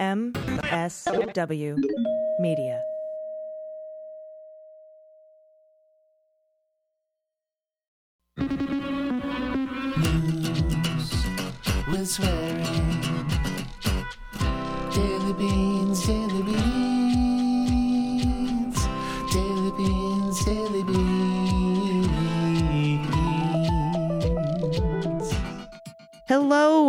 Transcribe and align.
MSW 0.00 1.76
Media. 2.40 2.80
News 11.88 12.18
with 12.18 12.59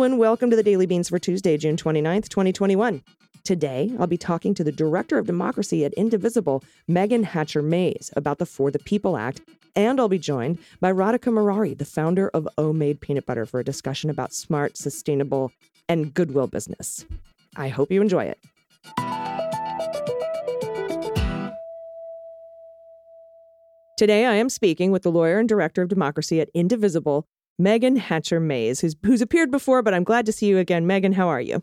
And 0.02 0.18
welcome 0.18 0.50
to 0.50 0.56
the 0.56 0.64
Daily 0.64 0.84
Beans 0.86 1.10
for 1.10 1.20
Tuesday, 1.20 1.56
June 1.56 1.76
29th, 1.76 2.28
2021. 2.28 3.04
Today, 3.44 3.92
I'll 4.00 4.08
be 4.08 4.18
talking 4.18 4.52
to 4.52 4.64
the 4.64 4.72
Director 4.72 5.16
of 5.16 5.26
Democracy 5.26 5.84
at 5.84 5.94
Indivisible, 5.94 6.64
Meagan 6.88 7.22
Hatcher 7.22 7.62
Mays, 7.62 8.10
about 8.16 8.38
the 8.38 8.46
For 8.46 8.72
the 8.72 8.80
People 8.80 9.16
Act, 9.16 9.42
and 9.76 10.00
I'll 10.00 10.08
be 10.08 10.18
joined 10.18 10.58
by 10.80 10.90
Radhika 10.90 11.32
Murari, 11.32 11.74
the 11.74 11.84
founder 11.84 12.30
of 12.30 12.48
OmMade 12.58 13.00
Peanut 13.00 13.26
Butter, 13.26 13.46
for 13.46 13.60
a 13.60 13.64
discussion 13.64 14.10
about 14.10 14.32
smart, 14.32 14.76
sustainable, 14.76 15.52
and 15.88 16.12
goodwill 16.12 16.48
business. 16.48 17.06
I 17.54 17.68
hope 17.68 17.92
you 17.92 18.02
enjoy 18.02 18.24
it. 18.24 18.38
Today, 23.96 24.26
I 24.26 24.34
am 24.34 24.48
speaking 24.48 24.90
with 24.90 25.04
the 25.04 25.12
lawyer 25.12 25.38
and 25.38 25.48
director 25.48 25.80
of 25.80 25.88
democracy 25.88 26.40
at 26.40 26.48
Indivisible, 26.54 27.28
Meagan 27.58 27.96
Hatcher 27.96 28.40
Mays, 28.40 28.80
who's, 28.80 28.96
who's 29.04 29.22
appeared 29.22 29.50
before, 29.50 29.82
but 29.82 29.94
I'm 29.94 30.04
glad 30.04 30.26
to 30.26 30.32
see 30.32 30.46
you 30.46 30.58
again. 30.58 30.86
Meagan, 30.86 31.12
how 31.12 31.28
are 31.28 31.40
you? 31.40 31.62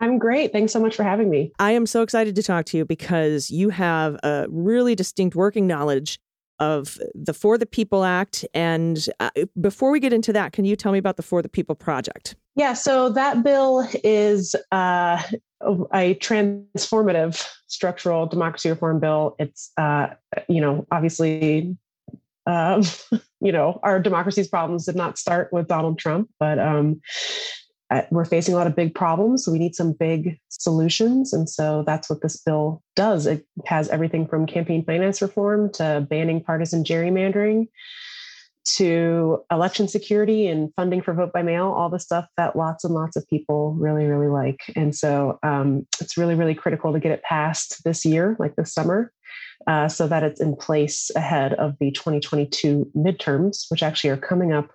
I'm 0.00 0.18
great. 0.18 0.52
Thanks 0.52 0.72
so 0.72 0.80
much 0.80 0.94
for 0.94 1.02
having 1.02 1.28
me. 1.28 1.52
I 1.58 1.72
am 1.72 1.86
so 1.86 2.02
excited 2.02 2.36
to 2.36 2.42
talk 2.42 2.66
to 2.66 2.76
you 2.76 2.84
because 2.84 3.50
you 3.50 3.70
have 3.70 4.14
a 4.22 4.46
really 4.48 4.94
distinct 4.94 5.34
working 5.34 5.66
knowledge 5.66 6.20
of 6.60 6.98
the 7.14 7.32
For 7.32 7.58
the 7.58 7.66
People 7.66 8.04
Act. 8.04 8.44
And 8.54 9.08
uh, 9.20 9.30
before 9.60 9.90
we 9.90 10.00
get 10.00 10.12
into 10.12 10.32
that, 10.32 10.52
can 10.52 10.64
you 10.64 10.76
tell 10.76 10.92
me 10.92 10.98
about 10.98 11.16
the 11.16 11.22
For 11.22 11.42
the 11.42 11.48
People 11.48 11.74
Project? 11.74 12.36
Yeah, 12.56 12.72
so 12.74 13.10
that 13.10 13.42
bill 13.42 13.88
is 14.02 14.54
uh, 14.72 15.22
a 15.62 16.14
transformative 16.16 17.46
structural 17.68 18.26
democracy 18.26 18.70
reform 18.70 19.00
bill. 19.00 19.36
It's, 19.38 19.70
uh, 19.76 20.08
you 20.48 20.60
know, 20.60 20.86
obviously, 20.90 21.76
um, 22.46 22.82
you 23.40 23.52
know, 23.52 23.80
our 23.82 24.00
democracy's 24.00 24.48
problems 24.48 24.86
did 24.86 24.96
not 24.96 25.18
start 25.18 25.52
with 25.52 25.68
Donald 25.68 25.98
Trump, 25.98 26.28
but 26.40 26.58
um, 26.58 27.00
we're 28.10 28.24
facing 28.24 28.54
a 28.54 28.56
lot 28.56 28.66
of 28.66 28.76
big 28.76 28.94
problems. 28.94 29.44
So 29.44 29.52
we 29.52 29.58
need 29.58 29.74
some 29.74 29.92
big 29.92 30.38
solutions. 30.48 31.32
And 31.32 31.48
so 31.48 31.84
that's 31.86 32.10
what 32.10 32.20
this 32.20 32.36
bill 32.36 32.82
does. 32.96 33.26
It 33.26 33.46
has 33.66 33.88
everything 33.88 34.26
from 34.26 34.46
campaign 34.46 34.84
finance 34.84 35.22
reform 35.22 35.72
to 35.74 36.06
banning 36.08 36.42
partisan 36.42 36.84
gerrymandering 36.84 37.68
to 38.76 39.42
election 39.50 39.88
security 39.88 40.46
and 40.46 40.70
funding 40.76 41.00
for 41.00 41.14
vote 41.14 41.32
by 41.32 41.42
mail, 41.42 41.68
all 41.68 41.88
the 41.88 41.98
stuff 41.98 42.26
that 42.36 42.54
lots 42.54 42.84
and 42.84 42.92
lots 42.92 43.16
of 43.16 43.26
people 43.28 43.72
really, 43.74 44.04
really 44.04 44.28
like. 44.28 44.60
And 44.76 44.94
so 44.94 45.38
um, 45.42 45.86
it's 46.00 46.18
really, 46.18 46.34
really 46.34 46.54
critical 46.54 46.92
to 46.92 47.00
get 47.00 47.12
it 47.12 47.22
passed 47.22 47.82
this 47.84 48.04
year, 48.04 48.36
like 48.38 48.56
this 48.56 48.74
summer. 48.74 49.10
Uh, 49.66 49.88
so 49.88 50.06
that 50.06 50.22
it's 50.22 50.40
in 50.40 50.56
place 50.56 51.10
ahead 51.14 51.52
of 51.54 51.76
the 51.78 51.90
2022 51.90 52.90
midterms, 52.96 53.64
which 53.70 53.82
actually 53.82 54.08
are 54.08 54.16
coming 54.16 54.52
up 54.52 54.70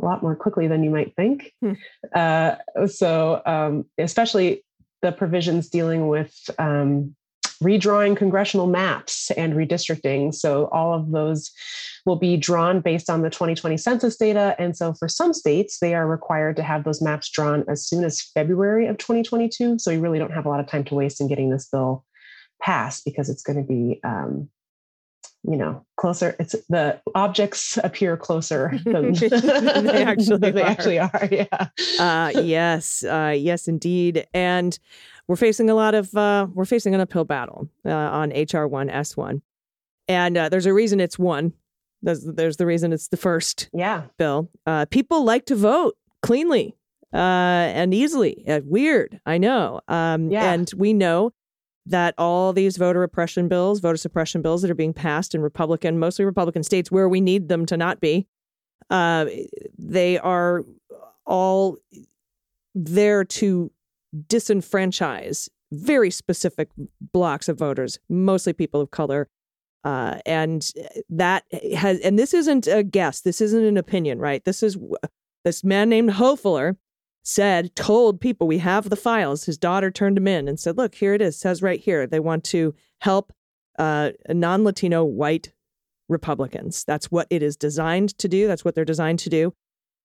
a 0.00 0.04
lot 0.04 0.22
more 0.22 0.36
quickly 0.36 0.68
than 0.68 0.84
you 0.84 0.90
might 0.90 1.14
think. 1.16 1.52
Hmm. 1.60 1.72
Uh, 2.14 2.56
so, 2.86 3.42
um, 3.46 3.84
especially 3.98 4.64
the 5.02 5.12
provisions 5.12 5.68
dealing 5.68 6.08
with 6.08 6.34
um, 6.58 7.14
redrawing 7.62 8.16
congressional 8.16 8.66
maps 8.66 9.30
and 9.32 9.54
redistricting. 9.54 10.34
So, 10.34 10.68
all 10.72 10.94
of 10.94 11.10
those 11.10 11.50
will 12.06 12.16
be 12.16 12.36
drawn 12.36 12.80
based 12.80 13.10
on 13.10 13.22
the 13.22 13.30
2020 13.30 13.76
census 13.76 14.16
data. 14.16 14.54
And 14.58 14.76
so, 14.76 14.94
for 14.94 15.08
some 15.08 15.32
states, 15.32 15.78
they 15.80 15.94
are 15.94 16.06
required 16.06 16.56
to 16.56 16.62
have 16.62 16.84
those 16.84 17.02
maps 17.02 17.30
drawn 17.30 17.64
as 17.68 17.86
soon 17.86 18.04
as 18.04 18.22
February 18.22 18.86
of 18.86 18.98
2022. 18.98 19.78
So, 19.78 19.90
we 19.90 19.98
really 19.98 20.18
don't 20.18 20.32
have 20.32 20.46
a 20.46 20.48
lot 20.48 20.60
of 20.60 20.66
time 20.66 20.84
to 20.84 20.94
waste 20.94 21.20
in 21.20 21.28
getting 21.28 21.50
this 21.50 21.68
bill 21.70 22.04
passed 22.60 23.04
because 23.04 23.28
it's 23.28 23.42
going 23.42 23.56
to 23.56 23.62
be 23.66 24.00
um, 24.04 24.48
you 25.44 25.56
know 25.56 25.84
closer 25.96 26.34
it's 26.40 26.56
the 26.68 27.00
objects 27.14 27.78
appear 27.84 28.16
closer 28.16 28.72
than 28.84 29.12
They 29.12 30.02
actually 30.04 30.38
than 30.38 30.54
they 30.54 30.62
are. 30.62 30.66
actually 30.66 30.98
are 30.98 31.28
yeah 31.30 31.68
uh, 32.00 32.32
yes, 32.42 33.04
uh, 33.04 33.34
yes, 33.36 33.68
indeed. 33.68 34.26
And 34.34 34.78
we're 35.26 35.36
facing 35.36 35.68
a 35.70 35.74
lot 35.74 35.94
of, 35.94 36.14
uh, 36.16 36.46
we're 36.54 36.64
facing 36.64 36.94
an 36.94 37.00
uphill 37.00 37.24
battle 37.24 37.68
uh, 37.84 37.90
on 37.90 38.30
HR1, 38.30 38.90
S1. 38.92 39.40
And 40.08 40.36
uh, 40.38 40.48
there's 40.48 40.66
a 40.66 40.72
reason 40.72 41.00
it's 41.00 41.18
one. 41.18 41.52
There's, 42.02 42.24
there's 42.24 42.56
the 42.56 42.66
reason 42.66 42.92
it's 42.92 43.08
the 43.08 43.16
first 43.16 43.68
yeah 43.72 44.04
bill. 44.16 44.48
Uh, 44.66 44.86
people 44.86 45.24
like 45.24 45.44
to 45.46 45.56
vote 45.56 45.96
cleanly 46.22 46.76
uh, 47.12 47.16
and 47.16 47.92
easily. 47.92 48.44
Uh, 48.48 48.60
weird, 48.64 49.20
I 49.26 49.38
know. 49.38 49.80
Um, 49.88 50.30
Yeah. 50.30 50.52
And 50.52 50.70
we 50.76 50.92
know 50.92 51.32
that 51.88 52.14
all 52.18 52.52
these 52.52 52.76
voter 52.76 53.00
repression 53.00 53.48
bills, 53.48 53.80
voter 53.80 53.96
suppression 53.96 54.42
bills 54.42 54.62
that 54.62 54.70
are 54.70 54.74
being 54.74 54.92
passed 54.92 55.34
in 55.34 55.40
Republican, 55.40 55.98
mostly 55.98 56.24
Republican 56.24 56.62
states 56.62 56.90
where 56.90 57.08
we 57.08 57.20
need 57.20 57.48
them 57.48 57.66
to 57.66 57.76
not 57.76 58.00
be, 58.00 58.26
uh, 58.90 59.26
they 59.78 60.18
are 60.18 60.64
all 61.26 61.76
there 62.74 63.24
to 63.24 63.70
disenfranchise 64.28 65.48
very 65.72 66.10
specific 66.10 66.70
blocks 67.12 67.48
of 67.48 67.58
voters, 67.58 67.98
mostly 68.08 68.52
people 68.52 68.80
of 68.80 68.90
color. 68.90 69.28
Uh, 69.84 70.18
and 70.26 70.72
that 71.08 71.44
has, 71.74 72.00
and 72.00 72.18
this 72.18 72.34
isn't 72.34 72.66
a 72.66 72.82
guess, 72.82 73.20
this 73.20 73.40
isn't 73.40 73.64
an 73.64 73.76
opinion, 73.76 74.18
right? 74.18 74.44
This 74.44 74.62
is 74.62 74.76
this 75.44 75.62
man 75.62 75.88
named 75.88 76.10
Hofeller 76.10 76.76
said, 77.28 77.76
told 77.76 78.22
people, 78.22 78.46
we 78.46 78.56
have 78.56 78.88
the 78.88 78.96
files. 78.96 79.44
His 79.44 79.58
daughter 79.58 79.90
turned 79.90 80.16
him 80.16 80.26
in 80.26 80.48
and 80.48 80.58
said, 80.58 80.78
look, 80.78 80.94
here 80.94 81.12
it 81.12 81.20
is, 81.20 81.38
says 81.38 81.60
right 81.60 81.78
here. 81.78 82.06
They 82.06 82.20
want 82.20 82.42
to 82.44 82.74
help 83.02 83.34
uh, 83.78 84.12
non 84.30 84.64
Latino 84.64 85.04
white 85.04 85.52
Republicans. 86.08 86.84
That's 86.84 87.10
what 87.10 87.26
it 87.28 87.42
is 87.42 87.54
designed 87.54 88.16
to 88.16 88.28
do. 88.28 88.46
That's 88.46 88.64
what 88.64 88.74
they're 88.74 88.86
designed 88.86 89.18
to 89.20 89.28
do. 89.28 89.52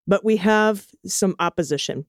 But 0.06 0.25
we 0.25 0.35
have 0.38 0.88
some 1.06 1.38
opposition 1.39 2.07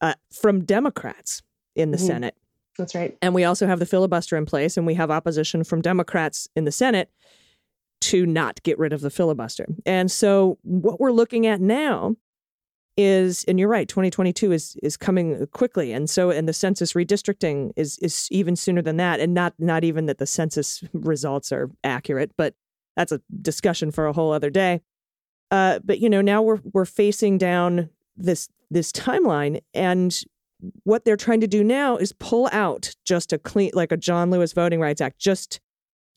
uh, 0.00 0.14
from 0.32 0.64
Democrats 0.64 1.42
in 1.76 1.90
the 1.90 1.98
Mhm. 1.98 2.06
Senate. 2.06 2.34
that's 2.78 2.94
right 2.94 3.16
And 3.20 3.34
we 3.34 3.44
also 3.44 3.66
have 3.66 3.80
the 3.80 3.86
filibuster 3.86 4.34
in 4.36 4.46
place, 4.46 4.78
and 4.78 4.86
we 4.86 4.94
have 4.94 5.10
opposition 5.10 5.62
from 5.62 5.82
Democrats 5.82 6.48
in 6.56 6.64
the 6.64 6.72
Senate 6.72 7.10
to 8.00 8.24
not 8.24 8.62
get 8.62 8.78
rid 8.78 8.94
of 8.94 9.02
the 9.02 9.10
filibuster. 9.10 9.66
And 9.84 10.10
so, 10.10 10.58
what 10.62 10.98
we're 11.00 11.12
looking 11.12 11.46
at 11.46 11.60
now 11.60 12.16
is, 12.96 13.44
and 13.48 13.58
you're 13.58 13.68
right, 13.68 13.88
2022 13.88 14.52
is 14.52 14.76
is 14.82 14.96
coming 14.96 15.46
quickly, 15.48 15.92
and 15.92 16.08
so, 16.08 16.30
and 16.30 16.48
the 16.48 16.52
census 16.52 16.92
redistricting 16.92 17.72
is 17.76 17.98
is 17.98 18.28
even 18.30 18.56
sooner 18.56 18.82
than 18.82 18.96
that, 18.98 19.20
and 19.20 19.34
not 19.34 19.54
not 19.58 19.84
even 19.84 20.06
that 20.06 20.18
the 20.18 20.26
census 20.26 20.82
results 20.92 21.52
are 21.52 21.70
accurate, 21.82 22.32
but 22.36 22.54
that's 22.96 23.12
a 23.12 23.20
discussion 23.42 23.90
for 23.90 24.06
a 24.06 24.12
whole 24.12 24.32
other 24.32 24.50
day. 24.50 24.80
Uh, 25.50 25.78
but 25.84 25.98
you 25.98 26.08
know, 26.08 26.20
now 26.20 26.40
we're 26.42 26.60
we're 26.72 26.84
facing 26.84 27.38
down 27.38 27.90
this 28.16 28.48
this 28.70 28.92
timeline, 28.92 29.60
and 29.72 30.22
what 30.84 31.04
they're 31.04 31.16
trying 31.16 31.40
to 31.40 31.46
do 31.46 31.62
now 31.64 31.96
is 31.96 32.12
pull 32.12 32.48
out 32.52 32.94
just 33.04 33.32
a 33.32 33.38
clean, 33.38 33.70
like 33.74 33.92
a 33.92 33.96
John 33.96 34.30
Lewis 34.30 34.52
Voting 34.52 34.80
Rights 34.80 35.00
Act, 35.00 35.18
just 35.18 35.60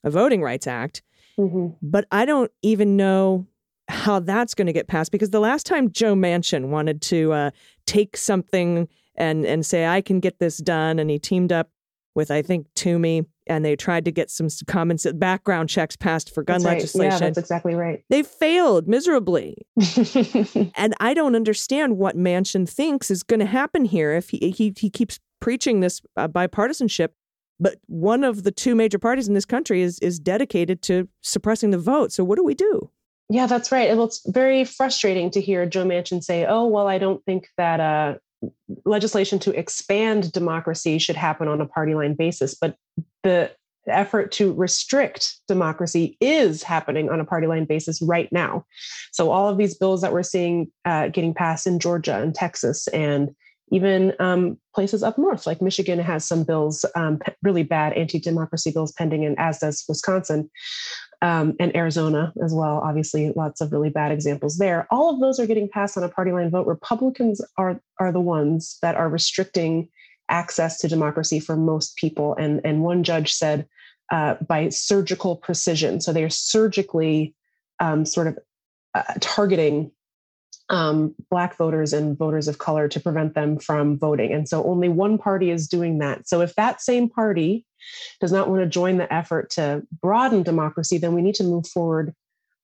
a 0.03 0.09
Voting 0.09 0.41
Rights 0.41 0.67
Act. 0.67 1.01
Mhm. 1.37 1.75
But 1.81 2.05
I 2.11 2.25
don't 2.25 2.51
even 2.61 2.95
know 2.95 3.45
how 3.87 4.19
that's 4.19 4.53
going 4.53 4.67
to 4.67 4.73
get 4.73 4.87
passed 4.87 5.11
because 5.11 5.29
the 5.29 5.39
last 5.39 5.65
time 5.65 5.91
Joe 5.91 6.15
Manchin 6.15 6.67
wanted 6.67 7.01
to 7.03 7.31
uh, 7.33 7.51
take 7.85 8.17
something 8.17 8.87
and 9.15 9.45
and 9.45 9.65
say 9.65 9.87
I 9.87 10.01
can 10.01 10.19
get 10.19 10.39
this 10.39 10.57
done, 10.57 10.99
and 10.99 11.09
he 11.09 11.19
teamed 11.19 11.51
up 11.51 11.69
with 12.15 12.31
I 12.31 12.41
think 12.41 12.67
Toomey, 12.75 13.23
and 13.47 13.63
they 13.63 13.75
tried 13.75 14.05
to 14.05 14.11
get 14.11 14.29
some 14.29 14.47
common 14.67 14.97
background 15.15 15.69
checks 15.69 15.95
passed 15.95 16.33
for 16.33 16.43
gun 16.43 16.55
That's 16.55 16.65
right. 16.65 16.73
legislation. 16.73 17.11
yeah 17.11 17.19
that's 17.19 17.37
exactly 17.37 17.75
right 17.75 18.03
they 18.09 18.23
failed 18.23 18.87
miserably. 18.87 19.65
And 20.75 20.93
I 20.99 21.13
don't 21.13 21.35
understand 21.35 21.97
what 21.97 22.15
Manchin 22.15 22.69
thinks 22.69 23.09
is 23.09 23.23
going 23.23 23.39
to 23.39 23.45
happen 23.45 23.85
here 23.85 24.13
if 24.13 24.29
he, 24.29 24.51
he, 24.51 24.73
he 24.77 24.89
keeps 24.89 25.19
preaching 25.39 25.79
this 25.79 26.01
uh, 26.15 26.27
bipartisanship. 26.27 27.09
But 27.59 27.77
one 27.87 28.23
of 28.23 28.43
the 28.43 28.51
two 28.51 28.75
major 28.75 28.99
parties 28.99 29.27
in 29.27 29.33
this 29.33 29.45
country 29.45 29.81
is, 29.81 29.97
is 29.99 30.19
dedicated 30.19 30.81
to 30.83 31.07
suppressing 31.21 31.71
the 31.71 31.79
vote. 31.79 32.11
So 32.11 32.23
what 32.23 32.35
do 32.37 32.43
we 32.43 32.53
do? 32.53 32.91
Yeah, 33.29 33.45
that's 33.45 33.71
right. 33.71 33.89
Well, 33.95 34.05
it's 34.05 34.21
very 34.29 34.63
frustrating 34.63 35.29
to 35.31 35.41
hear 35.41 35.65
Joe 35.65 35.85
Manchin 35.85 36.23
say, 36.23 36.45
"Oh, 36.45 36.65
well, 36.65 36.87
I 36.87 36.97
don't 36.97 37.23
think 37.25 37.49
that 37.57 37.79
uh, 37.79 38.15
legislation 38.85 39.39
to 39.39 39.51
expand 39.51 40.31
democracy 40.31 40.97
should 40.97 41.17
happen 41.17 41.47
on 41.47 41.59
a 41.59 41.65
party 41.65 41.93
line 41.93 42.13
basis." 42.13 42.55
But 42.55 42.77
the 43.23 43.51
effort 43.87 44.31
to 44.33 44.53
restrict 44.53 45.37
democracy 45.47 46.17
is 46.19 46.63
happening 46.63 47.09
on 47.09 47.19
a 47.19 47.25
party 47.25 47.47
line 47.47 47.65
basis 47.65 48.01
right 48.01 48.31
now. 48.31 48.65
So 49.11 49.31
all 49.31 49.49
of 49.49 49.57
these 49.57 49.75
bills 49.75 50.01
that 50.01 50.13
we're 50.13 50.23
seeing 50.23 50.71
uh, 50.85 51.07
getting 51.09 51.33
passed 51.33 51.67
in 51.67 51.79
Georgia 51.79 52.21
and 52.21 52.35
Texas 52.35 52.87
and 52.89 53.33
even 53.71 54.13
um, 54.19 54.57
places 54.73 55.03
up 55.03 55.17
north, 55.17 55.45
like 55.45 55.61
Michigan, 55.61 55.99
has 55.99 56.25
some 56.25 56.43
bills, 56.43 56.85
um, 56.95 57.19
really 57.43 57.63
bad 57.63 57.93
anti-democracy 57.93 58.71
bills 58.71 58.93
pending, 58.93 59.25
and 59.25 59.37
as 59.37 59.59
does 59.59 59.83
Wisconsin 59.89 60.49
um, 61.21 61.55
and 61.59 61.75
Arizona 61.75 62.33
as 62.43 62.53
well. 62.53 62.79
Obviously, 62.83 63.31
lots 63.35 63.61
of 63.61 63.71
really 63.71 63.89
bad 63.89 64.11
examples 64.11 64.57
there. 64.57 64.87
All 64.91 65.13
of 65.13 65.19
those 65.19 65.39
are 65.39 65.47
getting 65.47 65.69
passed 65.69 65.97
on 65.97 66.03
a 66.03 66.09
party 66.09 66.31
line 66.31 66.49
vote. 66.49 66.67
Republicans 66.67 67.41
are 67.57 67.81
are 67.99 68.11
the 68.11 68.21
ones 68.21 68.77
that 68.81 68.95
are 68.95 69.09
restricting 69.09 69.89
access 70.29 70.77
to 70.79 70.87
democracy 70.87 71.39
for 71.39 71.55
most 71.55 71.95
people. 71.95 72.35
And 72.35 72.61
and 72.63 72.83
one 72.83 73.03
judge 73.03 73.33
said 73.33 73.67
uh, 74.11 74.35
by 74.47 74.69
surgical 74.69 75.35
precision. 75.35 76.01
So 76.01 76.13
they 76.13 76.23
are 76.23 76.29
surgically 76.29 77.35
um, 77.79 78.05
sort 78.05 78.27
of 78.27 78.39
uh, 78.93 79.03
targeting 79.19 79.91
um, 80.69 81.15
Black 81.29 81.57
voters 81.57 81.93
and 81.93 82.17
voters 82.17 82.47
of 82.47 82.57
color 82.57 82.87
to 82.89 82.99
prevent 82.99 83.35
them 83.35 83.57
from 83.59 83.97
voting. 83.97 84.33
And 84.33 84.47
so 84.47 84.63
only 84.63 84.89
one 84.89 85.17
party 85.17 85.49
is 85.49 85.67
doing 85.67 85.99
that. 85.99 86.27
So 86.27 86.41
if 86.41 86.55
that 86.55 86.81
same 86.81 87.09
party 87.09 87.65
does 88.19 88.31
not 88.31 88.49
want 88.49 88.61
to 88.61 88.67
join 88.67 88.97
the 88.97 89.11
effort 89.13 89.49
to 89.51 89.83
broaden 90.01 90.43
democracy, 90.43 90.97
then 90.97 91.13
we 91.13 91.21
need 91.21 91.35
to 91.35 91.43
move 91.43 91.67
forward 91.67 92.13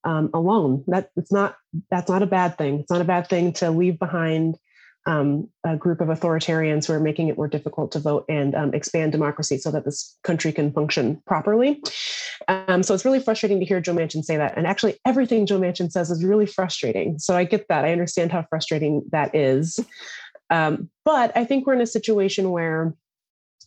um, 0.03 0.29
alone. 0.33 0.83
That 0.87 1.09
it's 1.15 1.31
not 1.31 1.55
that's 1.89 2.09
not 2.09 2.23
a 2.23 2.27
bad 2.27 2.57
thing. 2.57 2.79
It's 2.79 2.91
not 2.91 3.01
a 3.01 3.05
bad 3.05 3.27
thing 3.27 3.53
to 3.53 3.71
leave 3.71 3.99
behind 3.99 4.57
um, 5.05 5.49
a 5.65 5.75
group 5.75 6.01
of 6.01 6.07
authoritarians 6.07 6.85
who 6.85 6.93
are 6.93 6.99
making 6.99 7.27
it 7.27 7.35
more 7.35 7.47
difficult 7.47 7.91
to 7.91 7.99
vote 7.99 8.25
and 8.29 8.55
um, 8.55 8.73
expand 8.73 9.11
democracy 9.11 9.57
so 9.57 9.69
that 9.71 9.83
this 9.83 10.17
country 10.23 10.51
can 10.51 10.71
function 10.71 11.21
properly. 11.27 11.81
Um, 12.47 12.83
so 12.83 12.93
it's 12.93 13.03
really 13.03 13.19
frustrating 13.19 13.59
to 13.59 13.65
hear 13.65 13.81
Joe 13.81 13.93
Manchin 13.93 14.23
say 14.23 14.37
that. 14.37 14.57
And 14.57 14.65
actually, 14.65 14.97
everything 15.05 15.45
Joe 15.45 15.59
Manchin 15.59 15.91
says 15.91 16.09
is 16.09 16.23
really 16.23 16.45
frustrating. 16.45 17.19
So 17.19 17.35
I 17.35 17.43
get 17.43 17.67
that. 17.67 17.85
I 17.85 17.91
understand 17.91 18.31
how 18.31 18.45
frustrating 18.49 19.03
that 19.11 19.35
is. 19.35 19.79
Um, 20.49 20.89
but 21.03 21.35
I 21.35 21.45
think 21.45 21.65
we're 21.65 21.73
in 21.73 21.81
a 21.81 21.87
situation 21.87 22.51
where 22.51 22.93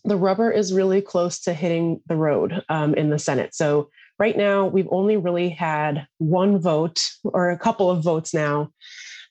the 0.06 0.17
rubber 0.17 0.50
is 0.50 0.73
really 0.73 1.03
close 1.03 1.41
to 1.41 1.53
hitting 1.53 2.00
the 2.06 2.17
road 2.17 2.62
um, 2.69 2.94
in 2.94 3.11
the 3.11 3.19
Senate. 3.19 3.55
So 3.55 3.91
right 4.19 4.37
now, 4.37 4.67
we've 4.67 4.88
only 4.91 5.17
really 5.17 5.49
had 5.49 6.06
one 6.19 6.58
vote 6.58 7.03
or 7.25 7.50
a 7.50 7.58
couple 7.58 7.91
of 7.91 8.03
votes 8.03 8.32
now 8.32 8.70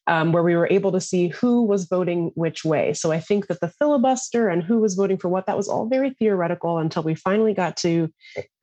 um, 0.07 0.31
where 0.31 0.43
we 0.43 0.55
were 0.55 0.67
able 0.69 0.91
to 0.91 1.01
see 1.01 1.29
who 1.29 1.63
was 1.63 1.85
voting 1.85 2.31
which 2.35 2.63
way. 2.63 2.93
So 2.93 3.11
I 3.11 3.19
think 3.19 3.47
that 3.47 3.59
the 3.61 3.69
filibuster 3.79 4.49
and 4.49 4.61
who 4.61 4.79
was 4.79 4.95
voting 4.95 5.17
for 5.17 5.29
what, 5.29 5.47
that 5.47 5.57
was 5.57 5.67
all 5.67 5.87
very 5.87 6.11
theoretical 6.11 6.77
until 6.77 7.03
we 7.03 7.15
finally 7.15 7.53
got 7.53 7.77
to 7.77 8.11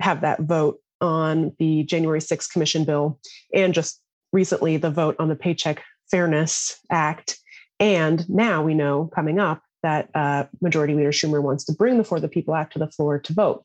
have 0.00 0.20
that 0.20 0.42
vote 0.42 0.78
on 1.00 1.52
the 1.58 1.82
January 1.84 2.20
6th 2.20 2.50
commission 2.52 2.84
bill 2.84 3.18
and 3.52 3.74
just 3.74 4.00
recently 4.32 4.76
the 4.76 4.90
vote 4.90 5.16
on 5.18 5.28
the 5.28 5.34
Paycheck 5.34 5.82
Fairness 6.10 6.78
Act. 6.90 7.38
And 7.80 8.28
now 8.30 8.62
we 8.62 8.74
know 8.74 9.10
coming 9.12 9.40
up 9.40 9.62
that 9.82 10.08
uh, 10.14 10.44
Majority 10.60 10.94
Leader 10.94 11.12
Schumer 11.12 11.42
wants 11.42 11.64
to 11.64 11.72
bring 11.72 11.98
the 11.98 12.04
For 12.04 12.20
the 12.20 12.28
People 12.28 12.54
Act 12.54 12.72
to 12.74 12.78
the 12.78 12.88
floor 12.88 13.18
to 13.18 13.32
vote. 13.32 13.64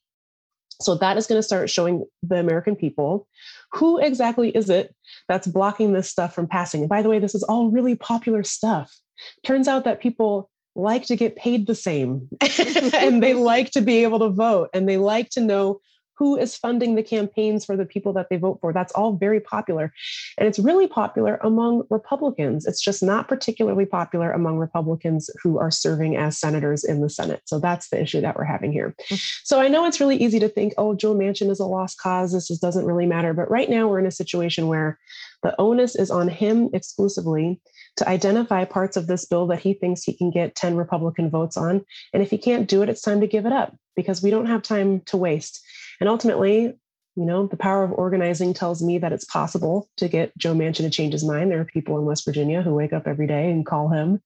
So 0.81 0.95
that 0.95 1.17
is 1.17 1.27
going 1.27 1.39
to 1.39 1.43
start 1.43 1.69
showing 1.69 2.05
the 2.21 2.35
American 2.35 2.75
people 2.75 3.27
who 3.73 3.97
exactly 3.97 4.55
is 4.55 4.69
it 4.69 4.95
that's 5.27 5.47
blocking 5.47 5.93
this 5.93 6.09
stuff 6.09 6.33
from 6.35 6.47
passing. 6.47 6.81
And 6.81 6.89
by 6.89 7.01
the 7.01 7.09
way, 7.09 7.19
this 7.19 7.35
is 7.35 7.43
all 7.43 7.69
really 7.69 7.95
popular 7.95 8.43
stuff. 8.43 8.95
Turns 9.43 9.67
out 9.67 9.85
that 9.85 10.01
people 10.01 10.49
like 10.75 11.05
to 11.07 11.15
get 11.15 11.35
paid 11.35 11.65
the 11.65 11.75
same 11.75 12.29
and 12.93 13.23
they 13.23 13.33
like 13.33 13.71
to 13.71 13.81
be 13.81 14.03
able 14.03 14.19
to 14.19 14.29
vote 14.29 14.69
and 14.73 14.87
they 14.87 14.97
like 14.97 15.29
to 15.31 15.41
know 15.41 15.81
who 16.17 16.35
is 16.37 16.55
funding 16.55 16.95
the 16.95 17.03
campaigns 17.03 17.63
for 17.65 17.77
the 17.77 17.85
people 17.85 18.13
that 18.13 18.27
they 18.29 18.37
vote 18.37 18.57
for. 18.59 18.73
That's 18.73 18.91
all 18.93 19.13
very 19.13 19.39
popular. 19.39 19.93
And 20.37 20.47
it's 20.47 20.59
really 20.59 20.87
popular 20.87 21.39
among 21.43 21.83
Republicans. 21.89 22.65
It's 22.65 22.81
just 22.81 23.03
not 23.03 23.27
particularly 23.27 23.85
popular 23.85 24.31
among 24.31 24.57
Republicans 24.57 25.29
who 25.41 25.59
are 25.59 25.71
serving 25.71 26.17
as 26.17 26.37
senators 26.37 26.83
in 26.83 27.01
the 27.01 27.09
Senate. 27.09 27.41
So 27.45 27.59
that's 27.59 27.89
the 27.89 28.01
issue 28.01 28.21
that 28.21 28.35
we're 28.35 28.45
having 28.45 28.71
here. 28.71 28.95
Mm-hmm. 29.03 29.15
So 29.43 29.59
I 29.59 29.67
know 29.67 29.85
it's 29.85 29.99
really 29.99 30.17
easy 30.17 30.39
to 30.39 30.49
think, 30.49 30.73
oh, 30.77 30.95
Joe 30.95 31.13
Manchin 31.13 31.51
is 31.51 31.59
a 31.59 31.65
lost 31.65 31.99
cause. 31.99 32.33
This 32.33 32.47
just 32.47 32.61
doesn't 32.61 32.85
really 32.85 33.05
matter. 33.05 33.33
But 33.33 33.51
right 33.51 33.69
now 33.69 33.87
we're 33.87 33.99
in 33.99 34.07
a 34.07 34.11
situation 34.11 34.67
where 34.67 34.97
the 35.43 35.55
onus 35.59 35.95
is 35.95 36.09
on 36.09 36.27
him 36.27 36.69
exclusively 36.73 37.61
to 37.97 38.09
identify 38.09 38.63
parts 38.65 38.97
of 38.97 39.07
this 39.07 39.25
bill 39.25 39.47
that 39.47 39.59
he 39.59 39.73
thinks 39.73 40.03
he 40.03 40.13
can 40.15 40.31
get 40.31 40.55
10 40.55 40.75
Republican 40.75 41.29
votes 41.29 41.57
on. 41.57 41.85
And 42.13 42.23
if 42.23 42.29
he 42.29 42.37
can't 42.37 42.67
do 42.67 42.81
it, 42.81 42.89
it's 42.89 43.01
time 43.01 43.21
to 43.21 43.27
give 43.27 43.45
it 43.45 43.51
up 43.51 43.75
because 43.95 44.21
we 44.21 44.29
don't 44.29 44.45
have 44.45 44.61
time 44.61 45.01
to 45.07 45.17
waste. 45.17 45.61
And 45.99 46.09
ultimately, 46.09 46.77
you 47.15 47.25
know, 47.25 47.47
the 47.47 47.57
power 47.57 47.83
of 47.83 47.91
organizing 47.91 48.53
tells 48.53 48.83
me 48.83 48.99
that 48.99 49.11
it's 49.11 49.25
possible 49.25 49.89
to 49.97 50.07
get 50.07 50.37
Joe 50.37 50.53
Manchin 50.53 50.83
to 50.83 50.89
change 50.89 51.13
his 51.13 51.25
mind. 51.25 51.49
There 51.49 51.59
are 51.59 51.65
people 51.65 51.97
in 51.97 52.05
West 52.05 52.25
Virginia 52.25 52.61
who 52.61 52.75
wake 52.75 52.93
up 52.93 53.07
every 53.07 53.25
day 53.25 53.49
and 53.49 53.65
call 53.65 53.89
him 53.89 54.21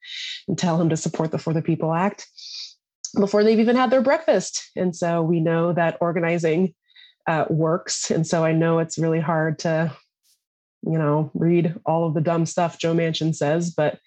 and 0.48 0.58
tell 0.58 0.80
him 0.80 0.90
to 0.90 0.98
support 0.98 1.32
the 1.32 1.38
For 1.38 1.54
the 1.54 1.62
People 1.62 1.94
Act 1.94 2.28
before 3.18 3.44
they've 3.44 3.60
even 3.60 3.76
had 3.76 3.92
their 3.92 4.02
breakfast. 4.02 4.72
And 4.76 4.96
so 4.96 5.22
we 5.22 5.40
know 5.40 5.74
that 5.74 5.98
organizing 6.02 6.74
uh, 7.28 7.46
works. 7.50 8.12
And 8.12 8.26
so 8.26 8.44
I 8.44 8.52
know 8.52 8.80
it's 8.80 8.98
really 8.98 9.20
hard 9.20 9.60
to, 9.60 9.96
you 10.84 10.98
know, 10.98 11.32
read 11.34 11.76
all 11.86 12.08
of 12.08 12.14
the 12.14 12.22
dumb 12.22 12.46
stuff 12.46 12.80
Joe 12.80 12.94
Manchin 12.94 13.36
says, 13.36 13.72
but 13.72 14.00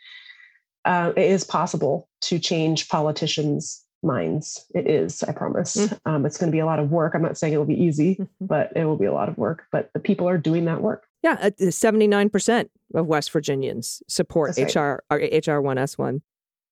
uh, 0.84 1.12
it 1.16 1.30
is 1.30 1.44
possible 1.44 2.08
to 2.22 2.38
change 2.38 2.88
politicians' 2.88 3.83
minds. 4.04 4.66
It 4.74 4.88
is, 4.88 5.22
I 5.22 5.32
promise. 5.32 5.76
Mm-hmm. 5.76 6.08
Um, 6.08 6.26
it's 6.26 6.38
going 6.38 6.50
to 6.50 6.54
be 6.54 6.60
a 6.60 6.66
lot 6.66 6.78
of 6.78 6.90
work. 6.90 7.14
I'm 7.14 7.22
not 7.22 7.38
saying 7.38 7.52
it 7.52 7.56
will 7.56 7.64
be 7.64 7.80
easy, 7.80 8.16
mm-hmm. 8.16 8.46
but 8.46 8.72
it 8.76 8.84
will 8.84 8.96
be 8.96 9.06
a 9.06 9.12
lot 9.12 9.28
of 9.28 9.38
work. 9.38 9.64
But 9.72 9.90
the 9.94 10.00
people 10.00 10.28
are 10.28 10.38
doing 10.38 10.66
that 10.66 10.80
work. 10.80 11.06
Yeah, 11.22 11.48
79% 11.48 12.68
of 12.94 13.06
West 13.06 13.30
Virginians 13.30 14.02
support 14.08 14.54
That's 14.56 14.76
HR 14.76 15.02
right. 15.10 15.46
HR 15.46 15.60
one 15.60 15.78
S 15.78 15.96
one, 15.96 16.20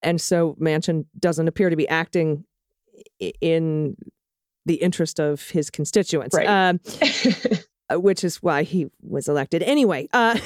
and 0.02 0.20
so 0.20 0.56
Manchin 0.60 1.06
doesn't 1.18 1.48
appear 1.48 1.70
to 1.70 1.76
be 1.76 1.88
acting 1.88 2.44
in 3.40 3.96
the 4.66 4.74
interest 4.74 5.18
of 5.18 5.48
his 5.48 5.70
constituents. 5.70 6.36
Right. 6.36 6.46
Um, 6.46 6.80
uh, 7.92 7.98
which 8.00 8.24
is 8.24 8.42
why 8.42 8.62
he 8.62 8.90
was 9.02 9.28
elected 9.28 9.62
anyway. 9.62 10.08
Uh, 10.12 10.38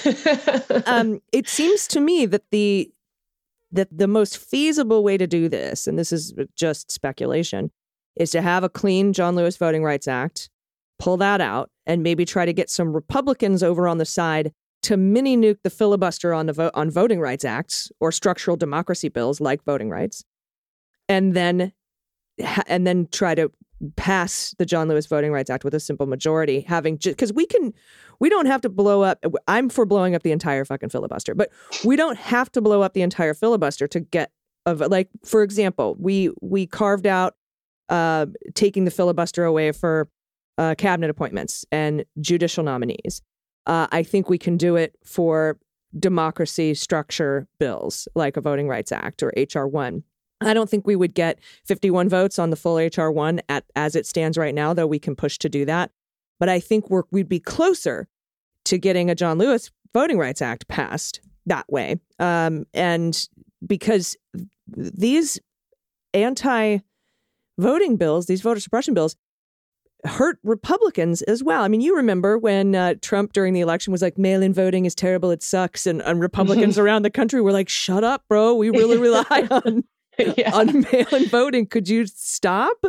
um, 0.86 1.20
it 1.32 1.48
seems 1.48 1.86
to 1.88 2.00
me 2.00 2.26
that 2.26 2.50
the 2.50 2.90
that 3.74 3.88
the 3.90 4.08
most 4.08 4.38
feasible 4.38 5.02
way 5.02 5.16
to 5.16 5.26
do 5.26 5.48
this, 5.48 5.86
and 5.86 5.98
this 5.98 6.12
is 6.12 6.32
just 6.56 6.90
speculation, 6.90 7.70
is 8.16 8.30
to 8.30 8.40
have 8.40 8.62
a 8.62 8.68
clean 8.68 9.12
John 9.12 9.34
Lewis 9.34 9.56
Voting 9.56 9.82
Rights 9.82 10.06
Act, 10.06 10.48
pull 10.98 11.16
that 11.18 11.40
out, 11.40 11.70
and 11.86 12.02
maybe 12.02 12.24
try 12.24 12.46
to 12.46 12.52
get 12.52 12.70
some 12.70 12.92
Republicans 12.92 13.62
over 13.62 13.88
on 13.88 13.98
the 13.98 14.04
side 14.04 14.52
to 14.84 14.96
mini 14.96 15.36
nuke 15.36 15.58
the 15.64 15.70
filibuster 15.70 16.32
on 16.32 16.46
the 16.46 16.52
vo- 16.52 16.70
on 16.74 16.90
voting 16.90 17.18
rights 17.18 17.44
acts 17.44 17.90
or 18.00 18.12
structural 18.12 18.56
democracy 18.56 19.08
bills 19.08 19.40
like 19.40 19.64
voting 19.64 19.90
rights, 19.90 20.24
and 21.08 21.34
then 21.34 21.72
and 22.66 22.86
then 22.86 23.08
try 23.10 23.34
to 23.34 23.50
pass 23.96 24.54
the 24.58 24.66
John 24.66 24.88
Lewis 24.88 25.06
Voting 25.06 25.32
Rights 25.32 25.50
Act 25.50 25.64
with 25.64 25.74
a 25.74 25.80
simple 25.80 26.06
majority, 26.06 26.60
having 26.60 26.96
because 26.96 27.32
we 27.32 27.46
can, 27.46 27.72
we 28.20 28.28
don't 28.28 28.46
have 28.46 28.60
to 28.62 28.68
blow 28.68 29.02
up. 29.02 29.24
I'm 29.48 29.68
for 29.68 29.84
blowing 29.84 30.14
up 30.14 30.22
the 30.22 30.32
entire 30.32 30.64
fucking 30.64 30.88
filibuster, 30.88 31.34
but 31.34 31.50
we 31.84 31.96
don't 31.96 32.18
have 32.18 32.50
to 32.52 32.60
blow 32.60 32.82
up 32.82 32.94
the 32.94 33.02
entire 33.02 33.34
filibuster 33.34 33.86
to 33.88 34.00
get 34.00 34.30
of 34.66 34.80
like, 34.80 35.08
for 35.24 35.42
example, 35.42 35.96
we 35.98 36.30
we 36.40 36.66
carved 36.66 37.06
out 37.06 37.34
uh, 37.88 38.26
taking 38.54 38.84
the 38.84 38.90
filibuster 38.90 39.44
away 39.44 39.72
for 39.72 40.08
uh, 40.58 40.74
cabinet 40.76 41.10
appointments 41.10 41.64
and 41.70 42.04
judicial 42.20 42.64
nominees. 42.64 43.22
Uh, 43.66 43.86
I 43.92 44.02
think 44.02 44.28
we 44.28 44.38
can 44.38 44.56
do 44.56 44.76
it 44.76 44.94
for 45.04 45.58
democracy 45.98 46.74
structure 46.74 47.46
bills 47.58 48.08
like 48.14 48.36
a 48.36 48.40
Voting 48.40 48.68
Rights 48.68 48.92
Act 48.92 49.22
or 49.22 49.32
HR 49.36 49.66
one. 49.66 50.02
I 50.46 50.54
don't 50.54 50.68
think 50.68 50.86
we 50.86 50.96
would 50.96 51.14
get 51.14 51.38
51 51.64 52.08
votes 52.08 52.38
on 52.38 52.50
the 52.50 52.56
full 52.56 52.76
HR1 52.76 53.40
at 53.48 53.64
as 53.76 53.96
it 53.96 54.06
stands 54.06 54.38
right 54.38 54.54
now, 54.54 54.74
though 54.74 54.86
we 54.86 54.98
can 54.98 55.16
push 55.16 55.38
to 55.38 55.48
do 55.48 55.64
that. 55.64 55.90
But 56.38 56.48
I 56.48 56.60
think 56.60 56.90
we're, 56.90 57.04
we'd 57.10 57.28
be 57.28 57.40
closer 57.40 58.08
to 58.64 58.78
getting 58.78 59.10
a 59.10 59.14
John 59.14 59.38
Lewis 59.38 59.70
Voting 59.92 60.18
Rights 60.18 60.42
Act 60.42 60.66
passed 60.68 61.20
that 61.46 61.70
way. 61.70 61.96
Um, 62.18 62.66
and 62.74 63.28
because 63.64 64.16
these 64.66 65.38
anti 66.12 66.78
voting 67.58 67.96
bills, 67.96 68.26
these 68.26 68.42
voter 68.42 68.60
suppression 68.60 68.94
bills, 68.94 69.16
hurt 70.04 70.38
Republicans 70.42 71.22
as 71.22 71.42
well. 71.42 71.62
I 71.62 71.68
mean, 71.68 71.80
you 71.80 71.96
remember 71.96 72.36
when 72.36 72.74
uh, 72.74 72.94
Trump 73.00 73.32
during 73.32 73.54
the 73.54 73.60
election 73.60 73.90
was 73.90 74.02
like, 74.02 74.18
mail 74.18 74.42
in 74.42 74.52
voting 74.52 74.84
is 74.84 74.94
terrible, 74.94 75.30
it 75.30 75.42
sucks. 75.42 75.86
And, 75.86 76.02
and 76.02 76.20
Republicans 76.20 76.78
around 76.78 77.02
the 77.02 77.10
country 77.10 77.40
were 77.40 77.52
like, 77.52 77.68
shut 77.68 78.04
up, 78.04 78.24
bro. 78.28 78.54
We 78.54 78.70
really 78.70 78.98
rely 78.98 79.48
on 79.50 79.84
yeah. 80.36 80.54
on 80.54 80.86
mail-in 80.92 81.28
voting. 81.28 81.66
Could 81.66 81.88
you 81.88 82.06
stop? 82.06 82.84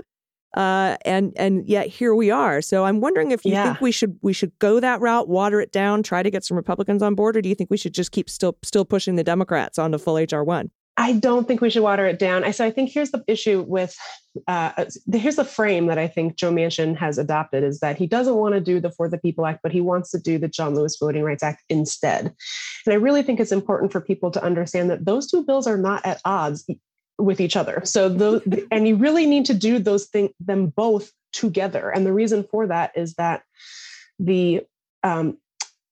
Uh, 0.55 0.95
and 1.03 1.33
and 1.35 1.67
yet 1.67 1.87
here 1.87 2.15
we 2.15 2.31
are. 2.31 2.61
So 2.61 2.85
I'm 2.85 3.01
wondering 3.01 3.31
if 3.31 3.43
you 3.43 3.51
yeah. 3.51 3.65
think 3.65 3.81
we 3.81 3.91
should 3.91 4.17
we 4.21 4.31
should 4.31 4.57
go 4.59 4.79
that 4.79 5.01
route, 5.01 5.27
water 5.27 5.59
it 5.59 5.73
down, 5.73 6.01
try 6.01 6.23
to 6.23 6.31
get 6.31 6.45
some 6.45 6.55
Republicans 6.55 7.01
on 7.03 7.13
board, 7.13 7.35
or 7.35 7.41
do 7.41 7.49
you 7.49 7.55
think 7.55 7.69
we 7.69 7.77
should 7.77 7.93
just 7.93 8.11
keep 8.11 8.29
still 8.29 8.57
still 8.63 8.85
pushing 8.85 9.17
the 9.17 9.23
Democrats 9.23 9.77
on 9.77 9.91
the 9.91 9.99
full 9.99 10.17
HR 10.17 10.43
one? 10.43 10.71
I 10.97 11.13
don't 11.13 11.45
think 11.45 11.59
we 11.59 11.69
should 11.69 11.83
water 11.83 12.05
it 12.05 12.19
down. 12.19 12.45
I 12.45 12.51
so 12.51 12.63
I 12.63 12.71
think 12.71 12.89
here's 12.89 13.11
the 13.11 13.21
issue 13.27 13.65
with 13.67 13.97
uh, 14.47 14.85
here's 15.11 15.35
the 15.35 15.43
frame 15.43 15.87
that 15.87 15.97
I 15.97 16.07
think 16.07 16.37
Joe 16.37 16.51
Manchin 16.51 16.95
has 16.95 17.17
adopted 17.17 17.63
is 17.63 17.79
that 17.79 17.97
he 17.97 18.07
doesn't 18.07 18.35
want 18.35 18.53
to 18.55 18.61
do 18.61 18.79
the 18.79 18.91
For 18.91 19.09
the 19.09 19.17
People 19.17 19.45
Act, 19.45 19.59
but 19.61 19.73
he 19.73 19.81
wants 19.81 20.11
to 20.11 20.19
do 20.19 20.37
the 20.37 20.47
John 20.47 20.73
Lewis 20.73 20.97
Voting 20.99 21.23
Rights 21.23 21.43
Act 21.43 21.63
instead. 21.69 22.33
And 22.85 22.93
I 22.93 22.95
really 22.95 23.23
think 23.23 23.39
it's 23.39 23.51
important 23.51 23.91
for 23.91 23.99
people 23.99 24.31
to 24.31 24.43
understand 24.43 24.89
that 24.89 25.05
those 25.05 25.29
two 25.29 25.43
bills 25.43 25.67
are 25.67 25.77
not 25.77 26.05
at 26.05 26.21
odds 26.23 26.65
with 27.17 27.39
each 27.39 27.55
other. 27.55 27.81
So 27.85 28.09
those, 28.09 28.41
and 28.71 28.87
you 28.87 28.95
really 28.95 29.25
need 29.25 29.45
to 29.45 29.53
do 29.53 29.79
those 29.79 30.05
things 30.05 30.31
them 30.39 30.67
both 30.67 31.11
together. 31.33 31.89
And 31.89 32.05
the 32.05 32.13
reason 32.13 32.45
for 32.49 32.67
that 32.67 32.91
is 32.95 33.15
that 33.15 33.43
the 34.19 34.61
um, 35.03 35.37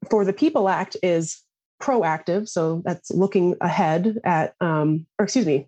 For 0.10 0.25
the 0.25 0.34
People 0.34 0.70
Act 0.70 0.98
is 1.03 1.42
proactive. 1.82 2.48
So 2.48 2.82
that's 2.86 3.12
looking 3.12 3.56
ahead 3.62 4.20
at, 4.24 4.56
um, 4.62 5.06
or 5.20 5.25
excuse 5.25 5.46
me, 5.46 5.68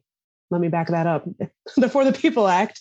let 0.49 0.61
me 0.61 0.69
back 0.69 0.87
that 0.87 1.07
up. 1.07 1.27
the 1.77 1.89
For 1.89 2.05
the 2.05 2.13
People 2.13 2.47
Act 2.47 2.79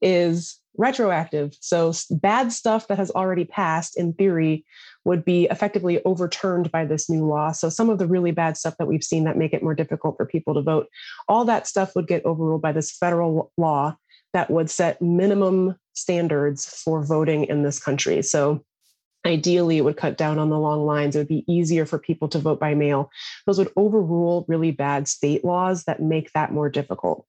is 0.00 0.58
retroactive. 0.76 1.54
So 1.60 1.92
bad 2.10 2.52
stuff 2.52 2.88
that 2.88 2.98
has 2.98 3.10
already 3.10 3.44
passed 3.44 3.98
in 3.98 4.14
theory 4.14 4.64
would 5.04 5.24
be 5.24 5.46
effectively 5.50 6.02
overturned 6.04 6.70
by 6.70 6.84
this 6.84 7.10
new 7.10 7.26
law. 7.26 7.52
So 7.52 7.68
some 7.68 7.90
of 7.90 7.98
the 7.98 8.06
really 8.06 8.30
bad 8.30 8.56
stuff 8.56 8.76
that 8.78 8.86
we've 8.86 9.04
seen 9.04 9.24
that 9.24 9.36
make 9.36 9.52
it 9.52 9.62
more 9.62 9.74
difficult 9.74 10.16
for 10.16 10.26
people 10.26 10.54
to 10.54 10.62
vote, 10.62 10.88
all 11.28 11.44
that 11.44 11.66
stuff 11.66 11.94
would 11.96 12.06
get 12.06 12.24
overruled 12.24 12.62
by 12.62 12.72
this 12.72 12.90
federal 12.92 13.52
law 13.56 13.96
that 14.32 14.50
would 14.50 14.70
set 14.70 15.02
minimum 15.02 15.76
standards 15.92 16.66
for 16.66 17.04
voting 17.04 17.44
in 17.44 17.62
this 17.62 17.78
country. 17.78 18.22
So 18.22 18.64
Ideally, 19.24 19.78
it 19.78 19.84
would 19.84 19.96
cut 19.96 20.16
down 20.16 20.38
on 20.38 20.50
the 20.50 20.58
long 20.58 20.84
lines. 20.84 21.14
It 21.14 21.20
would 21.20 21.28
be 21.28 21.44
easier 21.46 21.86
for 21.86 21.98
people 21.98 22.28
to 22.30 22.40
vote 22.40 22.58
by 22.58 22.74
mail. 22.74 23.10
Those 23.46 23.58
would 23.58 23.70
overrule 23.76 24.44
really 24.48 24.72
bad 24.72 25.06
state 25.06 25.44
laws 25.44 25.84
that 25.84 26.02
make 26.02 26.32
that 26.32 26.52
more 26.52 26.68
difficult. 26.68 27.24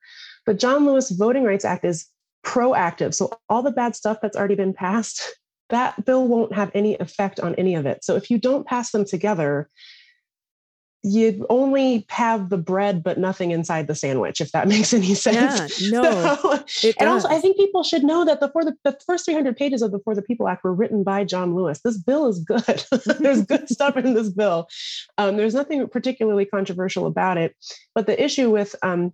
The 0.47 0.55
John 0.55 0.85
Lewis 0.85 1.11
Voting 1.11 1.43
Rights 1.43 1.65
Act 1.65 1.85
is 1.85 2.07
proactive. 2.43 3.13
So, 3.13 3.31
all 3.47 3.61
the 3.61 3.71
bad 3.71 3.95
stuff 3.95 4.17
that's 4.21 4.35
already 4.35 4.55
been 4.55 4.73
passed, 4.73 5.21
that 5.73 6.05
bill 6.05 6.27
won't 6.27 6.53
have 6.53 6.71
any 6.73 6.95
effect 6.95 7.39
on 7.39 7.55
any 7.55 7.75
of 7.75 7.85
it. 7.85 8.05
So, 8.05 8.15
if 8.15 8.31
you 8.31 8.37
don't 8.37 8.65
pass 8.65 8.91
them 8.91 9.03
together, 9.03 9.69
you 11.03 11.45
only 11.49 12.05
have 12.09 12.49
the 12.49 12.57
bread 12.57 13.03
but 13.03 13.17
nothing 13.17 13.51
inside 13.51 13.87
the 13.87 13.95
sandwich 13.95 14.39
if 14.39 14.51
that 14.53 14.67
makes 14.69 14.93
any 14.93 15.13
sense. 15.13 15.81
Yeah, 15.81 15.99
no 15.99 16.63
so, 16.65 16.91
and 16.97 17.09
also 17.09 17.27
i 17.27 17.39
think 17.39 17.57
people 17.57 17.83
should 17.83 18.03
know 18.03 18.23
that 18.23 18.39
the 18.39 18.49
for 18.49 18.63
the, 18.63 18.73
the 18.85 18.97
first 19.05 19.25
300 19.25 19.55
pages 19.57 19.81
of 19.81 19.91
the 19.91 19.99
for 20.05 20.15
the 20.15 20.21
people 20.21 20.47
act 20.47 20.63
were 20.63 20.73
written 20.73 21.03
by 21.03 21.25
john 21.25 21.55
lewis. 21.55 21.81
This 21.83 21.97
bill 21.97 22.27
is 22.27 22.39
good. 22.39 22.83
There's 23.19 23.43
good 23.43 23.67
stuff 23.69 23.97
in 23.97 24.13
this 24.13 24.29
bill. 24.29 24.67
Um, 25.17 25.35
there's 25.37 25.53
nothing 25.53 25.85
particularly 25.89 26.45
controversial 26.45 27.05
about 27.05 27.37
it. 27.37 27.55
But 27.93 28.07
the 28.07 28.23
issue 28.23 28.49
with 28.49 28.75
um, 28.81 29.13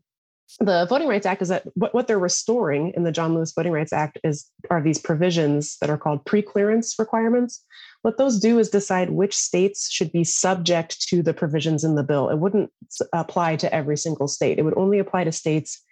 the 0.59 0.85
Voting 0.89 1.07
Rights 1.07 1.25
Act 1.25 1.41
is 1.41 1.49
that 1.49 1.63
what, 1.75 1.93
what 1.93 2.07
they're 2.07 2.19
restoring 2.19 2.93
in 2.95 3.03
the 3.03 3.11
John 3.11 3.35
Lewis 3.35 3.53
Voting 3.55 3.71
Rights 3.71 3.93
Act 3.93 4.19
is 4.23 4.49
are 4.69 4.81
these 4.81 4.99
provisions 4.99 5.77
that 5.81 5.89
are 5.89 5.97
called 5.97 6.25
pre-clearance 6.25 6.95
requirements. 6.97 7.63
What 8.01 8.17
those 8.17 8.39
do 8.39 8.59
is 8.59 8.69
decide 8.69 9.11
which 9.11 9.35
states 9.35 9.91
should 9.91 10.11
be 10.11 10.23
subject 10.23 11.01
to 11.09 11.21
the 11.21 11.33
provisions 11.33 11.83
in 11.83 11.95
the 11.95 12.03
bill. 12.03 12.29
It 12.29 12.39
wouldn't 12.39 12.71
apply 13.13 13.57
to 13.57 13.73
every 13.73 13.97
single 13.97 14.27
state. 14.27 14.57
It 14.57 14.63
would 14.63 14.77
only 14.77 14.99
apply 14.99 15.25
to 15.25 15.31
states 15.31 15.83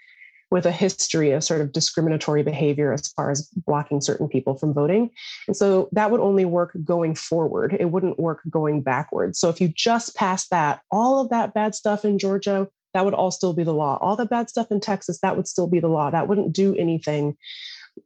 with 0.50 0.66
a 0.66 0.72
history 0.72 1.32
of 1.32 1.44
sort 1.44 1.60
of 1.60 1.74
discriminatory 1.74 2.42
behavior 2.42 2.94
as 2.94 3.10
far 3.10 3.30
as 3.30 3.50
blocking 3.68 4.00
certain 4.00 4.30
people 4.30 4.56
from 4.56 4.74
voting. 4.74 5.10
And 5.48 5.58
so 5.58 5.90
that 5.92 6.10
would 6.10 6.22
only 6.22 6.46
work 6.46 6.76
going 6.86 7.16
forward. 7.16 7.76
It 7.78 7.92
wouldn't 7.92 8.18
work 8.18 8.42
going 8.50 8.82
backwards. 8.82 9.40
So 9.40 9.50
if 9.50 9.60
you 9.60 9.68
just 9.68 10.16
pass 10.16 10.48
that, 10.48 10.82
all 10.90 11.20
of 11.20 11.30
that 11.30 11.54
bad 11.54 11.76
stuff 11.76 12.06
in 12.06 12.18
Georgia, 12.18 12.70
that 12.98 13.06
would 13.06 13.14
all 13.14 13.30
still 13.30 13.54
be 13.54 13.64
the 13.64 13.76
law. 13.76 14.00
All 14.02 14.16
the 14.16 14.26
bad 14.26 14.50
stuff 14.50 14.72
in 14.72 14.80
Texas, 14.80 15.20
that 15.22 15.38
would 15.38 15.48
still 15.48 15.68
be 15.68 15.80
the 15.80 15.88
law. 15.88 16.10
That 16.10 16.28
wouldn't 16.28 16.52
do 16.52 16.76
anything 16.76 17.38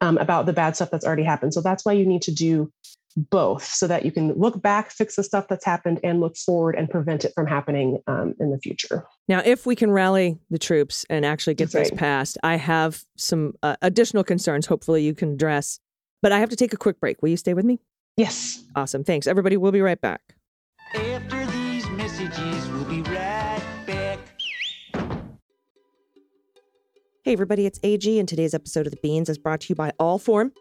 um, 0.02 0.18
about 0.18 0.48
the 0.48 0.52
bad 0.52 0.76
stuff 0.76 0.92
that's 0.92 1.06
already 1.06 1.24
happened. 1.24 1.54
So 1.54 1.62
that's 1.62 1.86
why 1.86 1.94
you 1.94 2.06
need 2.06 2.24
to 2.24 2.32
do 2.34 2.70
both 3.16 3.64
so 3.64 3.88
that 3.88 4.04
you 4.04 4.12
can 4.12 4.34
look 4.34 4.62
back, 4.62 4.92
fix 4.92 5.16
the 5.16 5.24
stuff 5.24 5.48
that's 5.48 5.64
happened, 5.64 6.02
and 6.04 6.20
look 6.20 6.36
forward 6.36 6.76
and 6.76 6.90
prevent 6.90 7.24
it 7.24 7.32
from 7.34 7.48
happening 7.48 8.00
um, 8.08 8.34
in 8.42 8.52
the 8.52 8.58
future. 8.58 9.06
Now, 9.30 9.42
if 9.46 9.66
we 9.66 9.78
can 9.78 9.92
rally 9.92 10.38
the 10.50 10.60
troops 10.60 11.06
and 11.10 11.26
actually 11.26 11.54
get 11.54 11.72
that's 11.72 11.90
this 11.90 11.92
right. 11.92 12.00
passed, 12.00 12.38
I 12.44 12.58
have 12.58 13.06
some 13.16 13.54
uh, 13.64 13.78
additional 13.82 14.26
concerns. 14.26 14.66
Hopefully, 14.66 15.06
you 15.06 15.14
can 15.14 15.36
address. 15.36 15.80
But 16.22 16.34
I 16.34 16.40
have 16.40 16.50
to 16.50 16.58
take 16.58 16.74
a 16.74 16.78
quick 16.78 17.00
break. 17.00 17.22
Will 17.22 17.30
you 17.30 17.38
stay 17.38 17.54
with 17.54 17.64
me? 17.64 17.80
Yes. 18.18 18.62
Awesome. 18.76 19.06
Thanks, 19.06 19.26
everybody. 19.26 19.56
We'll 19.56 19.72
be 19.72 19.80
right 19.80 20.02
back. 20.02 20.36
After 20.94 21.41
Hey, 27.32 27.36
everybody. 27.36 27.66
It's 27.66 27.80
AG, 27.82 28.20
and 28.20 28.28
today's 28.28 28.54
episode 28.54 28.88
of 28.88 28.92
The 28.92 29.00
Beans 29.02 29.30
is 29.30 29.38
brought 29.38 29.62
to 29.62 29.68
you 29.70 29.76
by 29.76 29.94
Allform. 30.02 30.52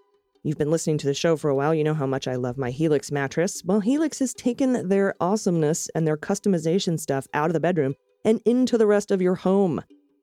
You've 0.44 0.56
been 0.56 0.70
listening 0.70 0.98
to 0.98 1.06
the 1.08 1.14
show 1.14 1.36
for 1.36 1.50
a 1.50 1.54
while. 1.56 1.74
You 1.74 1.82
know 1.82 1.94
how 1.94 2.06
much 2.06 2.28
I 2.28 2.36
love 2.36 2.56
my 2.56 2.70
Helix 2.70 3.10
mattress. 3.10 3.60
Well, 3.64 3.80
Helix 3.80 4.20
has 4.20 4.32
taken 4.32 4.88
their 4.88 5.16
awesomeness 5.20 5.88
and 5.96 6.06
their 6.06 6.16
customization 6.16 7.00
stuff 7.00 7.26
out 7.34 7.48
of 7.48 7.54
the 7.54 7.58
bedroom 7.58 7.96
and 8.24 8.40
into 8.46 8.78
the 8.78 8.86
rest 8.86 9.10
of 9.10 9.20
your 9.20 9.34
home. 9.34 9.82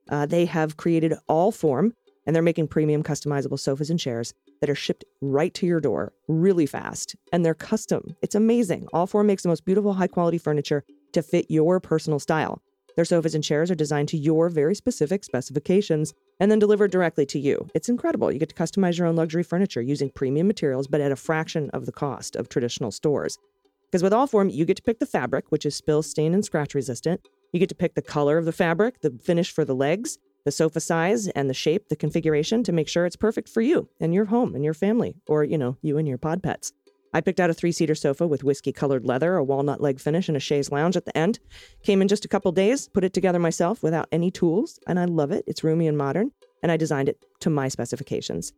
Uh, 0.10 0.26
they 0.26 0.46
have 0.46 0.78
created 0.78 1.16
Allform, 1.30 1.92
and 2.26 2.34
they're 2.34 2.42
making 2.42 2.70
premium 2.70 3.04
customizable 3.04 3.60
sofas 3.60 3.90
and 3.90 4.00
chairs 4.00 4.34
that 4.62 4.70
are 4.70 4.76
shipped 4.76 5.04
right 5.20 5.54
to 5.56 5.66
your 5.66 5.82
door 5.82 6.14
really 6.30 6.66
fast. 6.66 7.14
And 7.34 7.46
they're 7.46 7.56
custom. 7.56 8.16
It's 8.22 8.36
amazing. 8.36 8.88
Allform 8.94 9.26
makes 9.26 9.44
the 9.44 9.50
most 9.50 9.66
beautiful, 9.66 9.96
high 9.96 10.08
quality 10.08 10.38
furniture 10.38 10.86
to 11.12 11.22
fit 11.22 11.48
your 11.50 11.82
personal 11.82 12.20
style. 12.20 12.62
Their 12.98 13.06
sofas 13.06 13.36
and 13.36 13.44
chairs 13.44 13.70
are 13.70 13.76
designed 13.76 14.10
to 14.10 14.18
your 14.18 14.50
very 14.50 14.74
specific 14.74 15.24
specifications 15.24 16.16
and 16.40 16.50
then 16.50 16.58
delivered 16.58 16.90
directly 16.90 17.28
to 17.28 17.40
you. 17.40 17.70
It's 17.76 17.90
incredible. 17.90 18.32
You 18.32 18.40
get 18.40 18.50
to 18.50 18.56
customize 18.56 18.98
your 18.98 19.06
own 19.06 19.16
luxury 19.16 19.44
furniture 19.44 19.84
using 19.84 20.10
premium 20.10 20.48
materials, 20.48 20.88
but 20.88 21.00
at 21.00 21.12
a 21.12 21.16
fraction 21.16 21.70
of 21.70 21.86
the 21.86 21.92
cost 21.92 22.36
of 22.36 22.50
traditional 22.50 22.90
stores. 22.90 23.38
Because 23.86 24.02
with 24.02 24.14
Allform, 24.14 24.52
you 24.52 24.66
get 24.66 24.78
to 24.78 24.84
pick 24.84 24.98
the 24.98 25.06
fabric, 25.06 25.46
which 25.50 25.64
is 25.64 25.76
spill, 25.76 26.02
stain, 26.02 26.34
and 26.34 26.44
scratch 26.44 26.74
resistant. 26.74 27.22
You 27.54 27.60
get 27.60 27.70
to 27.70 27.76
pick 27.76 27.94
the 27.94 28.02
color 28.02 28.40
of 28.40 28.46
the 28.46 28.52
fabric, 28.52 29.02
the 29.02 29.12
finish 29.24 29.52
for 29.52 29.64
the 29.64 29.76
legs, 29.76 30.18
the 30.44 30.52
sofa 30.52 30.80
size, 30.80 31.28
and 31.28 31.48
the 31.48 31.54
shape, 31.54 31.90
the 31.90 31.96
configuration 31.96 32.64
to 32.64 32.72
make 32.72 32.90
sure 32.90 33.06
it's 33.06 33.16
perfect 33.16 33.48
for 33.48 33.62
you 33.62 33.90
and 34.00 34.12
your 34.12 34.26
home 34.26 34.56
and 34.56 34.64
your 34.66 34.74
family, 34.74 35.16
or, 35.28 35.44
you 35.44 35.60
know, 35.60 35.78
you 35.84 36.00
and 36.00 36.08
your 36.08 36.18
pod 36.18 36.42
pets. 36.42 36.74
I 37.18 37.22
picked 37.22 37.40
out 37.40 37.50
a 37.50 37.54
three 37.56 37.72
seater 37.72 37.96
sofa 37.96 38.28
with 38.28 38.44
whiskey 38.44 38.72
colored 38.72 39.04
leather, 39.04 39.38
a 39.38 39.44
walnut 39.44 39.82
leg 39.82 40.00
finish, 40.00 40.28
and 40.28 40.38
a 40.38 40.40
chaise 40.40 40.72
lounge 40.72 40.96
at 40.96 41.06
the 41.06 41.18
end. 41.18 41.40
Came 41.82 42.00
in 42.00 42.08
just 42.08 42.26
a 42.26 42.28
couple 42.28 42.52
days, 42.52 42.88
put 42.90 43.04
it 43.04 43.12
together 43.12 43.40
myself 43.40 43.82
without 43.82 44.08
any 44.12 44.30
tools, 44.30 44.80
and 44.86 45.00
I 45.00 45.06
love 45.06 45.32
it. 45.32 45.44
It's 45.48 45.64
roomy 45.64 45.88
and 45.88 45.98
modern, 45.98 46.32
and 46.62 46.72
I 46.72 46.78
designed 46.78 47.10
it 47.10 47.18
to 47.40 47.50
my 47.50 47.70
specifications. 47.70 48.54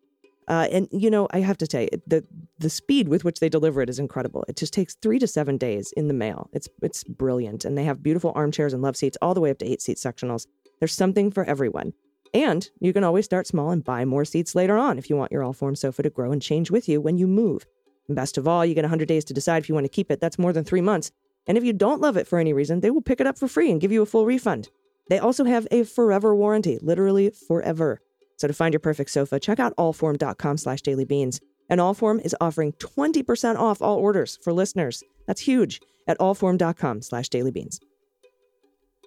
Uh, 0.50 0.68
and 0.74 0.90
you 0.92 1.10
know, 1.10 1.30
I 1.32 1.40
have 1.40 1.58
to 1.60 1.68
say, 1.72 1.88
the 2.06 2.26
the 2.58 2.70
speed 2.70 3.08
with 3.08 3.24
which 3.24 3.40
they 3.40 3.48
deliver 3.48 3.82
it 3.82 3.90
is 3.90 3.98
incredible. 3.98 4.44
It 4.50 4.58
just 4.58 4.74
takes 4.74 4.96
three 4.96 5.20
to 5.20 5.28
seven 5.28 5.56
days 5.56 5.94
in 5.94 6.10
the 6.10 6.14
mail. 6.14 6.50
It's 6.52 6.68
it's 6.82 7.06
brilliant, 7.06 7.64
and 7.64 7.78
they 7.78 7.86
have 7.86 8.04
beautiful 8.04 8.34
armchairs 8.36 8.74
and 8.74 8.82
love 8.82 8.98
seats, 8.98 9.18
all 9.22 9.34
the 9.34 9.40
way 9.40 9.52
up 9.52 9.60
to 9.60 9.72
eight 9.72 9.82
seat 9.82 9.96
sectionals. 9.96 10.48
There's 10.80 10.94
something 10.94 11.32
for 11.32 11.46
everyone. 11.46 11.94
And 12.34 12.70
you 12.80 12.92
can 12.92 13.06
always 13.06 13.26
start 13.26 13.48
small 13.48 13.72
and 13.72 13.84
buy 13.84 14.04
more 14.04 14.26
seats 14.26 14.54
later 14.54 14.78
on 14.78 15.00
if 15.00 15.10
you 15.10 15.16
want 15.16 15.32
your 15.32 15.44
Allform 15.44 15.78
sofa 15.78 16.04
to 16.04 16.10
grow 16.10 16.32
and 16.32 16.42
change 16.42 16.70
with 16.70 16.90
you 16.90 17.00
when 17.00 17.18
you 17.18 17.26
move. 17.26 17.66
Best 18.10 18.38
of 18.38 18.48
all, 18.48 18.66
you 18.66 18.74
get 18.74 18.84
100 18.84 19.08
days 19.08 19.24
to 19.26 19.34
decide 19.34 19.64
if 19.64 19.70
you 19.70 19.76
want 19.76 19.86
to 19.86 19.90
keep 19.90 20.12
it. 20.12 20.20
That's 20.20 20.40
more 20.40 20.52
than 20.52 20.64
three 20.64 20.82
months. 20.82 21.12
And 21.48 21.58
if 21.58 21.64
you 21.64 21.74
don't 21.74 22.02
love 22.02 22.18
it 22.18 22.28
for 22.28 22.40
any 22.40 22.54
reason, 22.54 22.82
they 22.82 22.92
will 22.92 23.02
pick 23.02 23.22
it 23.22 23.28
up 23.28 23.38
for 23.38 23.48
free 23.48 23.72
and 23.72 23.80
give 23.80 23.92
you 23.92 24.02
a 24.02 24.06
full 24.06 24.26
refund. 24.26 24.70
They 25.10 25.20
also 25.20 25.46
have 25.46 25.68
a 25.72 25.84
forever 25.84 26.36
warranty, 26.36 26.80
literally 26.82 27.32
forever. 27.32 28.02
So 28.38 28.48
to 28.48 28.54
find 28.54 28.74
your 28.74 28.80
perfect 28.80 29.12
sofa, 29.12 29.40
check 29.40 29.60
out 29.60 29.76
allform.com 29.78 30.58
slash 30.58 30.82
dailybeans. 30.82 31.40
And 31.70 31.80
Allform 31.80 32.24
is 32.26 32.36
offering 32.42 32.74
20% 32.74 33.58
off 33.58 33.82
all 33.82 33.98
orders 33.98 34.40
for 34.42 34.52
listeners. 34.52 35.04
That's 35.28 35.42
huge 35.42 35.82
at 36.08 36.18
allform.com 36.18 37.04
slash 37.04 37.30
dailybeans. 37.30 37.80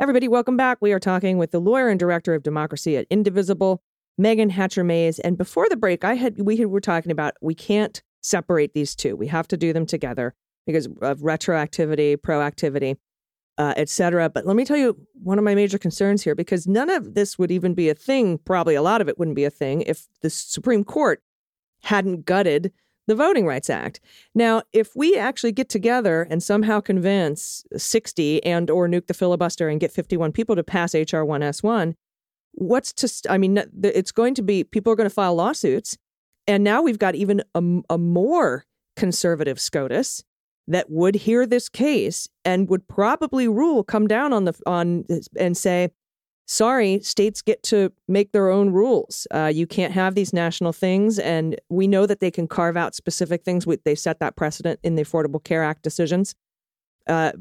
Everybody, 0.01 0.29
welcome 0.29 0.57
back. 0.57 0.79
We 0.81 0.93
are 0.93 1.01
talking 1.01 1.39
with 1.39 1.51
the 1.51 1.61
lawyer 1.61 1.89
and 1.89 1.99
director 1.99 2.35
of 2.35 2.43
democracy 2.43 2.97
at 2.97 3.07
Indivisible, 3.11 3.83
Meagan 4.17 4.51
Hatcher 4.51 4.85
Mays. 4.85 5.19
And 5.19 5.37
before 5.37 5.69
the 5.69 5.77
break, 5.77 6.05
I 6.05 6.15
had 6.15 6.41
we 6.41 6.65
were 6.65 6.81
talking 6.81 7.13
about 7.13 7.35
we 7.41 7.55
can't 7.55 8.03
separate 8.23 8.73
these 8.75 8.95
two. 8.95 9.17
We 9.17 9.27
have 9.29 9.49
to 9.49 9.57
do 9.57 9.73
them 9.73 9.87
together 9.87 10.35
because 10.67 10.87
of 11.03 11.21
retroactivity, 11.21 12.17
proactivity, 12.17 12.97
uh, 13.59 13.75
etc. 13.77 14.31
But 14.31 14.47
let 14.47 14.57
me 14.57 14.65
tell 14.65 14.77
you 14.77 14.97
one 15.15 15.39
of 15.39 15.45
my 15.45 15.55
major 15.55 15.79
concerns 15.79 16.23
here, 16.23 16.35
because 16.35 16.67
none 16.67 16.89
of 16.89 17.15
this 17.15 17.39
would 17.39 17.51
even 17.51 17.75
be 17.75 17.89
a 17.89 17.95
thing. 17.95 18.39
Probably 18.39 18.75
a 18.75 18.83
lot 18.83 19.01
of 19.01 19.09
it 19.09 19.19
wouldn't 19.19 19.37
be 19.37 19.45
a 19.45 19.51
thing 19.51 19.83
if 19.83 20.07
the 20.23 20.31
Supreme 20.31 20.85
Court 20.85 21.23
hadn't 21.83 22.25
gutted 22.25 22.73
the 23.09 23.15
Voting 23.17 23.47
Rights 23.47 23.69
Act. 23.69 24.01
Now, 24.35 24.63
if 24.73 24.95
we 24.95 25.17
actually 25.17 25.53
get 25.53 25.69
together 25.69 26.27
and 26.31 26.43
somehow 26.43 26.81
convince 26.81 27.65
60 27.77 28.45
and 28.45 28.71
or 28.71 28.87
nuke 28.89 29.09
the 29.09 29.15
filibuster 29.15 29.69
and 29.69 29.81
get 29.81 29.91
51 29.91 30.33
people 30.33 30.55
to 30.55 30.63
pass 30.63 30.95
HR 30.95 31.25
1S1, 31.25 31.95
what's 32.53 32.93
to 32.93 33.31
I 33.31 33.39
mean 33.39 33.63
it's 33.83 34.13
going 34.13 34.35
to 34.35 34.43
be 34.43 34.63
people 34.63 34.93
are 34.93 34.97
going 34.97 35.09
to 35.09 35.15
file 35.15 35.35
lawsuits 35.35 35.97
and 36.47 36.65
now 36.65 36.83
we've 36.83 36.99
got 36.99 37.15
even 37.15 37.43
a, 37.55 37.63
a 37.91 37.99
more 37.99 38.65
conservative 38.97 39.61
SCOTUS 39.61 40.25
that 40.69 40.91
would 40.91 41.15
hear 41.15 41.47
this 41.47 41.69
case 41.69 42.29
and 42.45 42.69
would 42.69 42.87
probably 42.89 43.49
rule, 43.49 43.83
come 43.83 44.07
down 44.07 44.33
on 44.33 44.45
the 44.45 44.55
on 44.67 45.05
and 45.39 45.57
say, 45.57 45.91
sorry, 46.47 47.01
states 47.01 47.43
get 47.43 47.63
to 47.65 47.93
make 48.09 48.33
their 48.33 48.49
own 48.49 48.71
rules. 48.71 49.27
Uh, 49.33 49.51
you 49.53 49.67
can't 49.67 49.93
have 49.93 50.15
these 50.15 50.33
national 50.33 50.73
things, 50.73 51.19
and 51.19 51.57
we 51.69 51.87
know 51.87 52.07
that 52.07 52.21
they 52.21 52.31
can 52.31 52.47
carve 52.47 52.77
out 52.77 52.95
specific 52.95 53.45
things. 53.45 53.67
They 53.85 53.95
set 53.95 54.21
that 54.21 54.37
precedent 54.37 54.81
in 54.83 54.95
the 54.95 55.03
Affordable 55.03 55.43
Care 55.43 55.65
Act 55.65 55.83
decisions. 55.83 56.35
Uh, 57.09 57.33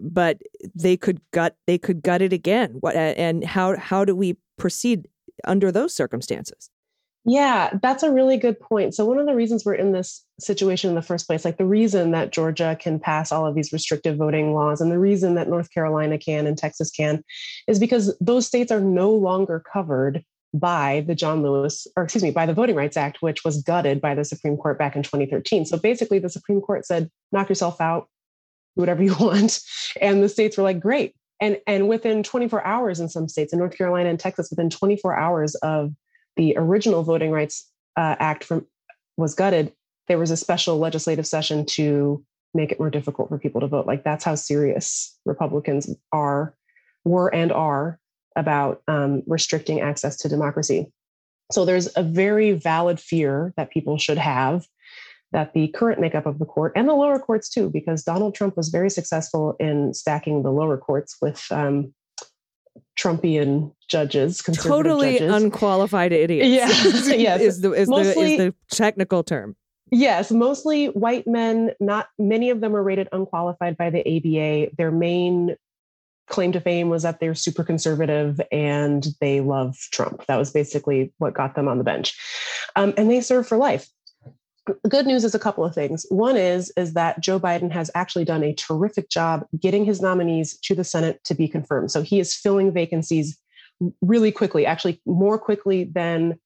but 0.00 0.40
they 0.74 0.96
could 0.96 1.20
gut 1.32 1.54
they 1.66 1.76
could 1.76 2.02
gut 2.02 2.22
it 2.22 2.32
again. 2.32 2.76
What 2.80 2.96
and 2.96 3.44
how 3.44 3.76
how 3.76 4.06
do 4.06 4.16
we 4.16 4.36
proceed 4.56 5.06
under 5.44 5.70
those 5.70 5.94
circumstances? 5.94 6.70
Yeah, 7.24 7.78
that's 7.80 8.02
a 8.02 8.10
really 8.10 8.36
good 8.36 8.58
point. 8.58 8.94
So, 8.94 9.04
one 9.04 9.18
of 9.18 9.26
the 9.26 9.34
reasons 9.34 9.64
we're 9.64 9.74
in 9.74 9.92
this 9.92 10.24
situation 10.40 10.90
in 10.90 10.96
the 10.96 11.02
first 11.02 11.28
place, 11.28 11.44
like 11.44 11.56
the 11.56 11.64
reason 11.64 12.10
that 12.10 12.32
Georgia 12.32 12.76
can 12.80 12.98
pass 12.98 13.30
all 13.30 13.46
of 13.46 13.54
these 13.54 13.72
restrictive 13.72 14.16
voting 14.16 14.54
laws 14.54 14.80
and 14.80 14.90
the 14.90 14.98
reason 14.98 15.36
that 15.36 15.48
North 15.48 15.72
Carolina 15.72 16.18
can 16.18 16.48
and 16.48 16.58
Texas 16.58 16.90
can, 16.90 17.22
is 17.68 17.78
because 17.78 18.16
those 18.20 18.46
states 18.46 18.72
are 18.72 18.80
no 18.80 19.10
longer 19.12 19.62
covered 19.72 20.24
by 20.52 21.04
the 21.06 21.14
John 21.14 21.44
Lewis, 21.44 21.86
or 21.96 22.02
excuse 22.02 22.24
me, 22.24 22.32
by 22.32 22.44
the 22.44 22.54
Voting 22.54 22.74
Rights 22.74 22.96
Act, 22.96 23.18
which 23.22 23.44
was 23.44 23.62
gutted 23.62 24.00
by 24.00 24.16
the 24.16 24.24
Supreme 24.24 24.56
Court 24.56 24.76
back 24.76 24.96
in 24.96 25.04
2013. 25.04 25.64
So, 25.64 25.76
basically, 25.76 26.18
the 26.18 26.28
Supreme 26.28 26.60
Court 26.60 26.84
said, 26.84 27.08
knock 27.30 27.48
yourself 27.48 27.80
out, 27.80 28.08
do 28.74 28.80
whatever 28.80 29.02
you 29.02 29.14
want. 29.20 29.60
And 30.00 30.24
the 30.24 30.28
states 30.28 30.56
were 30.56 30.64
like, 30.64 30.80
great. 30.80 31.14
And, 31.40 31.58
and 31.68 31.88
within 31.88 32.24
24 32.24 32.66
hours 32.66 32.98
in 32.98 33.08
some 33.08 33.28
states, 33.28 33.52
in 33.52 33.60
North 33.60 33.78
Carolina 33.78 34.10
and 34.10 34.18
Texas, 34.18 34.50
within 34.50 34.70
24 34.70 35.16
hours 35.16 35.54
of 35.56 35.92
the 36.36 36.54
original 36.56 37.02
Voting 37.02 37.30
Rights 37.30 37.68
uh, 37.96 38.16
Act 38.18 38.44
from 38.44 38.66
was 39.16 39.34
gutted, 39.34 39.72
there 40.08 40.18
was 40.18 40.30
a 40.30 40.36
special 40.36 40.78
legislative 40.78 41.26
session 41.26 41.64
to 41.66 42.24
make 42.54 42.72
it 42.72 42.78
more 42.78 42.90
difficult 42.90 43.28
for 43.28 43.38
people 43.38 43.60
to 43.60 43.66
vote. 43.66 43.86
Like 43.86 44.04
that's 44.04 44.24
how 44.24 44.34
serious 44.34 45.18
Republicans 45.24 45.94
are, 46.12 46.54
were, 47.04 47.32
and 47.34 47.52
are 47.52 47.98
about 48.36 48.82
um, 48.88 49.22
restricting 49.26 49.80
access 49.80 50.16
to 50.18 50.28
democracy. 50.28 50.90
So 51.50 51.64
there's 51.64 51.88
a 51.96 52.02
very 52.02 52.52
valid 52.52 52.98
fear 52.98 53.52
that 53.56 53.70
people 53.70 53.98
should 53.98 54.18
have 54.18 54.66
that 55.32 55.54
the 55.54 55.68
current 55.68 56.00
makeup 56.00 56.26
of 56.26 56.38
the 56.38 56.44
court 56.44 56.72
and 56.76 56.88
the 56.88 56.94
lower 56.94 57.18
courts 57.18 57.48
too, 57.48 57.70
because 57.70 58.04
Donald 58.04 58.34
Trump 58.34 58.56
was 58.56 58.68
very 58.68 58.90
successful 58.90 59.56
in 59.58 59.94
stacking 59.94 60.42
the 60.42 60.52
lower 60.52 60.76
courts 60.76 61.16
with 61.22 61.46
um, 61.50 61.92
Trumpian 62.98 63.72
judges, 63.88 64.42
totally 64.42 65.18
judges. 65.18 65.42
unqualified 65.42 66.12
idiots. 66.12 66.48
Yeah, 66.48 66.68
yes, 67.16 67.40
is 67.40 67.60
the 67.60 67.72
is, 67.72 67.88
Mostly, 67.88 68.36
the 68.36 68.44
is 68.44 68.52
the 68.70 68.76
technical 68.76 69.22
term. 69.22 69.56
Yes, 69.90 70.30
mostly 70.30 70.86
white 70.86 71.26
men. 71.26 71.72
Not 71.80 72.08
many 72.18 72.50
of 72.50 72.60
them 72.60 72.74
are 72.74 72.82
rated 72.82 73.08
unqualified 73.12 73.76
by 73.76 73.90
the 73.90 74.00
ABA. 74.00 74.74
Their 74.76 74.90
main 74.90 75.56
claim 76.28 76.52
to 76.52 76.60
fame 76.60 76.88
was 76.88 77.02
that 77.02 77.20
they're 77.20 77.34
super 77.34 77.64
conservative 77.64 78.40
and 78.50 79.06
they 79.20 79.40
love 79.40 79.76
Trump. 79.90 80.24
That 80.26 80.36
was 80.36 80.50
basically 80.50 81.12
what 81.18 81.34
got 81.34 81.54
them 81.54 81.68
on 81.68 81.78
the 81.78 81.84
bench, 81.84 82.18
um, 82.76 82.94
and 82.96 83.10
they 83.10 83.20
serve 83.20 83.46
for 83.46 83.56
life 83.56 83.88
good 84.88 85.06
news 85.06 85.24
is 85.24 85.34
a 85.34 85.38
couple 85.38 85.64
of 85.64 85.74
things. 85.74 86.06
One 86.08 86.36
is 86.36 86.72
is 86.76 86.94
that 86.94 87.20
Joe 87.20 87.40
Biden 87.40 87.70
has 87.72 87.90
actually 87.94 88.24
done 88.24 88.42
a 88.42 88.54
terrific 88.54 89.08
job 89.08 89.44
getting 89.58 89.84
his 89.84 90.00
nominees 90.00 90.56
to 90.58 90.74
the 90.74 90.84
Senate 90.84 91.22
to 91.24 91.34
be 91.34 91.48
confirmed. 91.48 91.90
So 91.90 92.02
he 92.02 92.20
is 92.20 92.34
filling 92.34 92.72
vacancies 92.72 93.38
really 94.00 94.30
quickly, 94.30 94.64
actually 94.64 95.00
more 95.06 95.38
quickly 95.38 95.84
than 95.84 96.38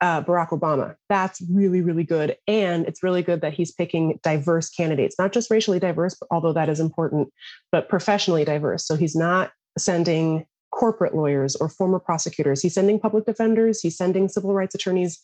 uh, 0.00 0.22
Barack 0.22 0.48
Obama. 0.48 0.96
That's 1.10 1.42
really, 1.50 1.82
really 1.82 2.04
good. 2.04 2.36
And 2.48 2.86
it's 2.86 3.02
really 3.02 3.22
good 3.22 3.42
that 3.42 3.52
he's 3.52 3.70
picking 3.70 4.18
diverse 4.22 4.70
candidates, 4.70 5.16
not 5.18 5.32
just 5.32 5.50
racially 5.50 5.78
diverse, 5.78 6.16
although 6.30 6.54
that 6.54 6.70
is 6.70 6.80
important, 6.80 7.28
but 7.70 7.90
professionally 7.90 8.44
diverse. 8.44 8.86
So 8.86 8.96
he's 8.96 9.14
not 9.14 9.52
sending 9.76 10.46
corporate 10.72 11.14
lawyers 11.14 11.56
or 11.56 11.68
former 11.68 11.98
prosecutors. 11.98 12.62
He's 12.62 12.74
sending 12.74 12.98
public 12.98 13.26
defenders, 13.26 13.80
he's 13.82 13.98
sending 13.98 14.28
civil 14.28 14.54
rights 14.54 14.74
attorneys 14.74 15.22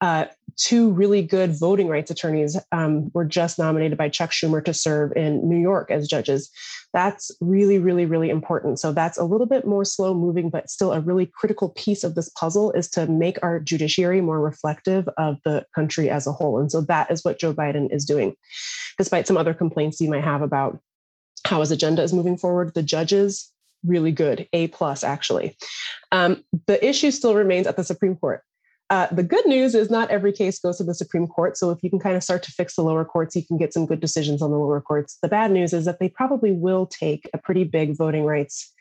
uh, 0.00 0.26
two 0.56 0.90
really 0.90 1.22
good 1.22 1.58
voting 1.58 1.88
rights 1.88 2.10
attorneys 2.10 2.58
um, 2.72 3.10
were 3.14 3.24
just 3.24 3.58
nominated 3.58 3.98
by 3.98 4.08
Chuck 4.08 4.30
Schumer 4.30 4.64
to 4.64 4.74
serve 4.74 5.12
in 5.16 5.48
New 5.48 5.58
York 5.58 5.90
as 5.90 6.08
judges. 6.08 6.50
That's 6.92 7.32
really, 7.40 7.78
really, 7.78 8.06
really 8.06 8.30
important. 8.30 8.78
So 8.78 8.92
that's 8.92 9.18
a 9.18 9.24
little 9.24 9.46
bit 9.46 9.66
more 9.66 9.84
slow 9.84 10.14
moving, 10.14 10.48
but 10.48 10.70
still 10.70 10.92
a 10.92 11.00
really 11.00 11.26
critical 11.26 11.70
piece 11.70 12.04
of 12.04 12.14
this 12.14 12.28
puzzle 12.30 12.70
is 12.72 12.88
to 12.90 13.06
make 13.06 13.38
our 13.42 13.58
judiciary 13.58 14.20
more 14.20 14.40
reflective 14.40 15.08
of 15.18 15.38
the 15.44 15.66
country 15.74 16.08
as 16.08 16.26
a 16.26 16.32
whole. 16.32 16.60
And 16.60 16.70
so 16.70 16.80
that 16.82 17.10
is 17.10 17.24
what 17.24 17.40
Joe 17.40 17.52
Biden 17.52 17.92
is 17.92 18.04
doing. 18.04 18.36
Despite 18.96 19.26
some 19.26 19.36
other 19.36 19.54
complaints 19.54 20.00
you 20.00 20.08
might 20.08 20.24
have 20.24 20.40
about 20.40 20.78
how 21.44 21.60
his 21.60 21.72
agenda 21.72 22.02
is 22.02 22.12
moving 22.12 22.38
forward, 22.38 22.74
the 22.74 22.82
judges 22.82 23.50
really 23.84 24.12
good, 24.12 24.48
A 24.52 24.68
plus 24.68 25.04
actually. 25.04 25.56
Um, 26.12 26.44
the 26.66 26.84
issue 26.86 27.10
still 27.10 27.34
remains 27.34 27.66
at 27.66 27.76
the 27.76 27.84
Supreme 27.84 28.16
Court. 28.16 28.42
Uh, 28.90 29.06
the 29.10 29.22
good 29.22 29.46
news 29.46 29.74
is 29.74 29.90
not 29.90 30.10
every 30.10 30.32
case 30.32 30.58
goes 30.58 30.76
to 30.78 30.84
the 30.84 30.94
Supreme 30.94 31.26
Court. 31.26 31.56
So 31.56 31.70
if 31.70 31.82
you 31.82 31.88
can 31.88 31.98
kind 31.98 32.16
of 32.16 32.22
start 32.22 32.42
to 32.44 32.52
fix 32.52 32.76
the 32.76 32.82
lower 32.82 33.04
courts, 33.04 33.34
you 33.34 33.44
can 33.44 33.56
get 33.56 33.72
some 33.72 33.86
good 33.86 34.00
decisions 34.00 34.42
on 34.42 34.50
the 34.50 34.58
lower 34.58 34.80
courts. 34.80 35.18
The 35.22 35.28
bad 35.28 35.50
news 35.50 35.72
is 35.72 35.86
that 35.86 36.00
they 36.00 36.08
probably 36.08 36.52
will 36.52 36.86
take 36.86 37.28
a 37.32 37.38
pretty 37.38 37.64
big 37.64 37.96
voting 37.96 38.24
rights 38.24 38.72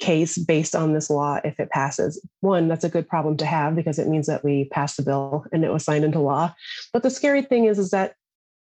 case 0.00 0.38
based 0.38 0.74
on 0.74 0.94
this 0.94 1.10
law 1.10 1.40
if 1.44 1.60
it 1.60 1.70
passes. 1.70 2.24
One, 2.40 2.68
that's 2.68 2.84
a 2.84 2.88
good 2.88 3.06
problem 3.06 3.36
to 3.36 3.46
have 3.46 3.76
because 3.76 3.98
it 3.98 4.08
means 4.08 4.26
that 4.28 4.42
we 4.42 4.64
passed 4.64 4.96
the 4.96 5.02
bill 5.02 5.44
and 5.52 5.62
it 5.62 5.72
was 5.72 5.84
signed 5.84 6.04
into 6.04 6.20
law. 6.20 6.54
But 6.92 7.02
the 7.02 7.10
scary 7.10 7.42
thing 7.42 7.66
is, 7.66 7.78
is 7.78 7.90
that 7.90 8.14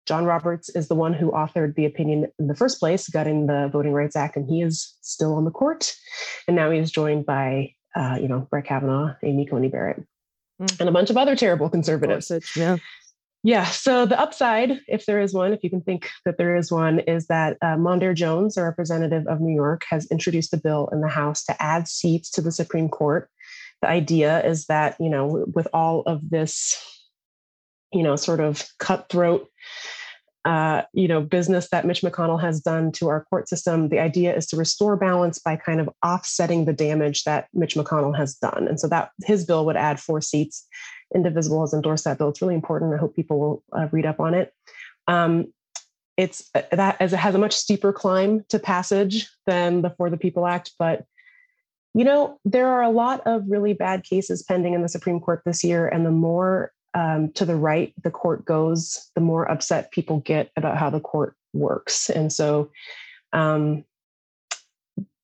John 0.05 0.25
Roberts 0.25 0.69
is 0.69 0.87
the 0.87 0.95
one 0.95 1.13
who 1.13 1.31
authored 1.31 1.75
the 1.75 1.85
opinion 1.85 2.31
in 2.39 2.47
the 2.47 2.55
first 2.55 2.79
place, 2.79 3.09
gutting 3.09 3.47
the 3.47 3.69
Voting 3.73 3.91
Rights 3.91 4.15
Act, 4.15 4.37
and 4.37 4.47
he 4.47 4.61
is 4.61 4.95
still 5.01 5.33
on 5.33 5.45
the 5.45 5.51
court. 5.51 5.93
And 6.47 6.55
now 6.55 6.69
he 6.69 6.77
is 6.77 6.91
joined 6.91 7.25
by, 7.25 7.73
uh, 7.95 8.17
you 8.21 8.27
know, 8.27 8.47
Brett 8.51 8.65
Kavanaugh, 8.65 9.15
Amy 9.23 9.45
Coney 9.45 9.67
Barrett 9.67 10.05
mm. 10.61 10.79
and 10.79 10.89
a 10.89 10.91
bunch 10.91 11.09
of 11.09 11.17
other 11.17 11.35
terrible 11.35 11.69
conservatives. 11.69 12.31
Yeah. 12.55 12.77
Yeah. 13.43 13.65
So 13.65 14.07
the 14.07 14.19
upside, 14.19 14.79
if 14.87 15.05
there 15.05 15.21
is 15.21 15.31
one, 15.31 15.53
if 15.53 15.63
you 15.63 15.69
can 15.69 15.81
think 15.81 16.09
that 16.25 16.39
there 16.39 16.55
is 16.55 16.71
one, 16.71 16.99
is 17.01 17.27
that 17.27 17.57
uh, 17.61 17.75
Mondaire 17.75 18.15
Jones, 18.15 18.57
a 18.57 18.63
representative 18.63 19.27
of 19.27 19.39
New 19.39 19.53
York, 19.53 19.83
has 19.87 20.09
introduced 20.09 20.51
a 20.51 20.57
bill 20.57 20.89
in 20.91 21.01
the 21.01 21.07
House 21.07 21.43
to 21.45 21.61
add 21.61 21.87
seats 21.87 22.31
to 22.31 22.41
the 22.41 22.51
Supreme 22.51 22.89
Court. 22.89 23.29
The 23.83 23.87
idea 23.87 24.43
is 24.43 24.65
that, 24.65 24.95
you 24.99 25.09
know, 25.11 25.45
with 25.53 25.67
all 25.73 26.01
of 26.07 26.27
this, 26.27 26.75
you 27.93 28.01
know, 28.01 28.15
sort 28.15 28.39
of 28.39 28.67
cutthroat 28.79 29.47
uh, 30.45 30.83
you 30.93 31.07
know, 31.07 31.21
business 31.21 31.69
that 31.69 31.85
Mitch 31.85 32.01
McConnell 32.01 32.39
has 32.39 32.61
done 32.61 32.91
to 32.93 33.09
our 33.09 33.25
court 33.25 33.49
system. 33.49 33.89
The 33.89 33.99
idea 33.99 34.35
is 34.35 34.45
to 34.47 34.55
restore 34.55 34.95
balance 34.95 35.39
by 35.39 35.55
kind 35.55 35.81
of 35.81 35.89
offsetting 36.05 36.65
the 36.65 36.73
damage 36.73 37.23
that 37.23 37.47
Mitch 37.53 37.73
McConnell 37.73 38.15
has 38.15 38.35
done. 38.35 38.67
And 38.67 38.79
so 38.79 38.87
that 38.89 39.09
his 39.23 39.43
bill 39.43 39.65
would 39.65 39.75
add 39.75 39.99
four 39.99 40.21
seats. 40.21 40.67
Indivisible 41.15 41.61
has 41.61 41.73
endorsed 41.73 42.03
that 42.03 42.19
bill. 42.19 42.29
It's 42.29 42.43
really 42.43 42.53
important. 42.53 42.93
I 42.93 42.97
hope 42.97 43.15
people 43.15 43.39
will 43.39 43.63
uh, 43.73 43.87
read 43.91 44.05
up 44.05 44.19
on 44.19 44.35
it. 44.35 44.53
Um, 45.07 45.47
it's 46.15 46.49
uh, 46.53 46.61
that 46.71 47.01
as 47.01 47.11
it 47.11 47.17
has 47.17 47.35
a 47.35 47.39
much 47.39 47.53
steeper 47.53 47.91
climb 47.91 48.45
to 48.49 48.59
passage 48.59 49.29
than 49.47 49.81
the 49.81 49.89
For 49.89 50.09
the 50.09 50.17
People 50.17 50.47
Act, 50.47 50.71
but 50.79 51.05
you 51.93 52.03
know 52.03 52.39
there 52.45 52.67
are 52.67 52.83
a 52.83 52.89
lot 52.89 53.21
of 53.25 53.43
really 53.47 53.73
bad 53.73 54.03
cases 54.03 54.43
pending 54.43 54.73
in 54.73 54.81
the 54.81 54.89
Supreme 54.89 55.19
Court 55.19 55.41
this 55.45 55.63
year, 55.63 55.87
and 55.87 56.05
the 56.05 56.11
more 56.11 56.71
um, 56.95 57.31
to 57.33 57.45
the 57.45 57.55
right 57.55 57.93
the 58.03 58.09
court 58.09 58.45
goes, 58.45 59.11
the 59.13 59.21
more 59.21 59.49
upset 59.51 59.91
people 59.91 60.21
get 60.21 60.49
about 60.55 60.77
how 60.77 60.89
the 60.89 60.99
court 60.99 61.35
works. 61.53 62.09
And 62.09 62.31
so 62.33 62.71
um, 63.33 63.83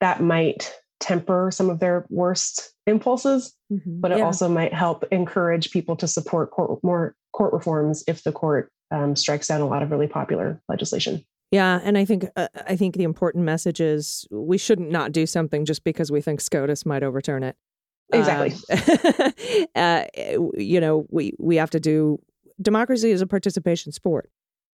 that 0.01 0.21
might 0.21 0.71
temper 0.99 1.49
some 1.51 1.69
of 1.69 1.79
their 1.79 2.05
worst 2.09 2.73
impulses, 2.85 3.55
mm-hmm. 3.71 4.01
but 4.01 4.11
it 4.11 4.19
yeah. 4.19 4.25
also 4.25 4.47
might 4.49 4.73
help 4.73 5.05
encourage 5.11 5.71
people 5.71 5.95
to 5.95 6.07
support 6.07 6.51
court, 6.51 6.83
more 6.83 7.15
court 7.33 7.53
reforms 7.53 8.03
if 8.07 8.23
the 8.23 8.31
court 8.31 8.71
um, 8.91 9.15
strikes 9.15 9.47
down 9.47 9.61
a 9.61 9.67
lot 9.67 9.81
of 9.81 9.89
really 9.89 10.07
popular 10.07 10.61
legislation. 10.67 11.25
Yeah, 11.51 11.81
and 11.83 11.97
I 11.97 12.05
think 12.05 12.27
uh, 12.37 12.47
I 12.65 12.77
think 12.77 12.95
the 12.95 13.03
important 13.03 13.43
message 13.43 13.81
is 13.81 14.25
we 14.31 14.57
shouldn't 14.57 14.89
not 14.89 15.11
do 15.11 15.25
something 15.25 15.65
just 15.65 15.83
because 15.83 16.09
we 16.09 16.21
think 16.21 16.39
SCOTUS 16.39 16.85
might 16.85 17.03
overturn 17.03 17.43
it. 17.43 17.57
Exactly. 18.13 18.53
Uh, 19.75 19.79
uh, 19.79 20.05
you 20.55 20.79
know, 20.79 21.05
we 21.09 21.33
we 21.39 21.55
have 21.55 21.69
to 21.71 21.79
do 21.79 22.19
democracy 22.61 23.11
is 23.11 23.21
a 23.21 23.27
participation 23.27 23.91
sport. 23.91 24.29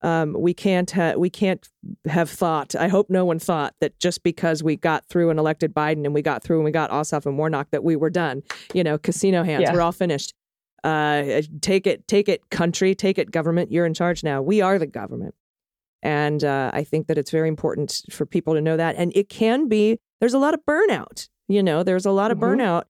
Um, 0.02 0.34
we 0.36 0.52
can't 0.52 0.90
ha- 0.90 1.14
we 1.16 1.30
can't 1.30 1.68
have 2.06 2.28
thought. 2.28 2.74
I 2.74 2.88
hope 2.88 3.08
no 3.08 3.24
one 3.24 3.38
thought 3.38 3.74
that 3.80 3.98
just 4.00 4.24
because 4.24 4.62
we 4.62 4.76
got 4.76 5.06
through 5.06 5.30
and 5.30 5.38
elected 5.38 5.72
Biden 5.72 6.04
and 6.04 6.12
we 6.12 6.22
got 6.22 6.42
through 6.42 6.56
and 6.56 6.64
we 6.64 6.72
got 6.72 6.90
Ossoff 6.90 7.24
and 7.24 7.38
Warnock 7.38 7.70
that 7.70 7.84
we 7.84 7.94
were 7.94 8.10
done. 8.10 8.42
You 8.74 8.82
know, 8.82 8.98
casino 8.98 9.44
hands. 9.44 9.62
Yeah. 9.62 9.72
We're 9.72 9.80
all 9.80 9.92
finished. 9.92 10.34
Uh, 10.82 11.42
take 11.60 11.86
it, 11.86 12.08
take 12.08 12.28
it, 12.28 12.50
country. 12.50 12.96
Take 12.96 13.16
it, 13.16 13.30
government. 13.30 13.70
You're 13.70 13.86
in 13.86 13.94
charge 13.94 14.24
now. 14.24 14.42
We 14.42 14.60
are 14.60 14.80
the 14.80 14.86
government, 14.86 15.36
and 16.02 16.42
uh, 16.42 16.72
I 16.74 16.82
think 16.82 17.06
that 17.06 17.16
it's 17.16 17.30
very 17.30 17.48
important 17.48 18.02
for 18.10 18.26
people 18.26 18.54
to 18.54 18.60
know 18.60 18.76
that. 18.76 18.96
And 18.96 19.12
it 19.14 19.28
can 19.28 19.68
be. 19.68 19.98
There's 20.20 20.34
a 20.34 20.38
lot 20.38 20.54
of 20.54 20.60
burnout. 20.68 21.28
You 21.46 21.62
know, 21.62 21.84
there's 21.84 22.06
a 22.06 22.10
lot 22.10 22.32
of 22.32 22.38
mm-hmm. 22.38 22.60
burnout 22.60 22.84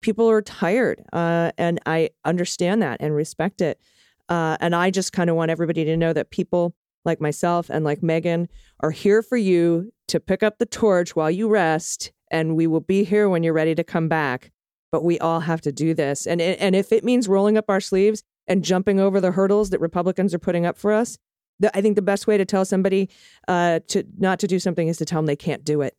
people 0.00 0.28
are 0.28 0.42
tired 0.42 1.02
uh, 1.12 1.50
and 1.58 1.80
i 1.86 2.08
understand 2.24 2.82
that 2.82 2.98
and 3.00 3.14
respect 3.14 3.60
it 3.60 3.80
uh, 4.28 4.56
and 4.60 4.74
i 4.74 4.90
just 4.90 5.12
kind 5.12 5.30
of 5.30 5.36
want 5.36 5.50
everybody 5.50 5.84
to 5.84 5.96
know 5.96 6.12
that 6.12 6.30
people 6.30 6.74
like 7.04 7.20
myself 7.20 7.70
and 7.70 7.84
like 7.84 8.02
meagan 8.02 8.48
are 8.80 8.90
here 8.90 9.22
for 9.22 9.36
you 9.36 9.92
to 10.08 10.18
pick 10.18 10.42
up 10.42 10.58
the 10.58 10.66
torch 10.66 11.14
while 11.14 11.30
you 11.30 11.48
rest 11.48 12.12
and 12.30 12.56
we 12.56 12.66
will 12.66 12.80
be 12.80 13.04
here 13.04 13.28
when 13.28 13.42
you're 13.42 13.52
ready 13.52 13.74
to 13.74 13.84
come 13.84 14.08
back. 14.08 14.50
But 14.90 15.04
we 15.04 15.18
all 15.18 15.40
have 15.40 15.60
to 15.62 15.72
do 15.72 15.92
this. 15.94 16.26
And, 16.26 16.40
and 16.40 16.74
if 16.74 16.92
it 16.92 17.04
means 17.04 17.28
rolling 17.28 17.58
up 17.58 17.66
our 17.68 17.80
sleeves 17.80 18.22
and 18.46 18.64
jumping 18.64 18.98
over 18.98 19.20
the 19.20 19.32
hurdles 19.32 19.70
that 19.70 19.80
Republicans 19.80 20.32
are 20.32 20.38
putting 20.38 20.64
up 20.64 20.78
for 20.78 20.92
us, 20.92 21.18
the, 21.60 21.76
I 21.76 21.82
think 21.82 21.96
the 21.96 22.02
best 22.02 22.26
way 22.26 22.38
to 22.38 22.46
tell 22.46 22.64
somebody 22.64 23.10
uh, 23.48 23.80
to 23.88 24.04
not 24.16 24.38
to 24.40 24.46
do 24.46 24.58
something 24.58 24.88
is 24.88 24.96
to 24.98 25.04
tell 25.04 25.18
them 25.18 25.26
they 25.26 25.36
can't 25.36 25.64
do 25.64 25.82
it. 25.82 25.94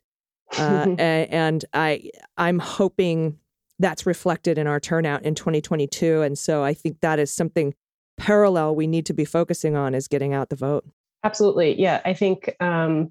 Uh, 0.58 0.86
and 0.98 1.64
I 1.72 2.10
I'm 2.36 2.58
hoping 2.58 3.38
that's 3.80 4.06
reflected 4.06 4.58
in 4.58 4.66
our 4.66 4.78
turnout 4.78 5.24
in 5.24 5.34
2022. 5.34 6.22
And 6.22 6.38
so 6.38 6.62
I 6.62 6.74
think 6.74 7.00
that 7.00 7.18
is 7.18 7.32
something 7.32 7.74
parallel 8.18 8.76
we 8.76 8.86
need 8.86 9.06
to 9.06 9.14
be 9.14 9.24
focusing 9.24 9.74
on 9.74 9.94
is 9.94 10.06
getting 10.06 10.34
out 10.34 10.50
the 10.50 10.56
vote. 10.56 10.84
Absolutely. 11.24 11.80
Yeah. 11.80 12.00
I 12.04 12.12
think 12.12 12.54
um, 12.60 13.10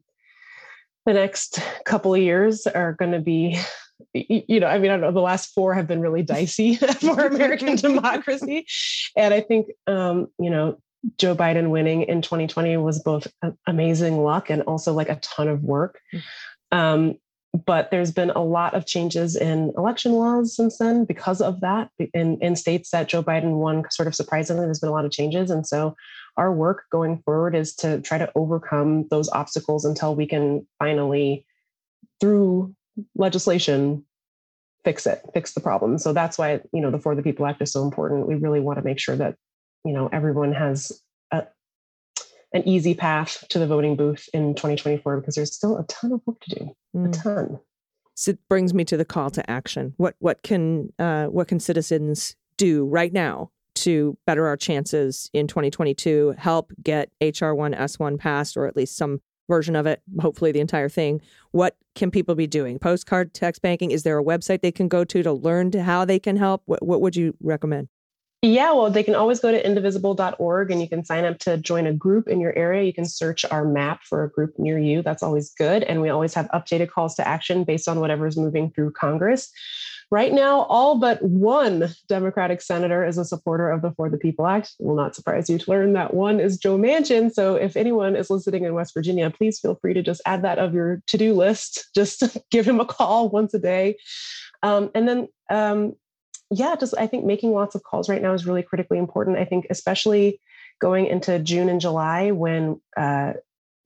the 1.05 1.13
next 1.13 1.59
couple 1.85 2.13
of 2.13 2.21
years 2.21 2.67
are 2.67 2.93
going 2.93 3.11
to 3.11 3.19
be, 3.19 3.59
you 4.13 4.59
know, 4.59 4.67
I 4.67 4.77
mean, 4.77 4.91
I 4.91 4.93
don't 4.93 5.01
know, 5.01 5.11
the 5.11 5.21
last 5.21 5.53
four 5.53 5.73
have 5.73 5.87
been 5.87 6.01
really 6.01 6.21
dicey 6.21 6.75
for 7.01 7.25
American 7.25 7.75
democracy. 7.75 8.67
And 9.17 9.33
I 9.33 9.41
think, 9.41 9.67
um, 9.87 10.27
you 10.39 10.51
know, 10.51 10.77
Joe 11.17 11.35
Biden 11.35 11.69
winning 11.69 12.03
in 12.03 12.21
2020 12.21 12.77
was 12.77 13.01
both 13.01 13.27
amazing 13.65 14.21
luck 14.21 14.49
and 14.49 14.61
also 14.63 14.93
like 14.93 15.09
a 15.09 15.15
ton 15.15 15.47
of 15.47 15.63
work. 15.63 15.99
Um, 16.71 17.15
but 17.65 17.89
there's 17.89 18.11
been 18.11 18.29
a 18.31 18.43
lot 18.43 18.75
of 18.75 18.85
changes 18.85 19.35
in 19.35 19.73
election 19.75 20.13
laws 20.13 20.55
since 20.55 20.77
then 20.77 21.05
because 21.05 21.41
of 21.41 21.61
that. 21.61 21.89
In, 22.13 22.37
in 22.41 22.55
states 22.55 22.91
that 22.91 23.09
Joe 23.09 23.23
Biden 23.23 23.57
won, 23.57 23.83
sort 23.89 24.07
of 24.07 24.15
surprisingly, 24.15 24.65
there's 24.65 24.79
been 24.79 24.89
a 24.89 24.93
lot 24.93 25.05
of 25.05 25.11
changes. 25.11 25.49
And 25.49 25.65
so 25.65 25.95
our 26.37 26.53
work 26.53 26.83
going 26.91 27.21
forward 27.23 27.55
is 27.55 27.75
to 27.77 28.01
try 28.01 28.17
to 28.17 28.31
overcome 28.35 29.07
those 29.09 29.29
obstacles 29.29 29.83
until 29.83 30.15
we 30.15 30.27
can 30.27 30.67
finally, 30.77 31.45
through 32.21 32.75
legislation, 33.15 34.05
fix 34.83 35.07
it, 35.07 35.21
fix 35.33 35.53
the 35.53 35.59
problem. 35.59 35.97
So 35.97 36.13
that's 36.13 36.37
why, 36.37 36.61
you 36.71 36.81
know, 36.81 36.91
the 36.91 36.99
For 36.99 37.15
the 37.15 37.23
People 37.23 37.47
Act 37.47 37.61
is 37.61 37.71
so 37.71 37.83
important. 37.83 38.27
We 38.27 38.35
really 38.35 38.59
want 38.59 38.77
to 38.77 38.85
make 38.85 38.99
sure 38.99 39.15
that, 39.15 39.35
you 39.83 39.91
know, 39.91 40.07
everyone 40.13 40.53
has 40.53 41.01
an 42.53 42.67
easy 42.67 42.93
path 42.95 43.43
to 43.49 43.59
the 43.59 43.67
voting 43.67 43.95
booth 43.95 44.27
in 44.33 44.55
2024 44.55 45.19
because 45.19 45.35
there's 45.35 45.53
still 45.55 45.77
a 45.77 45.83
ton 45.85 46.11
of 46.13 46.21
work 46.25 46.39
to 46.41 46.55
do, 46.55 46.71
a 46.95 46.97
Mm. 46.97 47.23
ton. 47.23 47.59
So 48.15 48.31
it 48.31 48.39
brings 48.49 48.73
me 48.73 48.83
to 48.85 48.97
the 48.97 49.05
call 49.05 49.29
to 49.31 49.49
action. 49.49 49.93
What 49.97 50.15
what 50.19 50.43
can 50.43 50.91
uh, 50.99 51.27
what 51.27 51.47
can 51.47 51.59
citizens 51.59 52.35
do 52.57 52.85
right 52.85 53.13
now 53.13 53.51
to 53.75 54.17
better 54.27 54.45
our 54.47 54.57
chances 54.57 55.29
in 55.33 55.47
2022? 55.47 56.35
Help 56.37 56.73
get 56.83 57.11
HR 57.21 57.53
one 57.53 57.73
S 57.73 57.97
one 57.97 58.17
passed, 58.17 58.57
or 58.57 58.65
at 58.65 58.75
least 58.75 58.97
some 58.97 59.21
version 59.47 59.75
of 59.75 59.85
it. 59.87 60.01
Hopefully, 60.19 60.51
the 60.51 60.59
entire 60.59 60.89
thing. 60.89 61.21
What 61.51 61.77
can 61.95 62.11
people 62.11 62.35
be 62.35 62.45
doing? 62.47 62.77
Postcard 62.77 63.33
text 63.33 63.61
banking. 63.61 63.91
Is 63.91 64.03
there 64.03 64.19
a 64.19 64.23
website 64.23 64.61
they 64.61 64.71
can 64.71 64.87
go 64.89 65.03
to 65.05 65.23
to 65.23 65.31
learn 65.31 65.71
to 65.71 65.81
how 65.83 66.03
they 66.03 66.19
can 66.19 66.35
help? 66.35 66.61
What, 66.65 66.83
what 66.85 66.99
would 67.01 67.15
you 67.15 67.35
recommend? 67.41 67.87
Yeah, 68.41 68.71
well, 68.71 68.89
they 68.89 69.03
can 69.03 69.15
always 69.15 69.41
go 69.41 69.51
to 69.51 69.65
indivisible.org 69.65 70.71
and 70.71 70.81
you 70.81 70.87
can 70.87 71.03
sign 71.03 71.25
up 71.25 71.39
to 71.39 71.57
join 71.57 71.85
a 71.85 71.93
group 71.93 72.29
in 72.29 72.39
your 72.39 72.57
area. 72.57 72.83
You 72.83 72.93
can 72.93 73.05
search 73.05 73.43
our 73.51 73.65
map 73.65 74.03
for 74.03 74.23
a 74.23 74.29
group 74.29 74.57
near 74.57 74.79
you. 74.79 75.01
That's 75.01 75.21
always 75.21 75.53
good. 75.53 75.83
And 75.83 76.01
we 76.01 76.07
always 76.07 76.33
have 76.35 76.47
updated 76.51 76.89
calls 76.89 77.15
to 77.15 77.27
action 77.27 77.65
based 77.65 77.89
on 77.89 77.99
whatever's 77.99 78.37
moving 78.37 78.71
through 78.71 78.91
Congress. 78.91 79.51
Right 80.11 80.33
now, 80.33 80.61
all 80.61 80.97
but 80.97 81.21
one 81.21 81.89
Democratic 82.07 82.61
senator 82.61 83.05
is 83.05 83.17
a 83.17 83.25
supporter 83.25 83.69
of 83.69 83.81
the 83.81 83.91
For 83.91 84.09
the 84.09 84.17
People 84.17 84.47
Act. 84.47 84.73
It 84.79 84.85
will 84.85 84.95
not 84.95 85.15
surprise 85.15 85.49
you 85.49 85.59
to 85.59 85.69
learn 85.69 85.93
that 85.93 86.13
one 86.13 86.39
is 86.39 86.57
Joe 86.57 86.79
Manchin. 86.79 87.31
So 87.31 87.55
if 87.55 87.75
anyone 87.75 88.15
is 88.15 88.29
listening 88.29 88.63
in 88.63 88.73
West 88.73 88.93
Virginia, 88.93 89.29
please 89.29 89.59
feel 89.59 89.75
free 89.75 89.93
to 89.93 90.01
just 90.01 90.21
add 90.25 90.43
that 90.43 90.57
of 90.57 90.73
your 90.73 91.03
to 91.07 91.17
do 91.17 91.33
list. 91.33 91.89
Just 91.93 92.37
give 92.51 92.67
him 92.67 92.79
a 92.79 92.85
call 92.85 93.29
once 93.29 93.53
a 93.53 93.59
day. 93.59 93.97
Um, 94.63 94.89
and 94.95 95.07
then 95.07 95.27
um, 95.51 95.95
yeah, 96.51 96.75
just 96.75 96.95
I 96.97 97.07
think 97.07 97.25
making 97.25 97.51
lots 97.51 97.75
of 97.75 97.83
calls 97.83 98.09
right 98.09 98.21
now 98.21 98.33
is 98.33 98.45
really 98.45 98.63
critically 98.63 98.97
important. 98.97 99.37
I 99.37 99.45
think, 99.45 99.67
especially 99.69 100.39
going 100.79 101.05
into 101.05 101.39
June 101.39 101.69
and 101.69 101.81
July 101.81 102.31
when 102.31 102.81
uh, 102.97 103.33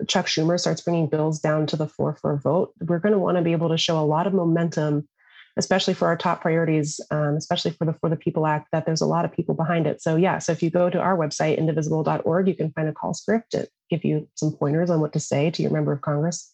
Chuck 0.08 0.28
Schumer 0.28 0.60
starts 0.60 0.82
bringing 0.82 1.08
bills 1.08 1.39
down 1.39 1.65
to 1.67 1.76
the 1.76 1.88
floor 1.88 2.17
for 2.21 2.32
a 2.34 2.39
vote, 2.39 2.73
we're 2.82 2.99
going 2.99 3.13
to 3.13 3.19
want 3.19 3.38
to 3.38 3.43
be 3.43 3.52
able 3.52 3.69
to 3.69 3.78
show 3.78 3.99
a 3.99 4.06
lot 4.06 4.28
of 4.28 4.34
momentum, 4.34 5.08
especially 5.58 5.93
for 5.93 6.08
our 6.08 6.15
top 6.15 6.41
priorities, 6.41 7.02
um, 7.12 7.36
especially 7.36 7.71
for 7.71 7.86
the 7.86 7.93
For 7.93 8.10
the 8.10 8.15
People 8.15 8.47
Act, 8.47 8.69
that 8.71 8.86
there's 8.86 9.02
a 9.02 9.08
lot 9.08 9.26
of 9.26 9.32
people 9.32 9.56
behind 9.56 9.86
it. 9.86 10.02
So, 10.02 10.15
yeah, 10.15 10.39
so 10.39 10.52
if 10.52 10.63
you 10.63 10.69
go 10.69 10.89
to 10.89 10.99
our 10.99 11.17
website, 11.17 11.58
indivisible.org, 11.58 12.47
you 12.47 12.56
can 12.56 12.71
find 12.71 12.88
a 12.88 12.93
call 12.93 13.13
script. 13.13 13.54
It 13.54 13.69
give 13.89 14.06
you 14.06 14.28
some 14.36 14.54
pointers 14.54 14.89
on 14.89 15.02
what 15.02 15.13
to 15.13 15.19
say 15.19 15.52
to 15.52 15.62
your 15.62 15.71
member 15.71 15.91
of 15.91 16.02
Congress 16.02 16.49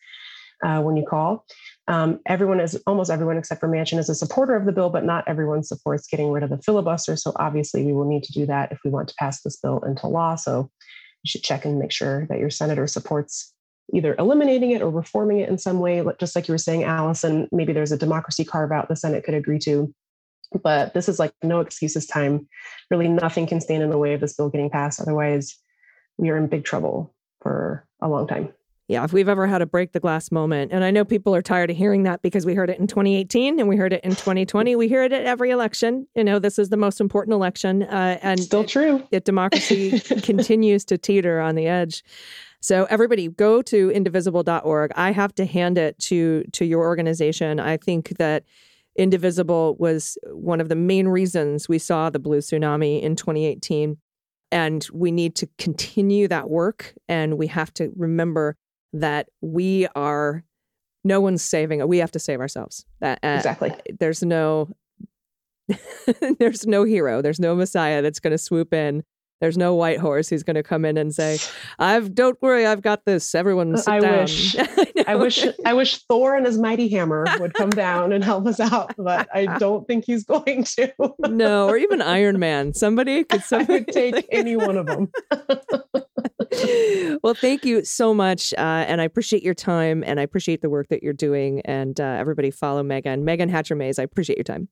uh, 0.64 0.82
when 0.82 0.98
you 0.98 1.06
call. 1.06 1.46
Um, 1.90 2.20
everyone 2.28 2.60
is 2.60 2.80
almost 2.86 3.10
everyone 3.10 3.38
except 3.38 3.60
for 3.60 3.68
Manchin 3.68 3.98
is 3.98 4.10
a 4.10 4.16
supporter 4.16 4.56
of 4.56 4.66
the 4.66 4.72
bill, 4.72 4.92
but 4.92 5.04
not 5.04 5.24
everyone 5.28 5.64
supports 5.64 6.08
getting 6.08 6.32
rid 6.32 6.44
of 6.44 6.52
the 6.52 6.60
filibuster. 6.60 7.18
So 7.18 7.34
obviously, 7.38 7.84
we 7.84 7.94
will 7.94 8.08
need 8.08 8.24
to 8.24 8.32
do 8.32 8.46
that 8.46 8.72
if 8.72 8.78
we 8.86 8.92
want 8.92 9.08
to 9.08 9.16
pass 9.18 9.42
this 9.42 9.58
bill 9.58 9.80
into 9.80 10.08
law. 10.08 10.36
So 10.36 10.70
you 11.24 11.30
should 11.30 11.44
check 11.44 11.66
and 11.66 11.80
make 11.80 11.92
sure 11.92 12.28
that 12.28 12.38
your 12.38 12.52
senator 12.52 12.86
supports 12.86 13.54
either 13.92 14.16
eliminating 14.20 14.70
it 14.70 14.84
or 14.84 14.92
reforming 14.92 15.40
it 15.40 15.50
in 15.50 15.58
some 15.58 15.80
way. 15.80 16.06
Just 16.20 16.36
like 16.36 16.48
you 16.48 16.54
were 16.54 16.60
saying, 16.60 16.84
Allison, 16.84 17.50
maybe 17.52 17.74
there's 17.74 17.92
a 17.92 17.98
democracy 17.98 18.46
carve 18.46 18.72
out 18.72 18.88
the 18.88 18.96
Senate 18.96 19.24
could 19.24 19.34
agree 19.34 19.60
to. 19.60 19.92
But 20.64 20.94
this 20.94 21.10
is 21.10 21.18
like 21.18 21.34
no 21.42 21.60
excuses 21.60 22.06
time. 22.06 22.48
Really, 22.92 23.08
nothing 23.08 23.48
can 23.48 23.62
stand 23.62 23.82
in 23.82 23.90
the 23.90 23.98
way 23.98 24.14
of 24.14 24.22
this 24.22 24.36
bill 24.36 24.50
getting 24.50 24.70
passed. 24.70 25.02
Otherwise, 25.02 25.58
we 26.18 26.30
are 26.30 26.38
in 26.38 26.46
big 26.46 26.66
trouble 26.66 27.16
for 27.42 27.88
a 28.00 28.08
long 28.08 28.28
time. 28.28 28.54
Yeah, 28.90 29.04
if 29.04 29.14
we've 29.14 29.30
ever 29.30 29.46
had 29.46 29.62
a 29.62 29.68
break 29.68 29.92
the 29.92 30.00
glass 30.00 30.32
moment, 30.32 30.72
and 30.72 30.84
I 30.84 30.90
know 30.90 31.06
people 31.06 31.36
are 31.36 31.44
tired 31.44 31.70
of 31.70 31.78
hearing 31.78 32.04
that 32.04 32.24
because 32.24 32.44
we 32.44 32.56
heard 32.56 32.72
it 32.72 32.80
in 32.80 32.88
2018 32.88 33.60
and 33.60 33.70
we 33.70 33.76
heard 33.76 33.94
it 33.94 34.04
in 34.04 34.16
2020. 34.16 34.76
We 34.76 34.88
hear 34.88 35.04
it 35.04 35.14
at 35.14 35.26
every 35.26 35.52
election. 35.52 36.08
You 36.16 36.24
know, 36.24 36.40
this 36.40 36.58
is 36.58 36.70
the 36.70 36.78
most 36.78 37.00
important 37.00 37.36
election, 37.36 37.84
uh, 37.84 38.18
and 38.24 38.40
Still 38.40 38.64
true. 38.64 39.04
yet 39.12 39.26
democracy 39.26 40.00
continues 40.24 40.86
to 40.86 40.98
teeter 40.98 41.40
on 41.40 41.54
the 41.54 41.68
edge. 41.68 42.04
So 42.62 42.88
everybody 42.90 43.28
go 43.28 43.62
to 43.62 43.92
indivisible.org. 43.92 44.92
I 44.96 45.12
have 45.12 45.36
to 45.36 45.46
hand 45.46 45.78
it 45.78 46.00
to 46.00 46.44
to 46.54 46.66
your 46.66 46.82
organization. 46.82 47.60
I 47.60 47.78
think 47.78 48.18
that 48.18 48.44
Indivisible 48.96 49.76
was 49.80 50.18
one 50.32 50.60
of 50.60 50.68
the 50.68 50.76
main 50.76 51.08
reasons 51.08 51.70
we 51.70 51.78
saw 51.78 52.10
the 52.10 52.20
blue 52.20 52.40
tsunami 52.40 53.02
in 53.02 53.16
2018 53.16 53.98
and 54.52 54.88
we 54.92 55.12
need 55.12 55.36
to 55.36 55.48
continue 55.58 56.28
that 56.28 56.50
work 56.50 56.96
and 57.08 57.38
we 57.38 57.48
have 57.48 57.74
to 57.76 57.92
remember 57.96 58.58
that 58.94 59.28
we 59.42 59.88
are 59.96 60.44
no 61.04 61.22
one's 61.22 61.42
saving. 61.44 61.88
We 61.88 62.00
have 62.00 62.12
to 62.12 62.20
save 62.20 62.40
ourselves. 62.40 62.86
That 63.00 63.20
uh, 63.24 63.28
Exactly. 63.30 63.74
there's 64.00 64.24
no 64.24 64.70
there's 66.40 66.66
no 66.66 66.84
hero 66.84 67.22
there's 67.22 67.40
no 67.40 67.54
messiah 67.56 68.02
that's 68.02 68.20
going 68.20 68.32
to 68.32 68.40
swoop 68.40 68.74
in 68.74 69.04
there's 69.40 69.56
no 69.56 69.76
white 69.76 70.00
horse 70.00 70.28
who's 70.28 70.42
going 70.42 70.56
to 70.56 70.64
come 70.64 70.84
in 70.84 70.98
and 70.98 71.14
say 71.14 71.38
i've 71.78 72.16
don't 72.16 72.42
worry 72.42 72.66
i've 72.66 72.82
got 72.82 73.06
this 73.06 73.36
everyone 73.36 73.78
sit 73.78 73.88
I 73.88 74.00
down 74.00 74.18
wish. 74.22 74.56
know. 74.58 74.66
I 75.06 75.16
wish 75.16 75.46
I 75.66 75.74
wish 75.74 76.04
Thor 76.06 76.36
and 76.36 76.48
his 76.48 76.58
mighty 76.58 76.90
hammer 76.90 77.24
would 77.40 77.54
come 77.54 77.70
down 77.70 78.12
and 78.14 78.24
help 78.24 78.48
us 78.48 78.60
out, 78.60 78.96
but 78.98 79.28
I 79.34 79.46
don't 79.60 79.88
think 79.88 80.06
he's 80.06 80.24
going 80.24 80.64
to. 80.64 80.92
no 81.30 81.70
or 81.70 81.78
even 81.78 82.02
iron 82.02 82.40
man 82.40 82.74
somebody 82.74 83.24
could 83.24 83.42
I 83.42 83.44
somebody 83.44 83.74
would 83.82 83.88
take 83.90 84.28
any 84.32 84.56
one 84.58 84.76
of 84.76 84.88
them. 84.88 85.12
well 87.24 87.34
thank 87.34 87.64
you 87.66 87.84
so 87.84 88.14
much 88.14 88.54
uh, 88.54 88.86
and 88.88 89.02
i 89.02 89.04
appreciate 89.04 89.44
your 89.44 89.54
time 89.54 90.04
and 90.06 90.20
i 90.20 90.24
appreciate 90.24 90.62
the 90.62 90.70
work 90.70 90.88
that 90.90 91.04
you're 91.04 91.14
doing 91.14 91.62
and 91.62 92.00
uh, 92.00 92.04
everybody 92.04 92.50
follow 92.52 92.82
meagan 92.84 93.24
meagan 93.24 93.50
hatcher 93.50 93.76
mays 93.76 94.00
i 94.00 94.04
appreciate 94.04 94.38
your 94.38 94.44
time 94.44 94.68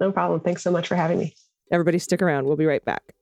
No 0.00 0.10
problem. 0.10 0.40
Thanks 0.40 0.62
so 0.62 0.70
much 0.70 0.88
for 0.88 0.96
having 0.96 1.18
me. 1.18 1.34
Everybody 1.70 1.98
stick 1.98 2.22
around. 2.22 2.46
We'll 2.46 2.56
be 2.56 2.66
right 2.66 2.84
back. 2.84 3.14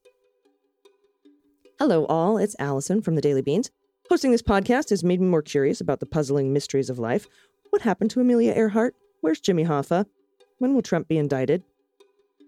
Hello, 1.78 2.04
all. 2.06 2.38
It's 2.38 2.54
Allison 2.58 3.02
from 3.02 3.16
the 3.16 3.20
Daily 3.20 3.42
Beans. 3.42 3.70
Hosting 4.08 4.30
this 4.30 4.42
podcast 4.42 4.90
has 4.90 5.02
made 5.02 5.20
me 5.20 5.26
more 5.26 5.42
curious 5.42 5.80
about 5.80 6.00
the 6.00 6.06
puzzling 6.06 6.52
mysteries 6.52 6.90
of 6.90 6.98
life. 6.98 7.26
What 7.70 7.82
happened 7.82 8.10
to 8.12 8.20
Amelia 8.20 8.52
Earhart? 8.52 8.94
Where's 9.20 9.40
Jimmy 9.40 9.64
Hoffa? 9.64 10.06
When 10.58 10.74
will 10.74 10.82
Trump 10.82 11.08
be 11.08 11.18
indicted? 11.18 11.62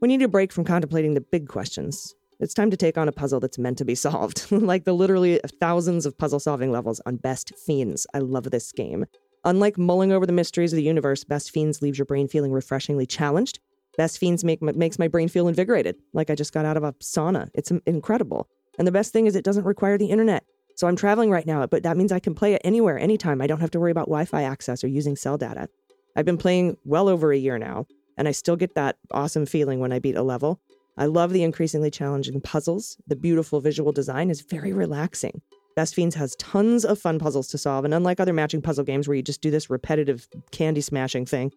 We 0.00 0.08
need 0.08 0.22
a 0.22 0.28
break 0.28 0.52
from 0.52 0.64
contemplating 0.64 1.14
the 1.14 1.20
big 1.20 1.48
questions. 1.48 2.14
It's 2.42 2.54
time 2.54 2.72
to 2.72 2.76
take 2.76 2.98
on 2.98 3.06
a 3.06 3.12
puzzle 3.12 3.38
that's 3.38 3.56
meant 3.56 3.78
to 3.78 3.84
be 3.84 3.94
solved, 3.94 4.46
like 4.50 4.84
the 4.84 4.92
literally 4.92 5.40
thousands 5.60 6.06
of 6.06 6.18
puzzle 6.18 6.40
solving 6.40 6.72
levels 6.72 7.00
on 7.06 7.14
Best 7.14 7.52
Fiends. 7.56 8.04
I 8.14 8.18
love 8.18 8.50
this 8.50 8.72
game. 8.72 9.06
Unlike 9.44 9.78
mulling 9.78 10.10
over 10.10 10.26
the 10.26 10.32
mysteries 10.32 10.72
of 10.72 10.76
the 10.76 10.82
universe, 10.82 11.22
Best 11.22 11.52
Fiends 11.52 11.80
leaves 11.80 11.98
your 11.98 12.04
brain 12.04 12.26
feeling 12.26 12.50
refreshingly 12.50 13.06
challenged. 13.06 13.60
Best 13.96 14.18
Fiends 14.18 14.42
make, 14.42 14.60
makes 14.60 14.98
my 14.98 15.06
brain 15.06 15.28
feel 15.28 15.46
invigorated, 15.46 15.94
like 16.14 16.30
I 16.30 16.34
just 16.34 16.52
got 16.52 16.64
out 16.64 16.76
of 16.76 16.82
a 16.82 16.94
sauna. 16.94 17.48
It's 17.54 17.70
incredible. 17.86 18.48
And 18.76 18.88
the 18.88 18.92
best 18.92 19.12
thing 19.12 19.26
is, 19.26 19.36
it 19.36 19.44
doesn't 19.44 19.64
require 19.64 19.96
the 19.96 20.10
internet. 20.10 20.44
So 20.74 20.88
I'm 20.88 20.96
traveling 20.96 21.30
right 21.30 21.46
now, 21.46 21.64
but 21.66 21.84
that 21.84 21.96
means 21.96 22.10
I 22.10 22.18
can 22.18 22.34
play 22.34 22.54
it 22.54 22.62
anywhere, 22.64 22.98
anytime. 22.98 23.40
I 23.40 23.46
don't 23.46 23.60
have 23.60 23.70
to 23.70 23.78
worry 23.78 23.92
about 23.92 24.06
Wi 24.06 24.24
Fi 24.24 24.42
access 24.42 24.82
or 24.82 24.88
using 24.88 25.14
cell 25.14 25.38
data. 25.38 25.68
I've 26.16 26.24
been 26.24 26.38
playing 26.38 26.76
well 26.84 27.08
over 27.08 27.30
a 27.30 27.38
year 27.38 27.56
now, 27.56 27.86
and 28.18 28.26
I 28.26 28.32
still 28.32 28.56
get 28.56 28.74
that 28.74 28.96
awesome 29.12 29.46
feeling 29.46 29.78
when 29.78 29.92
I 29.92 30.00
beat 30.00 30.16
a 30.16 30.22
level. 30.24 30.60
I 30.96 31.06
love 31.06 31.32
the 31.32 31.42
increasingly 31.42 31.90
challenging 31.90 32.40
puzzles. 32.40 32.98
The 33.06 33.16
beautiful 33.16 33.60
visual 33.60 33.92
design 33.92 34.30
is 34.30 34.42
very 34.42 34.72
relaxing. 34.72 35.40
Best 35.74 35.94
Fiends 35.94 36.14
has 36.16 36.36
tons 36.36 36.84
of 36.84 36.98
fun 36.98 37.18
puzzles 37.18 37.48
to 37.48 37.58
solve, 37.58 37.84
and 37.84 37.94
unlike 37.94 38.20
other 38.20 38.32
matching 38.32 38.60
puzzle 38.60 38.84
games 38.84 39.08
where 39.08 39.14
you 39.14 39.22
just 39.22 39.40
do 39.40 39.50
this 39.50 39.70
repetitive 39.70 40.28
candy 40.50 40.82
smashing 40.82 41.24
thing, 41.24 41.52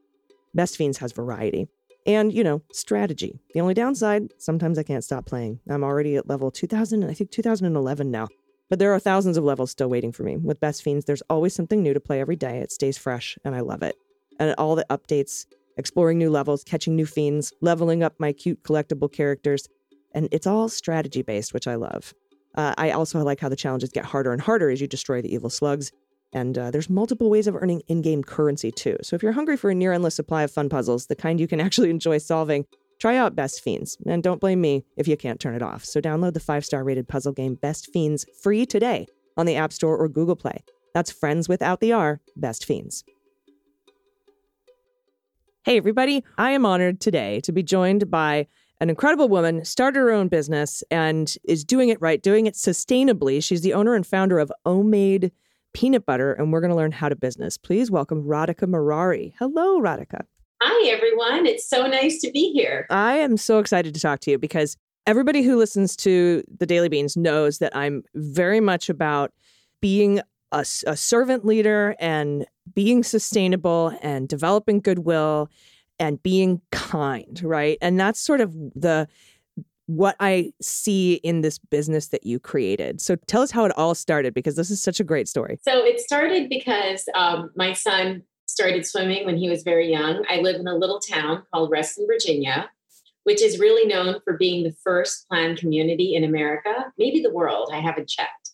Best 0.53 0.77
Fiends 0.77 0.97
has 0.99 1.11
variety. 1.11 1.67
And, 2.07 2.31
you 2.31 2.43
know, 2.43 2.61
strategy. 2.71 3.39
The 3.53 3.61
only 3.61 3.73
downside, 3.73 4.31
sometimes 4.37 4.77
I 4.77 4.83
can't 4.83 5.03
stop 5.03 5.25
playing. 5.25 5.59
I'm 5.67 5.83
already 5.83 6.15
at 6.15 6.29
level 6.29 6.51
2000, 6.51 7.03
I 7.03 7.13
think 7.13 7.31
2011 7.31 8.11
now. 8.11 8.27
But 8.69 8.79
there 8.79 8.93
are 8.93 8.99
thousands 8.99 9.37
of 9.37 9.43
levels 9.43 9.71
still 9.71 9.89
waiting 9.89 10.11
for 10.11 10.23
me. 10.23 10.37
With 10.37 10.59
Best 10.59 10.81
Fiends, 10.83 11.05
there's 11.05 11.23
always 11.29 11.53
something 11.53 11.81
new 11.83 11.93
to 11.93 11.99
play 11.99 12.21
every 12.21 12.35
day. 12.35 12.59
It 12.59 12.71
stays 12.71 12.97
fresh, 12.97 13.37
and 13.43 13.55
I 13.55 13.61
love 13.61 13.83
it. 13.83 13.95
And 14.39 14.53
all 14.57 14.75
the 14.75 14.85
updates, 14.89 15.45
exploring 15.77 16.17
new 16.17 16.29
levels, 16.29 16.63
catching 16.63 16.95
new 16.95 17.05
fiends, 17.05 17.53
leveling 17.61 18.03
up 18.03 18.15
my 18.19 18.31
cute 18.31 18.63
collectible 18.63 19.11
characters. 19.11 19.67
And 20.13 20.29
it's 20.31 20.47
all 20.47 20.69
strategy 20.69 21.21
based, 21.21 21.53
which 21.53 21.67
I 21.67 21.75
love. 21.75 22.13
Uh, 22.55 22.73
I 22.77 22.91
also 22.91 23.21
like 23.23 23.39
how 23.39 23.49
the 23.49 23.55
challenges 23.55 23.89
get 23.89 24.05
harder 24.05 24.31
and 24.31 24.41
harder 24.41 24.69
as 24.69 24.79
you 24.79 24.87
destroy 24.87 25.21
the 25.21 25.33
evil 25.33 25.49
slugs. 25.49 25.91
And 26.33 26.57
uh, 26.57 26.71
there's 26.71 26.89
multiple 26.89 27.29
ways 27.29 27.47
of 27.47 27.55
earning 27.55 27.81
in 27.87 28.01
game 28.01 28.23
currency 28.23 28.71
too. 28.71 28.97
So 29.01 29.15
if 29.15 29.23
you're 29.23 29.33
hungry 29.33 29.57
for 29.57 29.69
a 29.69 29.75
near 29.75 29.93
endless 29.93 30.15
supply 30.15 30.43
of 30.43 30.51
fun 30.51 30.69
puzzles, 30.69 31.07
the 31.07 31.15
kind 31.15 31.39
you 31.39 31.47
can 31.47 31.59
actually 31.61 31.89
enjoy 31.89 32.17
solving, 32.17 32.65
try 32.99 33.17
out 33.17 33.35
Best 33.35 33.61
Fiends. 33.61 33.97
And 34.05 34.23
don't 34.23 34.41
blame 34.41 34.61
me 34.61 34.85
if 34.97 35.07
you 35.07 35.17
can't 35.17 35.39
turn 35.39 35.55
it 35.55 35.61
off. 35.61 35.83
So 35.85 36.01
download 36.01 36.33
the 36.33 36.39
five 36.39 36.65
star 36.65 36.83
rated 36.83 37.07
puzzle 37.07 37.33
game 37.33 37.55
Best 37.55 37.91
Fiends 37.91 38.25
free 38.41 38.65
today 38.65 39.07
on 39.37 39.45
the 39.45 39.55
App 39.55 39.73
Store 39.73 39.97
or 39.97 40.07
Google 40.07 40.35
Play. 40.35 40.63
That's 40.93 41.11
friends 41.11 41.49
without 41.49 41.81
the 41.81 41.91
R, 41.91 42.21
Best 42.37 42.65
Fiends. 42.65 43.03
Hey, 45.65 45.77
everybody. 45.77 46.23
I 46.37 46.51
am 46.51 46.63
honored 46.63 47.01
today 47.01 47.39
to 47.39 47.51
be 47.51 47.63
joined 47.63 48.11
by 48.11 48.45
an 48.79 48.91
incredible 48.91 49.27
woman, 49.27 49.65
started 49.65 49.97
her 49.97 50.11
own 50.11 50.27
business 50.27 50.83
and 50.91 51.35
is 51.43 51.63
doing 51.63 51.89
it 51.89 51.99
right, 51.99 52.21
doing 52.21 52.45
it 52.45 52.53
sustainably. 52.53 53.43
She's 53.43 53.61
the 53.61 53.73
owner 53.73 53.95
and 53.95 54.05
founder 54.05 54.37
of 54.37 54.51
OmMade 54.67 55.31
Peanut 55.73 56.05
Butter, 56.05 56.33
and 56.33 56.53
we're 56.53 56.61
going 56.61 56.69
to 56.69 56.77
learn 56.77 56.91
how 56.91 57.09
to 57.09 57.15
business. 57.15 57.57
Please 57.57 57.89
welcome 57.89 58.25
Radhika 58.25 58.69
Murari. 58.69 59.33
Hello, 59.39 59.81
Radhika. 59.81 60.27
Hi, 60.61 60.87
everyone. 60.87 61.47
It's 61.47 61.67
so 61.67 61.87
nice 61.87 62.21
to 62.21 62.29
be 62.29 62.51
here. 62.51 62.85
I 62.91 63.15
am 63.15 63.35
so 63.35 63.57
excited 63.57 63.95
to 63.95 63.99
talk 63.99 64.19
to 64.19 64.29
you 64.29 64.37
because 64.37 64.77
everybody 65.07 65.41
who 65.41 65.57
listens 65.57 65.95
to 65.95 66.43
the 66.59 66.67
Daily 66.67 66.89
Beans 66.89 67.17
knows 67.17 67.57
that 67.57 67.75
I'm 67.75 68.03
very 68.13 68.59
much 68.59 68.87
about 68.87 69.33
being 69.81 70.21
a, 70.55 70.65
a 70.87 70.97
servant 70.97 71.45
leader 71.45 71.95
and 71.99 72.45
being 72.73 73.03
sustainable 73.03 73.97
and 74.01 74.27
developing 74.27 74.79
goodwill 74.79 75.49
and 75.99 76.21
being 76.23 76.61
kind, 76.71 77.41
right? 77.43 77.77
And 77.81 77.99
that's 77.99 78.19
sort 78.19 78.41
of 78.41 78.53
the 78.73 79.07
what 79.87 80.15
I 80.19 80.51
see 80.61 81.15
in 81.15 81.41
this 81.41 81.59
business 81.59 82.07
that 82.07 82.25
you 82.25 82.39
created. 82.39 83.01
So 83.01 83.17
tell 83.27 83.43
us 83.43 83.51
how 83.51 83.65
it 83.65 83.77
all 83.77 83.93
started 83.93 84.33
because 84.33 84.55
this 84.55 84.71
is 84.71 84.81
such 84.81 84.99
a 84.99 85.03
great 85.03 85.27
story. 85.27 85.59
So 85.61 85.85
it 85.85 85.99
started 85.99 86.49
because 86.49 87.07
um, 87.13 87.51
my 87.55 87.73
son 87.73 88.23
started 88.47 88.87
swimming 88.87 89.25
when 89.25 89.37
he 89.37 89.47
was 89.47 89.61
very 89.61 89.91
young. 89.91 90.25
I 90.27 90.37
live 90.37 90.55
in 90.55 90.67
a 90.67 90.75
little 90.75 90.99
town 90.99 91.43
called 91.53 91.69
Reston, 91.69 92.07
Virginia, 92.07 92.69
which 93.25 93.43
is 93.43 93.59
really 93.59 93.87
known 93.87 94.21
for 94.23 94.37
being 94.37 94.63
the 94.63 94.75
first 94.83 95.27
planned 95.27 95.59
community 95.59 96.15
in 96.15 96.23
America, 96.23 96.91
maybe 96.97 97.21
the 97.21 97.33
world. 97.33 97.69
I 97.71 97.79
haven't 97.79 98.09
checked. 98.09 98.44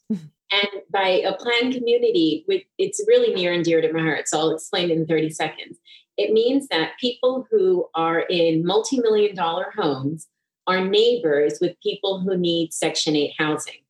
And 0.52 0.70
by 0.92 1.08
a 1.08 1.34
planned 1.36 1.74
community, 1.74 2.46
it's 2.78 3.04
really 3.08 3.34
near 3.34 3.54
and 3.54 3.64
dear 3.64 3.82
to 3.82 3.94
my 3.94 4.02
heart. 4.02 4.28
So 4.28 4.40
I'll 4.40 4.52
explain 4.52 4.92
in 4.92 5.06
30 5.06 5.30
seconds. 5.30 5.78
It 6.18 6.34
means 6.34 6.68
that 6.68 7.00
people 7.00 7.48
who 7.50 7.88
are 7.96 8.20
in 8.22 8.66
multi 8.66 9.00
million 9.00 9.36
dollar 9.36 9.72
homes 9.76 10.28
are 10.68 10.86
neighbors 10.86 11.58
with 11.62 11.80
people 11.82 12.20
who 12.20 12.38
need 12.38 12.74
Section 12.74 13.16
8 13.16 13.34
housing. 13.38 13.82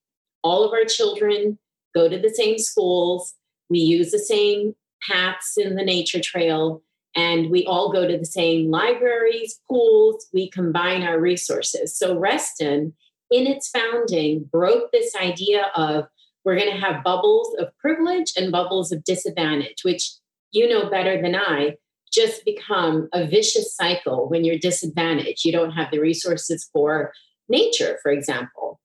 All 0.44 0.64
of 0.64 0.72
our 0.72 0.86
children 0.86 1.58
go 1.94 2.08
to 2.08 2.18
the 2.18 2.30
same 2.30 2.58
schools, 2.58 3.34
we 3.70 3.80
use 3.80 4.12
the 4.12 4.20
same 4.20 4.76
paths 5.10 5.58
in 5.58 5.76
the 5.76 5.84
nature 5.84 6.22
trail, 6.22 6.82
and 7.16 7.50
we 7.50 7.66
all 7.66 7.92
go 7.92 8.08
to 8.08 8.18
the 8.18 8.26
same 8.26 8.70
libraries, 8.70 9.60
pools, 9.70 10.28
we 10.34 10.50
combine 10.50 11.04
our 11.04 11.20
resources. 11.20 11.98
So, 11.98 12.18
Reston, 12.18 12.94
in 13.32 13.48
its 13.48 13.70
founding, 13.70 14.50
broke 14.52 14.92
this 14.92 15.16
idea 15.16 15.72
of 15.76 16.06
we're 16.44 16.58
going 16.58 16.72
to 16.72 16.80
have 16.80 17.04
bubbles 17.04 17.56
of 17.60 17.76
privilege 17.78 18.34
and 18.36 18.52
bubbles 18.52 18.92
of 18.92 19.04
disadvantage, 19.04 19.84
which 19.84 20.12
you 20.52 20.68
know 20.68 20.90
better 20.90 21.22
than 21.22 21.36
I 21.36 21.78
just 22.12 22.44
become 22.44 23.08
a 23.14 23.26
vicious 23.26 23.74
cycle 23.76 24.28
when 24.28 24.44
you're 24.44 24.58
disadvantaged. 24.58 25.46
You 25.46 25.54
don't 25.54 25.72
have 25.72 25.92
the 25.92 26.00
resources 26.00 26.70
for 26.74 27.14
nature, 27.48 28.00
for 28.04 28.12
example. 28.12 28.80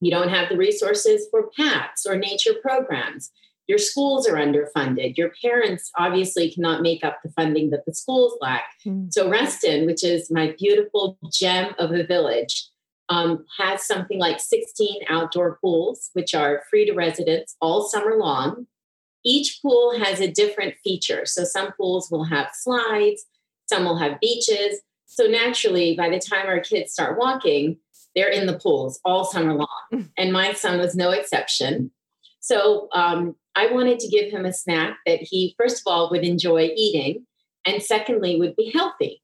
You 0.00 0.10
don't 0.10 0.30
have 0.30 0.48
the 0.48 0.56
resources 0.56 1.26
for 1.30 1.50
paths 1.56 2.06
or 2.06 2.16
nature 2.16 2.54
programs. 2.60 3.30
Your 3.68 3.78
schools 3.78 4.26
are 4.26 4.34
underfunded. 4.34 5.16
Your 5.16 5.32
parents 5.40 5.90
obviously 5.96 6.50
cannot 6.50 6.82
make 6.82 7.04
up 7.04 7.18
the 7.22 7.30
funding 7.30 7.70
that 7.70 7.84
the 7.86 7.94
schools 7.94 8.36
lack. 8.40 8.64
Mm. 8.84 9.12
So, 9.12 9.28
Reston, 9.28 9.86
which 9.86 10.02
is 10.02 10.30
my 10.30 10.56
beautiful 10.58 11.16
gem 11.30 11.72
of 11.78 11.92
a 11.92 12.04
village, 12.04 12.68
um, 13.12 13.44
has 13.58 13.86
something 13.86 14.18
like 14.18 14.40
16 14.40 15.02
outdoor 15.10 15.58
pools, 15.60 16.08
which 16.14 16.34
are 16.34 16.62
free 16.70 16.86
to 16.86 16.94
residents 16.94 17.56
all 17.60 17.86
summer 17.86 18.16
long. 18.16 18.66
Each 19.22 19.60
pool 19.60 19.98
has 19.98 20.18
a 20.18 20.30
different 20.30 20.76
feature. 20.82 21.26
So 21.26 21.44
some 21.44 21.72
pools 21.72 22.10
will 22.10 22.24
have 22.24 22.48
slides, 22.54 23.26
some 23.68 23.84
will 23.84 23.98
have 23.98 24.18
beaches. 24.20 24.80
So 25.04 25.26
naturally, 25.26 25.94
by 25.94 26.08
the 26.08 26.18
time 26.18 26.46
our 26.46 26.60
kids 26.60 26.92
start 26.92 27.18
walking, 27.18 27.76
they're 28.16 28.30
in 28.30 28.46
the 28.46 28.58
pools 28.58 28.98
all 29.04 29.24
summer 29.24 29.54
long. 29.54 29.68
Mm. 29.92 30.08
And 30.16 30.32
my 30.32 30.54
son 30.54 30.78
was 30.78 30.94
no 30.94 31.10
exception. 31.10 31.90
So 32.40 32.88
um, 32.92 33.36
I 33.54 33.70
wanted 33.70 33.98
to 34.00 34.08
give 34.08 34.30
him 34.30 34.46
a 34.46 34.54
snack 34.54 34.96
that 35.04 35.20
he, 35.20 35.54
first 35.58 35.80
of 35.80 35.92
all, 35.92 36.10
would 36.10 36.24
enjoy 36.24 36.70
eating, 36.74 37.26
and 37.66 37.82
secondly, 37.82 38.38
would 38.38 38.56
be 38.56 38.70
healthy. 38.70 39.21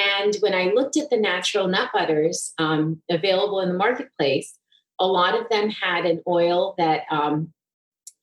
And 0.00 0.34
when 0.40 0.54
I 0.54 0.72
looked 0.74 0.96
at 0.96 1.10
the 1.10 1.18
natural 1.18 1.68
nut 1.68 1.90
butters 1.92 2.52
um, 2.58 3.02
available 3.10 3.60
in 3.60 3.68
the 3.68 3.74
marketplace, 3.78 4.56
a 4.98 5.06
lot 5.06 5.38
of 5.38 5.48
them 5.50 5.68
had 5.70 6.06
an 6.06 6.22
oil 6.26 6.74
that 6.78 7.02
um, 7.10 7.52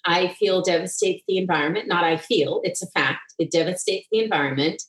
I 0.05 0.29
feel 0.29 0.61
devastates 0.61 1.23
the 1.27 1.37
environment. 1.37 1.87
Not 1.87 2.03
I 2.03 2.17
feel, 2.17 2.61
it's 2.63 2.81
a 2.81 2.87
fact. 2.87 3.33
It 3.37 3.51
devastates 3.51 4.07
the 4.11 4.23
environment. 4.23 4.81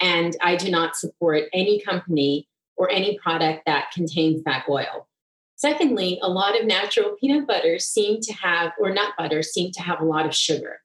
And 0.00 0.36
I 0.42 0.56
do 0.56 0.70
not 0.70 0.96
support 0.96 1.44
any 1.52 1.80
company 1.80 2.48
or 2.76 2.90
any 2.90 3.18
product 3.18 3.62
that 3.66 3.92
contains 3.92 4.42
that 4.44 4.64
oil. 4.68 5.08
Secondly, 5.56 6.18
a 6.22 6.28
lot 6.28 6.58
of 6.58 6.66
natural 6.66 7.14
peanut 7.20 7.46
butters 7.46 7.84
seem 7.84 8.20
to 8.20 8.32
have, 8.32 8.72
or 8.80 8.90
nut 8.90 9.12
butters 9.16 9.52
seem 9.52 9.70
to 9.72 9.82
have 9.82 10.00
a 10.00 10.04
lot 10.04 10.26
of 10.26 10.34
sugar. 10.34 10.80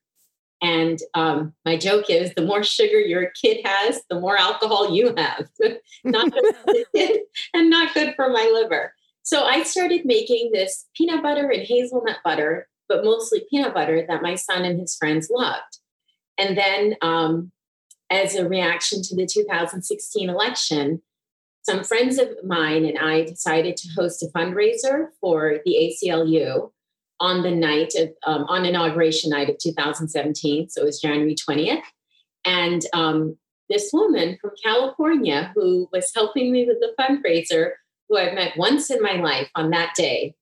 And 0.60 0.98
um, 1.14 1.54
my 1.64 1.76
joke 1.76 2.10
is 2.10 2.34
the 2.34 2.44
more 2.44 2.64
sugar 2.64 2.98
your 2.98 3.30
kid 3.40 3.64
has, 3.64 4.00
the 4.10 4.18
more 4.18 4.36
alcohol 4.36 4.94
you 4.94 5.14
have. 5.16 5.48
not 6.04 6.32
good 6.32 6.56
for 6.56 6.72
the 6.72 6.84
kid 6.94 7.20
and 7.54 7.70
not 7.70 7.94
good 7.94 8.14
for 8.16 8.28
my 8.30 8.50
liver. 8.52 8.92
So 9.22 9.44
I 9.44 9.62
started 9.62 10.04
making 10.04 10.50
this 10.52 10.86
peanut 10.96 11.22
butter 11.22 11.48
and 11.48 11.62
hazelnut 11.62 12.18
butter 12.24 12.66
but 12.88 13.04
mostly 13.04 13.44
peanut 13.50 13.74
butter 13.74 14.04
that 14.08 14.22
my 14.22 14.34
son 14.34 14.64
and 14.64 14.80
his 14.80 14.96
friends 14.96 15.28
loved. 15.30 15.78
And 16.38 16.56
then, 16.56 16.96
um, 17.02 17.52
as 18.10 18.34
a 18.34 18.48
reaction 18.48 19.02
to 19.02 19.14
the 19.14 19.26
2016 19.26 20.30
election, 20.30 21.02
some 21.62 21.84
friends 21.84 22.18
of 22.18 22.28
mine 22.42 22.86
and 22.86 22.98
I 22.98 23.24
decided 23.24 23.76
to 23.76 23.88
host 23.94 24.22
a 24.22 24.26
fundraiser 24.28 25.08
for 25.20 25.58
the 25.66 25.94
ACLU 26.02 26.70
on 27.20 27.42
the 27.42 27.50
night 27.50 27.94
of 27.96 28.10
um, 28.26 28.44
on 28.44 28.64
inauguration 28.64 29.30
night 29.30 29.50
of 29.50 29.58
2017. 29.58 30.68
So 30.70 30.82
it 30.82 30.84
was 30.84 31.00
January 31.00 31.34
20th, 31.34 31.82
and 32.44 32.82
um, 32.92 33.36
this 33.68 33.90
woman 33.92 34.38
from 34.40 34.52
California 34.62 35.52
who 35.54 35.88
was 35.92 36.10
helping 36.14 36.50
me 36.50 36.66
with 36.66 36.78
the 36.80 36.94
fundraiser, 36.98 37.72
who 38.08 38.16
I've 38.16 38.34
met 38.34 38.56
once 38.56 38.90
in 38.90 39.02
my 39.02 39.14
life 39.14 39.50
on 39.54 39.70
that 39.70 39.94
day, 39.96 40.34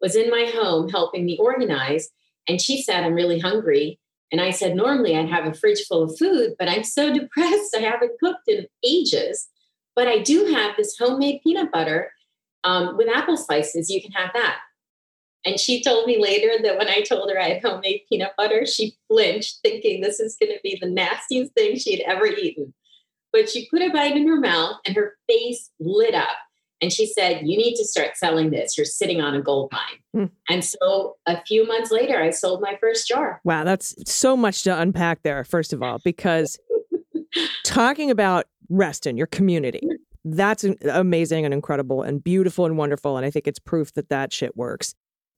was 0.00 0.16
in 0.16 0.30
my 0.30 0.50
home 0.54 0.88
helping 0.88 1.24
me 1.24 1.38
organize. 1.38 2.10
And 2.46 2.60
she 2.60 2.82
said, 2.82 3.04
I'm 3.04 3.14
really 3.14 3.38
hungry. 3.38 3.98
And 4.30 4.40
I 4.40 4.50
said, 4.50 4.76
normally 4.76 5.16
I'd 5.16 5.30
have 5.30 5.46
a 5.46 5.54
fridge 5.54 5.86
full 5.86 6.02
of 6.02 6.18
food, 6.18 6.54
but 6.58 6.68
I'm 6.68 6.84
so 6.84 7.12
depressed. 7.14 7.74
I 7.76 7.80
haven't 7.80 8.18
cooked 8.20 8.48
in 8.48 8.66
ages. 8.84 9.48
But 9.96 10.08
I 10.08 10.18
do 10.18 10.46
have 10.46 10.76
this 10.76 10.96
homemade 10.98 11.40
peanut 11.42 11.70
butter 11.72 12.12
um, 12.64 12.96
with 12.96 13.08
apple 13.08 13.36
slices. 13.36 13.88
You 13.88 14.02
can 14.02 14.12
have 14.12 14.30
that. 14.34 14.58
And 15.44 15.60
she 15.60 15.82
told 15.82 16.06
me 16.06 16.20
later 16.20 16.50
that 16.62 16.78
when 16.78 16.88
I 16.88 17.02
told 17.02 17.30
her 17.30 17.38
I 17.38 17.50
had 17.50 17.62
homemade 17.62 18.02
peanut 18.08 18.32
butter, 18.36 18.64
she 18.64 18.96
flinched, 19.08 19.58
thinking 19.62 20.00
this 20.00 20.18
is 20.18 20.36
going 20.40 20.52
to 20.52 20.60
be 20.62 20.78
the 20.80 20.88
nastiest 20.88 21.52
thing 21.52 21.76
she 21.76 21.92
had 21.92 22.00
ever 22.00 22.26
eaten. 22.26 22.72
But 23.32 23.50
she 23.50 23.68
put 23.68 23.82
a 23.82 23.90
bite 23.90 24.16
in 24.16 24.26
her 24.26 24.40
mouth 24.40 24.76
and 24.86 24.96
her 24.96 25.16
face 25.28 25.70
lit 25.78 26.14
up. 26.14 26.36
And 26.80 26.92
she 26.92 27.06
said, 27.06 27.42
You 27.44 27.58
need 27.58 27.76
to 27.76 27.84
start 27.84 28.16
selling 28.16 28.50
this. 28.50 28.76
You're 28.76 28.84
sitting 28.84 29.20
on 29.20 29.34
a 29.34 29.42
gold 29.42 29.72
mine. 29.72 30.26
Mm. 30.26 30.30
And 30.48 30.64
so 30.64 31.16
a 31.26 31.42
few 31.44 31.66
months 31.66 31.90
later, 31.90 32.20
I 32.20 32.30
sold 32.30 32.60
my 32.60 32.76
first 32.80 33.08
jar. 33.08 33.40
Wow, 33.44 33.64
that's 33.64 33.94
so 34.10 34.36
much 34.36 34.62
to 34.64 34.78
unpack 34.78 35.22
there, 35.22 35.44
first 35.44 35.72
of 35.72 35.82
all, 35.82 35.98
because 36.04 36.58
talking 37.64 38.10
about 38.10 38.46
Reston, 38.68 39.16
your 39.16 39.26
community, 39.26 39.82
that's 40.24 40.64
amazing 40.90 41.44
and 41.44 41.52
incredible 41.52 42.02
and 42.02 42.22
beautiful 42.24 42.64
and 42.64 42.78
wonderful. 42.78 43.16
And 43.16 43.26
I 43.26 43.30
think 43.30 43.46
it's 43.46 43.58
proof 43.58 43.92
that 43.94 44.08
that 44.08 44.32
shit 44.32 44.56
works 44.56 44.94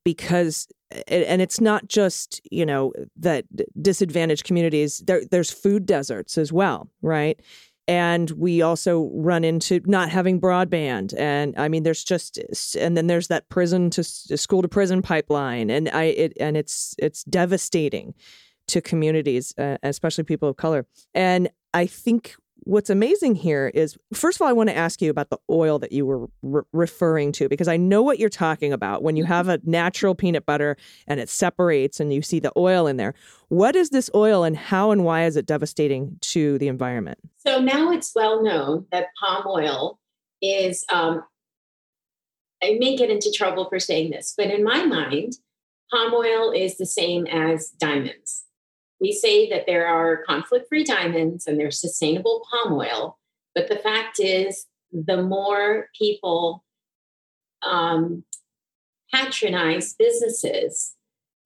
because 0.06 0.68
and 1.08 1.42
it's 1.42 1.60
not 1.60 1.88
just 1.88 2.40
you 2.52 2.64
know 2.64 2.92
that 3.16 3.44
disadvantaged 3.82 4.44
communities 4.44 5.02
there 5.04 5.22
there's 5.32 5.50
food 5.50 5.84
deserts 5.84 6.38
as 6.38 6.52
well 6.52 6.88
right? 7.02 7.40
And 7.88 8.30
we 8.32 8.62
also 8.62 9.10
run 9.14 9.44
into 9.44 9.80
not 9.84 10.08
having 10.10 10.40
broadband 10.40 11.12
and 11.18 11.54
i 11.56 11.68
mean 11.68 11.82
there's 11.82 12.04
just 12.04 12.38
and 12.76 12.96
then 12.96 13.08
there's 13.08 13.28
that 13.28 13.48
prison 13.48 13.90
to 13.90 14.04
school 14.04 14.62
to 14.62 14.68
prison 14.68 15.02
pipeline 15.02 15.70
and 15.70 15.88
i 15.88 16.04
it 16.04 16.32
and 16.40 16.56
it's 16.56 16.94
it's 16.98 17.22
devastating 17.24 18.14
to 18.68 18.80
communities 18.80 19.54
uh, 19.58 19.76
especially 19.84 20.24
people 20.24 20.48
of 20.48 20.56
color. 20.56 20.86
And 21.14 21.48
i 21.74 21.86
think 21.86 22.36
what's 22.60 22.90
amazing 22.90 23.34
here 23.34 23.70
is 23.74 23.96
first 24.12 24.38
of 24.38 24.42
all 24.42 24.48
i 24.48 24.52
want 24.52 24.68
to 24.68 24.76
ask 24.76 25.00
you 25.02 25.10
about 25.10 25.30
the 25.30 25.38
oil 25.50 25.78
that 25.78 25.92
you 25.92 26.04
were 26.06 26.26
re- 26.42 26.62
referring 26.72 27.30
to 27.30 27.48
because 27.48 27.68
i 27.68 27.76
know 27.76 28.02
what 28.02 28.18
you're 28.18 28.28
talking 28.28 28.72
about 28.72 29.02
when 29.02 29.14
you 29.16 29.24
Mm-hmm. 29.24 29.32
have 29.32 29.48
a 29.48 29.60
natural 29.64 30.14
peanut 30.14 30.46
butter 30.46 30.76
and 31.06 31.20
it 31.20 31.28
separates 31.28 32.00
and 32.00 32.12
you 32.12 32.22
see 32.22 32.40
the 32.40 32.52
oil 32.56 32.86
in 32.86 32.96
there 32.96 33.14
what 33.48 33.76
is 33.76 33.90
this 33.90 34.10
oil 34.14 34.42
and 34.42 34.56
how 34.56 34.90
and 34.90 35.04
why 35.04 35.24
is 35.24 35.36
it 35.36 35.46
devastating 35.46 36.16
to 36.20 36.58
the 36.58 36.68
environment 36.68 37.18
So 37.38 37.60
now 37.60 37.90
it's 37.92 38.12
well 38.14 38.42
known 38.42 38.86
that 38.90 39.08
palm 39.22 39.44
oil 39.46 39.98
is, 40.42 40.84
um, 40.92 41.22
I 42.62 42.76
may 42.80 42.96
get 42.96 43.10
into 43.10 43.30
trouble 43.34 43.68
for 43.68 43.78
saying 43.78 44.10
this, 44.10 44.34
but 44.36 44.48
in 44.50 44.64
my 44.64 44.84
mind, 44.84 45.34
palm 45.92 46.12
oil 46.14 46.50
is 46.52 46.76
the 46.78 46.86
same 46.86 47.26
as 47.26 47.68
diamonds. 47.78 48.44
We 49.00 49.12
say 49.12 49.48
that 49.50 49.64
there 49.66 49.86
are 49.86 50.24
conflict 50.24 50.68
free 50.68 50.84
diamonds 50.84 51.46
and 51.46 51.58
there's 51.58 51.80
sustainable 51.80 52.46
palm 52.50 52.74
oil, 52.74 53.18
but 53.54 53.68
the 53.68 53.76
fact 53.76 54.18
is, 54.18 54.66
the 54.92 55.22
more 55.22 55.88
people 55.98 56.64
um, 57.62 58.24
patronize 59.12 59.94
businesses 59.94 60.94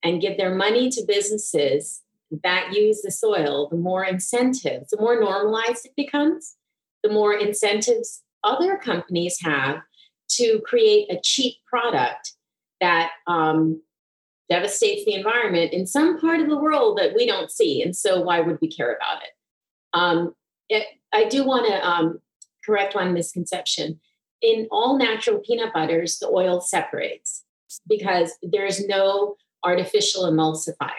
and 0.02 0.20
give 0.20 0.36
their 0.36 0.54
money 0.54 0.90
to 0.90 1.02
businesses 1.06 2.02
that 2.44 2.72
use 2.72 3.02
the 3.02 3.10
soil, 3.10 3.68
the 3.68 3.76
more 3.76 4.04
incentives, 4.04 4.90
the 4.90 5.00
more 5.00 5.18
normalized 5.18 5.84
it 5.84 5.92
becomes, 5.96 6.56
the 7.02 7.10
more 7.10 7.34
incentives 7.34 8.22
other 8.44 8.76
companies 8.76 9.38
have 9.42 9.80
to 10.28 10.60
create 10.64 11.10
a 11.10 11.20
cheap 11.22 11.56
product 11.66 12.34
that 12.80 13.10
um, 13.26 13.82
devastates 14.50 15.04
the 15.04 15.14
environment 15.14 15.72
in 15.72 15.86
some 15.86 16.20
part 16.20 16.40
of 16.40 16.48
the 16.48 16.58
world 16.58 16.98
that 16.98 17.14
we 17.14 17.24
don't 17.24 17.50
see. 17.50 17.80
And 17.82 17.96
so, 17.96 18.20
why 18.20 18.40
would 18.40 18.58
we 18.60 18.68
care 18.68 18.94
about 18.94 19.22
it? 19.22 19.30
Um, 19.94 20.34
it 20.68 20.86
I 21.12 21.24
do 21.24 21.44
want 21.44 21.66
to 21.66 21.88
um, 21.88 22.20
correct 22.64 22.94
one 22.94 23.14
misconception. 23.14 24.00
In 24.42 24.68
all 24.70 24.98
natural 24.98 25.38
peanut 25.38 25.72
butters, 25.72 26.18
the 26.18 26.28
oil 26.28 26.60
separates 26.60 27.44
because 27.88 28.32
there 28.42 28.66
is 28.66 28.86
no 28.86 29.36
artificial 29.64 30.24
emulsifier. 30.24 30.90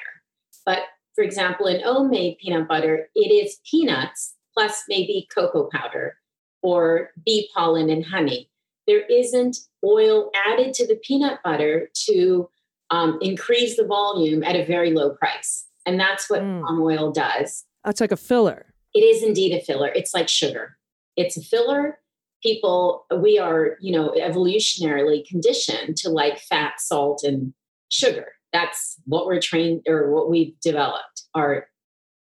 But 0.65 0.79
for 1.15 1.23
example, 1.23 1.65
in 1.65 1.81
OmMade 1.81 2.37
peanut 2.37 2.67
butter, 2.67 3.09
it 3.15 3.31
is 3.31 3.59
peanuts 3.69 4.35
plus 4.53 4.83
maybe 4.87 5.27
cocoa 5.33 5.69
powder 5.73 6.17
or 6.61 7.09
bee 7.25 7.49
pollen 7.53 7.89
and 7.89 8.05
honey. 8.05 8.49
There 8.87 9.05
isn't 9.07 9.57
oil 9.83 10.29
added 10.35 10.73
to 10.75 10.87
the 10.87 10.99
peanut 11.03 11.39
butter 11.43 11.89
to 12.07 12.49
um, 12.91 13.17
increase 13.21 13.77
the 13.77 13.85
volume 13.85 14.43
at 14.43 14.55
a 14.55 14.65
very 14.65 14.91
low 14.91 15.11
price. 15.11 15.65
And 15.85 15.99
that's 15.99 16.29
what 16.29 16.41
Mm. 16.41 16.61
palm 16.61 16.81
oil 16.81 17.11
does. 17.11 17.65
That's 17.83 18.01
like 18.01 18.11
a 18.11 18.17
filler. 18.17 18.67
It 18.93 18.99
is 18.99 19.23
indeed 19.23 19.53
a 19.53 19.61
filler. 19.61 19.87
It's 19.87 20.13
like 20.13 20.27
sugar. 20.29 20.77
It's 21.15 21.37
a 21.37 21.41
filler. 21.41 21.99
People, 22.43 23.05
we 23.19 23.39
are, 23.39 23.77
you 23.81 23.91
know, 23.91 24.09
evolutionarily 24.11 25.25
conditioned 25.27 25.95
to 25.97 26.09
like 26.09 26.39
fat, 26.39 26.79
salt, 26.79 27.23
and 27.23 27.53
sugar. 27.89 28.33
That's 28.53 28.97
what 29.05 29.25
we're 29.25 29.39
trained 29.39 29.83
or 29.87 30.11
what 30.11 30.29
we've 30.29 30.59
developed. 30.59 31.23
Our, 31.33 31.67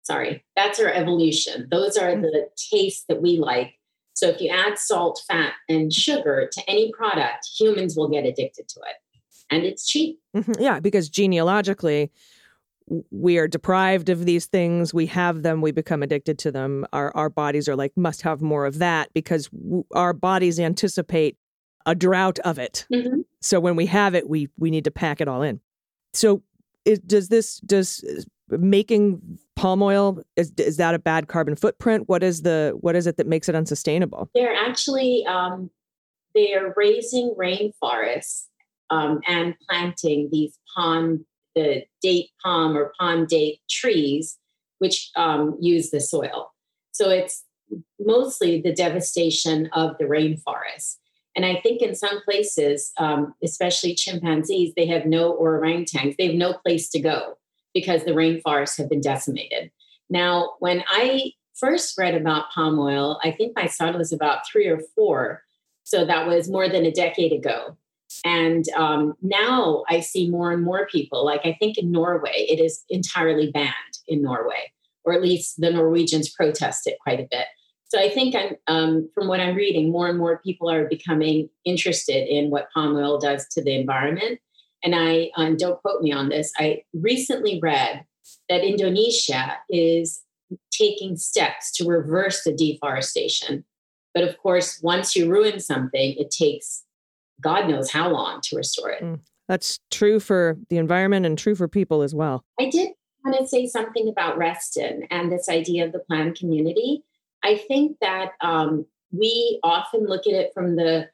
sorry, 0.03 0.45
that's 0.55 0.79
our 0.79 0.89
evolution. 0.89 1.69
Those 1.71 1.97
are 1.97 2.15
the 2.15 2.49
tastes 2.71 3.05
that 3.09 3.21
we 3.21 3.39
like. 3.39 3.75
So 4.15 4.29
if 4.29 4.41
you 4.41 4.51
add 4.51 4.79
salt, 4.79 5.21
fat, 5.27 5.55
and 5.69 5.93
sugar 5.93 6.49
to 6.53 6.63
any 6.69 6.93
product, 6.93 7.49
humans 7.59 7.97
will 7.97 8.09
get 8.09 8.25
addicted 8.25 8.69
to 8.69 8.81
it. 8.81 8.97
And 9.53 9.65
it's 9.65 9.87
cheap. 9.89 10.19
Mhm. 10.37 10.57
Yeah, 10.61 10.81
because 10.81 11.09
genealogically, 11.11 12.11
we 13.11 13.39
are 13.39 13.47
deprived 13.47 14.09
of 14.09 14.25
these 14.25 14.47
things. 14.47 14.93
We 14.93 15.07
have 15.07 15.43
them. 15.43 15.61
We 15.61 15.71
become 15.73 16.03
addicted 16.03 16.39
to 16.41 16.51
them. 16.51 16.87
Our 16.93 17.15
our 17.17 17.29
bodies 17.31 17.69
are 17.69 17.77
like 17.77 17.93
must 17.97 18.23
have 18.23 18.43
more 18.43 18.67
of 18.67 18.79
that 18.79 19.13
because 19.15 19.49
w- 19.49 19.85
our 19.93 20.13
bodies 20.13 20.59
anticipate 20.59 21.37
a 21.87 21.95
drought 21.95 22.39
of 22.41 22.59
it. 22.59 22.87
Mhm. 22.93 23.25
So 23.41 23.61
when 23.61 23.77
we 23.77 23.87
have 23.87 24.15
it, 24.15 24.29
we 24.29 24.49
we 24.59 24.71
need 24.71 24.85
to 24.85 24.91
pack 24.91 25.21
it 25.21 25.29
all 25.29 25.43
in. 25.43 25.61
So 26.15 26.43
it, 26.85 27.07
does 27.07 27.29
this 27.29 27.61
does 27.61 28.03
uh, 28.53 28.57
making 28.59 29.39
palm 29.55 29.83
oil 29.83 30.23
is 30.37 30.53
is 30.59 30.77
that 30.79 30.95
a 30.95 30.99
bad 30.99 31.29
carbon 31.29 31.55
footprint? 31.57 32.09
What 32.09 32.23
is 32.23 32.43
the 32.43 32.77
what 32.81 32.97
is 32.97 33.07
it 33.07 33.17
that 33.17 33.27
makes 33.27 33.49
it 33.49 33.55
unsustainable? 33.55 34.29
They're 34.35 34.55
actually 34.55 35.25
um, 35.27 35.71
they 36.35 36.53
are 36.55 36.75
razing 36.77 37.35
rainforests 37.39 38.47
um, 38.93 39.21
and 39.27 39.55
planting 39.69 40.29
these 40.31 40.59
palm, 40.75 41.25
the 41.57 41.85
date 42.03 42.29
palm 42.45 42.77
or 42.77 42.93
palm 43.01 43.27
date 43.27 43.61
trees, 43.71 44.39
which 44.79 45.11
um, 45.17 45.57
use 45.61 45.91
the 45.91 46.01
soil. 46.01 46.53
So 46.93 47.09
it's 47.09 47.45
mostly 47.99 48.61
the 48.61 48.75
devastation 48.75 49.71
of 49.73 49.97
the 49.99 50.05
rainforest. 50.05 50.99
And 51.35 51.47
I 51.47 51.59
think 51.63 51.81
in 51.81 51.95
some 51.95 52.21
places, 52.23 52.93
um, 52.99 53.35
especially 53.43 53.95
chimpanzees, 53.95 54.75
they 54.77 54.87
have 54.89 55.07
no 55.07 55.33
or 55.33 55.59
orangutans, 55.59 56.17
they 56.19 56.27
have 56.27 56.37
no 56.37 56.53
place 56.53 56.91
to 56.91 57.01
go 57.01 57.39
because 57.73 58.05
the 58.05 58.13
rainforests 58.13 58.77
have 58.77 58.91
been 58.91 59.01
decimated. 59.01 59.71
Now, 60.11 60.51
when 60.59 60.85
I 60.89 61.33
first 61.55 61.97
read 61.97 62.15
about 62.15 62.51
palm 62.51 62.79
oil, 62.79 63.19
I 63.25 63.31
think 63.31 63.57
my 63.57 63.67
son 63.67 63.97
was 63.97 64.13
about 64.13 64.47
three 64.47 64.67
or 64.67 64.81
four. 64.95 65.43
So 65.85 66.05
that 66.05 66.27
was 66.27 66.51
more 66.51 66.69
than 66.69 66.85
a 66.85 66.93
decade 66.93 67.33
ago. 67.33 67.79
And 68.25 68.65
um, 68.77 69.15
now 69.23 69.85
I 69.89 70.01
see 70.01 70.31
more 70.31 70.53
and 70.53 70.63
more 70.63 70.87
people, 70.87 71.25
like 71.25 71.43
I 71.45 71.57
think 71.59 71.79
in 71.79 71.91
Norway, 71.91 72.47
it 72.49 72.61
is 72.61 72.85
entirely 72.89 73.51
banned 73.51 73.75
in 74.07 74.23
Norway, 74.23 74.73
or 75.05 75.13
at 75.13 75.23
least 75.23 75.61
the 75.61 75.71
Norwegians 75.71 76.33
protest 76.33 76.87
it 76.87 76.99
quite 77.03 77.21
a 77.21 77.29
bit. 77.31 77.47
So 77.89 77.99
I 77.99 78.09
think 78.09 78.35
I'm, 78.35 78.57
um, 78.69 79.11
from 79.15 79.29
what 79.29 79.41
I'm 79.41 79.55
reading, 79.55 79.93
more 79.93 80.09
and 80.09 80.19
more 80.19 80.39
people 80.39 80.71
are 80.71 80.89
becoming 80.89 81.51
interested 81.65 82.27
in 82.27 82.51
what 82.51 82.71
palm 82.73 82.97
oil 82.97 83.19
does 83.19 83.47
to 83.49 83.63
the 83.63 83.75
environment. 83.75 84.41
And 84.83 84.95
I, 84.95 85.31
um, 85.37 85.57
don't 85.57 85.81
quote 85.83 86.03
me 86.03 86.11
on 86.11 86.29
this, 86.29 86.53
I 86.59 86.85
recently 86.95 87.61
read 87.63 88.05
that 88.49 88.65
Indonesia 88.65 89.59
is 89.69 90.23
taking 90.71 91.17
steps 91.17 91.71
to 91.73 91.87
reverse 91.87 92.45
the 92.45 92.53
deforestation. 92.53 93.65
But 94.15 94.25
of 94.25 94.39
course, 94.39 94.81
once 94.83 95.15
you 95.15 95.31
ruin 95.31 95.61
something, 95.61 96.15
it 96.19 96.31
takes 96.31 96.85
God 97.43 97.69
knows 97.69 97.91
how 97.91 98.11
long 98.11 98.41
to 98.43 98.57
restore 98.57 98.91
it. 98.91 99.03
Mm. 99.03 99.21
That's 99.49 99.79
true 99.91 100.21
for 100.21 100.57
the 100.71 100.79
environment 100.79 101.27
and 101.27 101.37
true 101.37 101.55
for 101.55 101.69
people 101.69 102.03
as 102.03 102.15
well. 102.15 102.45
I 102.59 102.71
did 102.71 102.91
want 103.25 103.39
to 103.39 103.47
say 103.47 103.67
something 103.67 104.09
about 104.09 104.39
Reston 104.39 105.05
and 105.11 105.31
this 105.31 105.49
idea 105.49 105.85
of 105.85 105.93
the 105.93 105.99
planned 105.99 106.37
community. 106.37 107.03
I 107.45 107.57
think 107.57 107.99
that 108.01 108.33
um, 108.41 108.87
we 109.11 109.59
often 109.63 110.07
look 110.07 110.27
at 110.27 110.33
it 110.33 110.53
from 110.55 110.77
the 110.77 111.11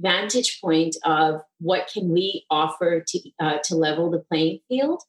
vantage 0.00 0.60
point 0.60 0.96
of 1.04 1.42
what 1.58 1.90
can 1.92 2.10
we 2.10 2.46
offer 2.50 3.04
to 3.06 3.20
uh, 3.38 3.58
to 3.64 3.76
level 3.76 4.10
the 4.10 4.18
playing 4.18 4.60
field. 4.68 5.02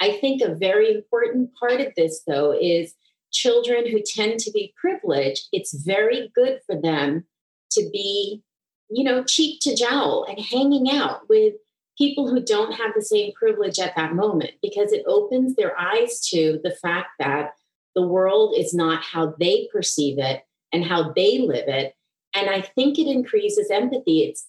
I 0.00 0.12
think 0.12 0.40
a 0.40 0.54
very 0.54 0.94
important 0.94 1.50
part 1.58 1.80
of 1.80 1.92
this, 1.96 2.22
though, 2.26 2.52
is 2.58 2.94
children 3.32 3.86
who 3.88 4.00
tend 4.04 4.40
to 4.40 4.50
be 4.50 4.72
privileged. 4.80 5.48
It's 5.52 5.74
very 5.74 6.30
good 6.34 6.60
for 6.66 6.80
them 6.80 7.26
to 7.72 7.88
be, 7.92 8.42
you 8.90 9.04
know, 9.04 9.24
cheek 9.24 9.60
to 9.60 9.76
jowl 9.76 10.24
and 10.28 10.38
hanging 10.38 10.90
out 10.90 11.28
with 11.28 11.54
people 11.96 12.28
who 12.28 12.40
don't 12.40 12.72
have 12.72 12.92
the 12.94 13.02
same 13.02 13.32
privilege 13.32 13.78
at 13.78 13.94
that 13.96 14.14
moment 14.14 14.52
because 14.62 14.92
it 14.92 15.04
opens 15.06 15.56
their 15.56 15.78
eyes 15.78 16.20
to 16.20 16.60
the 16.62 16.70
fact 16.70 17.08
that 17.18 17.54
the 17.94 18.06
world 18.06 18.54
is 18.56 18.72
not 18.72 19.02
how 19.02 19.34
they 19.40 19.68
perceive 19.72 20.18
it 20.18 20.44
and 20.72 20.84
how 20.84 21.12
they 21.12 21.38
live 21.38 21.66
it. 21.66 21.94
And 22.34 22.48
I 22.48 22.60
think 22.60 22.98
it 22.98 23.08
increases 23.08 23.70
empathy. 23.70 24.22
It's 24.22 24.46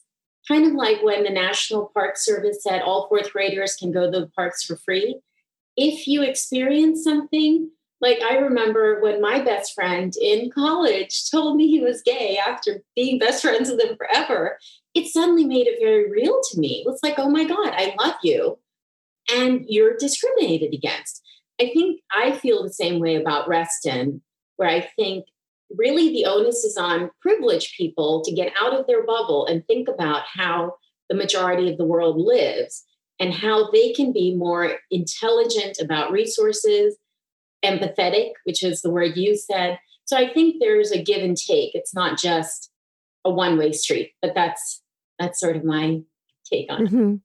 kind 0.48 0.68
of 0.68 0.74
like 0.74 1.02
when 1.02 1.24
the 1.24 1.30
National 1.32 1.92
Park 1.94 2.18
Service 2.18 2.62
said 2.62 2.82
all 2.82 3.08
fourth 3.08 3.32
graders 3.32 3.76
can 3.76 3.92
go 3.92 4.12
to 4.12 4.20
the 4.20 4.28
parks 4.28 4.64
for 4.64 4.76
free. 4.76 5.20
If 5.76 6.08
you 6.08 6.22
experience 6.22 7.04
something, 7.04 7.72
like 8.02 8.22
I 8.22 8.38
remember 8.38 9.02
when 9.02 9.22
my 9.22 9.42
best 9.42 9.74
friend 9.74 10.14
in 10.22 10.50
college 10.52 11.30
told 11.30 11.58
me 11.58 11.68
he 11.68 11.82
was 11.82 12.02
gay 12.02 12.38
after 12.46 12.82
being 12.96 13.20
best 13.20 13.42
friends 13.42 13.70
with 13.70 13.82
him 13.82 13.98
forever, 13.98 14.58
it 14.94 15.08
suddenly 15.08 15.46
made 15.46 15.68
it 15.68 15.80
very 15.82 16.10
real 16.10 16.40
to 16.52 16.60
me. 16.60 16.84
It 16.86 16.90
was 16.90 17.00
like, 17.04 17.16
oh 17.18 17.30
my 17.30 17.44
God, 17.44 17.74
I 17.74 17.96
love 18.00 18.16
you. 18.24 18.58
And 19.34 19.66
you're 19.68 19.98
discriminated 19.98 20.74
against. 20.74 21.22
I 21.62 21.72
think 21.74 22.02
I 22.12 22.32
feel 22.32 22.64
the 22.64 22.74
same 22.74 23.00
way 23.00 23.16
about 23.16 23.48
Reston, 23.48 24.22
where 24.56 24.70
I 24.70 24.90
think 24.96 25.26
really 25.70 26.10
the 26.10 26.26
onus 26.26 26.64
is 26.64 26.78
on 26.78 27.12
privileged 27.22 27.76
people 27.78 28.24
to 28.24 28.34
get 28.34 28.54
out 28.60 28.74
of 28.74 28.88
their 28.88 29.06
bubble 29.06 29.46
and 29.46 29.66
think 29.68 29.88
about 29.88 30.24
how 30.34 30.74
the 31.10 31.16
majority 31.16 31.70
of 31.70 31.78
the 31.78 31.86
world 31.86 32.18
lives 32.18 32.86
and 33.20 33.34
how 33.34 33.70
they 33.72 33.92
can 33.92 34.14
be 34.14 34.34
more 34.36 34.78
intelligent 34.90 35.78
about 35.82 36.12
resources, 36.12 36.98
empathetic, 37.64 38.32
which 38.44 38.64
is 38.64 38.82
the 38.82 38.90
word 38.90 39.18
you 39.18 39.36
said, 39.36 39.80
So 40.06 40.18
I 40.18 40.32
think 40.34 40.56
there's 40.60 40.92
a 40.92 41.02
give 41.02 41.24
and 41.24 41.38
take. 41.38 41.76
It's 41.76 41.94
not 41.94 42.18
just 42.18 42.72
a 43.26 43.30
one 43.30 43.58
way 43.58 43.72
street, 43.72 44.12
but 44.22 44.34
that's 44.34 44.82
that's 45.20 45.40
sort 45.40 45.56
of 45.56 45.64
my 45.64 46.02
take 46.52 46.72
on 46.72 46.86
it. 46.88 46.92
Mhm. 46.92 47.22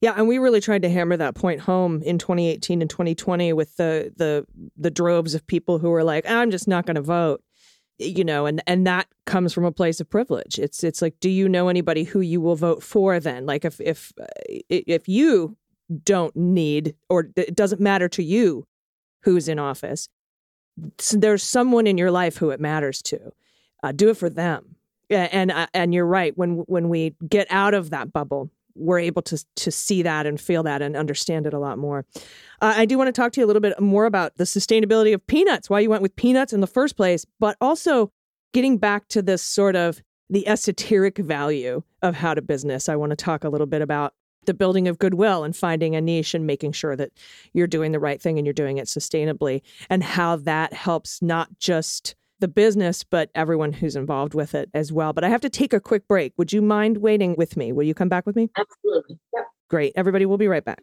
Yeah, 0.00 0.14
and 0.16 0.28
we 0.28 0.38
really 0.38 0.60
tried 0.60 0.82
to 0.82 0.90
hammer 0.90 1.16
that 1.16 1.34
point 1.34 1.60
home 1.60 2.02
in 2.02 2.18
2018 2.18 2.82
and 2.82 2.90
2020 2.90 3.52
with 3.52 3.76
the 3.76 4.12
the 4.16 4.46
the 4.76 4.90
droves 4.90 5.34
of 5.34 5.46
people 5.46 5.78
who 5.78 5.90
were 5.90 6.04
like, 6.04 6.28
"I'm 6.28 6.50
just 6.50 6.68
not 6.68 6.84
going 6.86 6.96
to 6.96 7.02
vote." 7.02 7.42
You 7.98 8.24
know, 8.24 8.44
and 8.44 8.62
and 8.66 8.86
that 8.86 9.06
comes 9.24 9.52
from 9.52 9.64
a 9.64 9.72
place 9.72 10.00
of 10.00 10.10
privilege. 10.10 10.58
It's 10.58 10.82
it's 10.82 11.00
like, 11.00 11.14
do 11.20 11.30
you 11.30 11.48
know 11.48 11.68
anybody 11.68 12.04
who 12.04 12.20
you 12.20 12.40
will 12.40 12.56
vote 12.56 12.82
for 12.82 13.20
then? 13.20 13.46
Like 13.46 13.64
if 13.64 13.80
if 13.80 14.12
uh, 14.20 14.26
if 14.68 15.08
you 15.08 15.56
don't 16.02 16.34
need 16.34 16.96
or 17.08 17.28
it 17.36 17.54
doesn't 17.54 17.80
matter 17.80 18.08
to 18.08 18.22
you 18.22 18.66
who's 19.24 19.48
in 19.48 19.58
office, 19.58 20.08
there's 21.12 21.42
someone 21.42 21.86
in 21.86 21.98
your 21.98 22.10
life 22.10 22.36
who 22.36 22.50
it 22.50 22.60
matters 22.60 23.02
to. 23.02 23.32
Uh, 23.82 23.92
do 23.92 24.08
it 24.08 24.16
for 24.16 24.30
them. 24.30 24.76
And 25.10 25.50
uh, 25.50 25.66
and 25.74 25.92
you're 25.92 26.06
right. 26.06 26.36
When 26.36 26.58
when 26.66 26.88
we 26.88 27.14
get 27.28 27.46
out 27.50 27.74
of 27.74 27.90
that 27.90 28.12
bubble, 28.12 28.50
we're 28.74 28.98
able 28.98 29.22
to 29.22 29.44
to 29.56 29.70
see 29.70 30.02
that 30.02 30.26
and 30.26 30.40
feel 30.40 30.62
that 30.62 30.80
and 30.80 30.96
understand 30.96 31.46
it 31.46 31.52
a 31.52 31.58
lot 31.58 31.78
more. 31.78 32.06
Uh, 32.62 32.74
I 32.76 32.86
do 32.86 32.96
want 32.96 33.08
to 33.08 33.12
talk 33.12 33.32
to 33.32 33.40
you 33.40 33.46
a 33.46 33.48
little 33.48 33.60
bit 33.60 33.78
more 33.78 34.06
about 34.06 34.36
the 34.36 34.44
sustainability 34.44 35.12
of 35.12 35.24
peanuts, 35.26 35.68
why 35.68 35.80
you 35.80 35.90
went 35.90 36.02
with 36.02 36.16
peanuts 36.16 36.52
in 36.52 36.60
the 36.60 36.66
first 36.66 36.96
place, 36.96 37.26
but 37.38 37.56
also 37.60 38.10
getting 38.52 38.78
back 38.78 39.08
to 39.08 39.20
this 39.20 39.42
sort 39.42 39.76
of 39.76 40.02
the 40.30 40.48
esoteric 40.48 41.18
value 41.18 41.82
of 42.00 42.14
how 42.14 42.32
to 42.32 42.40
business. 42.40 42.88
I 42.88 42.96
want 42.96 43.10
to 43.10 43.16
talk 43.16 43.44
a 43.44 43.50
little 43.50 43.66
bit 43.66 43.82
about 43.82 44.14
the 44.46 44.54
building 44.54 44.88
of 44.88 44.98
goodwill 44.98 45.44
and 45.44 45.54
finding 45.56 45.94
a 45.94 46.00
niche 46.00 46.34
and 46.34 46.46
making 46.46 46.72
sure 46.72 46.96
that 46.96 47.10
you're 47.52 47.66
doing 47.66 47.92
the 47.92 47.98
right 48.00 48.20
thing 48.20 48.38
and 48.38 48.46
you're 48.46 48.52
doing 48.52 48.78
it 48.78 48.86
sustainably 48.86 49.62
and 49.90 50.02
how 50.02 50.36
that 50.36 50.72
helps 50.72 51.22
not 51.22 51.48
just 51.58 52.14
the 52.40 52.48
business, 52.48 53.04
but 53.04 53.30
everyone 53.34 53.72
who's 53.72 53.96
involved 53.96 54.34
with 54.34 54.54
it 54.54 54.68
as 54.74 54.92
well. 54.92 55.12
But 55.12 55.24
I 55.24 55.28
have 55.28 55.40
to 55.42 55.50
take 55.50 55.72
a 55.72 55.80
quick 55.80 56.06
break. 56.08 56.32
Would 56.36 56.52
you 56.52 56.60
mind 56.60 56.98
waiting 56.98 57.34
with 57.36 57.56
me? 57.56 57.72
Will 57.72 57.84
you 57.84 57.94
come 57.94 58.08
back 58.08 58.26
with 58.26 58.36
me? 58.36 58.50
Absolutely. 58.56 59.18
Yep. 59.34 59.44
Great. 59.70 59.92
Everybody, 59.96 60.26
we'll 60.26 60.38
be 60.38 60.48
right 60.48 60.64
back. 60.64 60.82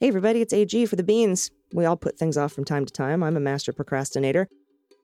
Hey, 0.00 0.08
everybody, 0.08 0.42
it's 0.42 0.52
AG 0.52 0.86
for 0.86 0.96
the 0.96 1.02
beans. 1.02 1.50
We 1.72 1.84
all 1.84 1.96
put 1.96 2.18
things 2.18 2.36
off 2.36 2.52
from 2.52 2.64
time 2.64 2.84
to 2.84 2.92
time. 2.92 3.22
I'm 3.22 3.36
a 3.36 3.40
master 3.40 3.72
procrastinator. 3.72 4.48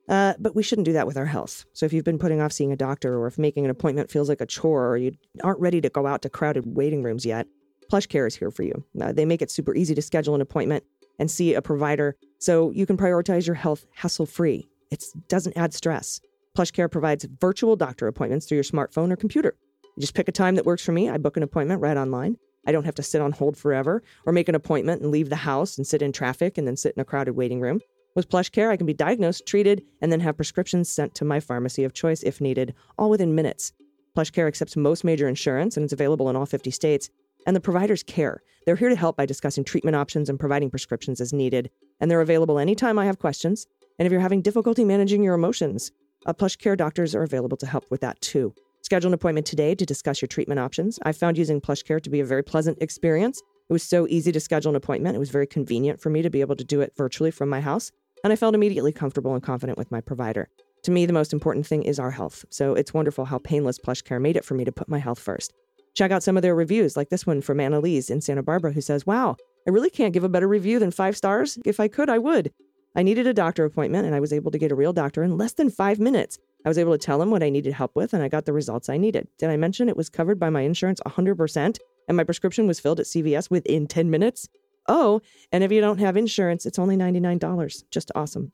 Uh, 0.09 0.35
but 0.39 0.55
we 0.55 0.63
shouldn't 0.63 0.85
do 0.85 0.93
that 0.93 1.07
with 1.07 1.17
our 1.17 1.27
health. 1.27 1.65
So 1.73 1.87
if 1.87 1.93
you've 1.93 2.05
been 2.05 2.19
putting 2.19 2.41
off 2.41 2.53
seeing 2.53 2.73
a 2.73 2.77
doctor, 2.77 3.17
or 3.19 3.27
if 3.27 3.39
making 3.39 3.65
an 3.65 3.71
appointment 3.71 4.11
feels 4.11 4.29
like 4.29 4.41
a 4.41 4.47
chore, 4.47 4.89
or 4.89 4.97
you 4.97 5.13
aren't 5.43 5.61
ready 5.61 5.81
to 5.81 5.89
go 5.89 6.07
out 6.07 6.23
to 6.23 6.29
crowded 6.29 6.77
waiting 6.77 7.03
rooms 7.03 7.25
yet, 7.25 7.47
PlushCare 7.91 8.27
is 8.27 8.35
here 8.35 8.51
for 8.51 8.63
you. 8.63 8.85
Uh, 9.01 9.13
they 9.13 9.25
make 9.25 9.43
it 9.43 9.51
super 9.51 9.75
easy 9.75 9.95
to 9.95 10.03
schedule 10.03 10.35
an 10.35 10.41
appointment 10.41 10.85
and 11.19 11.31
see 11.31 11.55
a 11.55 11.63
provider 11.63 12.17
so 12.39 12.71
you 12.71 12.87
can 12.87 12.97
prioritize 12.97 13.47
your 13.47 13.55
health 13.55 13.87
hassle 13.95 14.27
free. 14.27 14.69
It 14.91 15.05
doesn't 15.29 15.57
add 15.57 15.73
stress. 15.73 16.21
PlushCare 16.57 16.91
provides 16.91 17.27
virtual 17.41 17.77
doctor 17.77 18.07
appointments 18.09 18.47
through 18.47 18.57
your 18.57 18.65
smartphone 18.65 19.13
or 19.13 19.17
computer. 19.17 19.55
You 19.97 20.01
just 20.01 20.15
pick 20.15 20.29
a 20.29 20.33
time 20.33 20.55
that 20.57 20.67
works 20.67 20.85
for 20.85 20.93
me. 20.93 21.09
I 21.09 21.19
book 21.19 21.37
an 21.37 21.43
appointment 21.43 21.81
right 21.81 21.97
online. 21.97 22.37
I 22.67 22.73
don't 22.73 22.85
have 22.85 22.95
to 22.97 23.03
sit 23.03 23.21
on 23.21 23.33
hold 23.33 23.57
forever 23.57 24.03
or 24.25 24.33
make 24.33 24.49
an 24.49 24.55
appointment 24.55 25.03
and 25.03 25.11
leave 25.11 25.29
the 25.29 25.37
house 25.37 25.77
and 25.77 25.87
sit 25.87 26.03
in 26.03 26.13
traffic 26.13 26.59
and 26.59 26.67
then 26.67 26.77
sit 26.77 26.95
in 26.97 27.01
a 27.01 27.05
crowded 27.05 27.33
waiting 27.33 27.61
room. 27.61 27.81
With 28.15 28.29
PlushCare, 28.29 28.71
I 28.71 28.77
can 28.77 28.87
be 28.87 28.93
diagnosed, 28.93 29.47
treated, 29.47 29.83
and 30.03 30.13
then 30.13 30.21
have 30.21 30.37
prescriptions 30.37 30.91
sent 30.91 31.15
to 31.15 31.25
my 31.25 31.41
pharmacy 31.41 31.83
of 31.85 31.95
choice 31.95 32.23
if 32.23 32.41
needed, 32.41 32.75
all 32.99 33.09
within 33.09 33.35
minutes. 33.35 33.73
PlushCare 34.17 34.47
accepts 34.47 34.77
most 34.77 35.03
major 35.03 35.29
insurance 35.29 35.77
and 35.77 35.85
it's 35.85 35.93
available 35.95 36.29
in 36.29 36.37
all 36.37 36.45
50 36.45 36.71
states. 36.71 37.09
And 37.47 37.57
the 37.57 37.61
providers 37.61 38.03
care. 38.03 38.43
They're 38.67 38.77
here 38.77 38.91
to 38.91 38.97
help 38.97 39.17
by 39.17 39.27
discussing 39.27 39.65
treatment 39.65 39.97
options 39.97 40.29
and 40.29 40.39
providing 40.39 40.71
prescriptions 40.71 41.21
as 41.21 41.33
needed. 41.33 41.71
And 42.01 42.11
they're 42.11 42.21
available 42.21 42.59
anytime 42.59 42.99
I 42.99 43.07
have 43.07 43.19
questions. 43.19 43.67
And 43.99 44.07
if 44.07 44.13
you're 44.13 44.21
having 44.21 44.43
difficulty 44.43 44.85
managing 44.85 45.23
your 45.23 45.35
emotions, 45.35 45.91
uh, 46.27 46.35
PlushCare 46.35 46.77
doctors 46.77 47.15
are 47.15 47.23
available 47.23 47.57
to 47.57 47.67
help 47.67 47.85
with 47.91 48.03
that 48.03 48.21
too. 48.21 48.55
Schedule 48.83 49.09
an 49.09 49.15
appointment 49.15 49.47
today 49.47 49.75
to 49.75 49.87
discuss 49.87 50.21
your 50.21 50.29
treatment 50.29 50.61
options. 50.61 50.99
I 51.03 51.13
found 51.13 51.39
using 51.39 51.61
PlushCare 51.61 52.03
to 52.03 52.11
be 52.11 52.21
a 52.21 52.25
very 52.25 52.43
pleasant 52.43 52.79
experience. 52.83 53.41
It 53.69 53.73
was 53.73 53.83
so 53.83 54.07
easy 54.09 54.33
to 54.33 54.41
schedule 54.41 54.71
an 54.71 54.77
appointment. 54.77 55.17
It 55.17 55.21
was 55.21 55.31
very 55.31 55.47
convenient 55.47 56.01
for 56.01 56.11
me 56.11 56.21
to 56.21 56.31
be 56.31 56.41
able 56.41 56.57
to 56.57 56.65
do 56.65 56.81
it 56.81 56.93
virtually 56.97 57.31
from 57.31 57.49
my 57.49 57.61
house. 57.61 57.91
And 58.25 58.33
I 58.33 58.37
felt 58.37 58.55
immediately 58.55 58.93
comfortable 58.93 59.35
and 59.35 59.43
confident 59.43 59.79
with 59.79 59.91
my 59.91 60.01
provider. 60.01 60.49
To 60.85 60.91
me, 60.91 61.07
the 61.07 61.13
most 61.13 61.33
important 61.33 61.67
thing 61.67 61.83
is 61.83 61.99
our 61.99 62.11
health. 62.11 62.45
So 62.51 62.75
it's 62.75 62.95
wonderful 62.95 63.25
how 63.25 63.39
painless 63.39 63.79
plush 63.79 64.03
care 64.03 64.21
made 64.21 64.37
it 64.37 64.45
for 64.45 64.55
me 64.55 64.65
to 64.65 64.73
put 64.73 64.89
my 64.89 64.99
health 64.99 65.19
first. 65.19 65.53
Check 65.95 66.11
out 66.11 66.23
some 66.23 66.37
of 66.37 66.43
their 66.43 66.55
reviews, 66.55 66.97
like 66.97 67.11
this 67.11 67.27
one 67.27 67.41
from 67.41 67.61
Annalise 67.61 68.11
in 68.11 68.21
Santa 68.21 68.43
Barbara, 68.43 68.73
who 68.73 68.81
says, 68.81 69.07
Wow, 69.07 69.37
I 69.67 69.71
really 69.71 69.91
can't 69.91 70.15
give 70.15 70.25
a 70.25 70.29
better 70.29 70.49
review 70.49 70.79
than 70.79 70.91
five 70.91 71.17
stars. 71.17 71.59
If 71.65 71.79
I 71.79 71.89
could, 71.89 72.09
I 72.09 72.19
would. 72.19 72.53
I 72.95 73.03
needed 73.03 73.27
a 73.27 73.35
doctor 73.35 73.65
appointment, 73.65 74.07
and 74.07 74.15
I 74.15 74.21
was 74.21 74.33
able 74.33 74.51
to 74.51 74.59
get 74.59 74.73
a 74.73 74.75
real 74.75 74.93
doctor 74.93 75.23
in 75.23 75.39
less 75.39 75.53
than 75.53 75.71
five 75.71 75.99
minutes. 75.99 76.39
I 76.65 76.69
was 76.69 76.79
able 76.79 76.93
to 76.93 76.99
tell 76.99 77.21
him 77.21 77.31
what 77.31 77.43
I 77.43 77.51
needed 77.51 77.73
help 77.73 77.95
with, 77.95 78.13
and 78.13 78.23
I 78.23 78.29
got 78.29 78.45
the 78.45 78.53
results 78.53 78.89
I 78.89 78.97
needed. 78.97 79.29
Did 79.39 79.51
I 79.51 79.57
mention 79.57 79.89
it 79.89 79.97
was 79.97 80.09
covered 80.09 80.39
by 80.39 80.51
my 80.51 80.63
insurance 80.63 81.01
100%, 81.07 81.79
and 82.09 82.17
my 82.17 82.25
prescription 82.25 82.67
was 82.67 82.81
filled 82.81 83.01
at 83.01 83.07
CVS 83.07 83.51
within 83.51 83.87
10 83.87 84.11
minutes? 84.11 84.49
Oh, 84.89 85.21
and 85.53 85.63
if 85.63 85.71
you 85.73 85.81
don't 85.81 85.99
have 85.99 86.17
insurance, 86.17 86.67
it's 86.67 86.79
only 86.79 86.97
$99. 86.97 87.85
Just 87.91 88.11
awesome. 88.15 88.53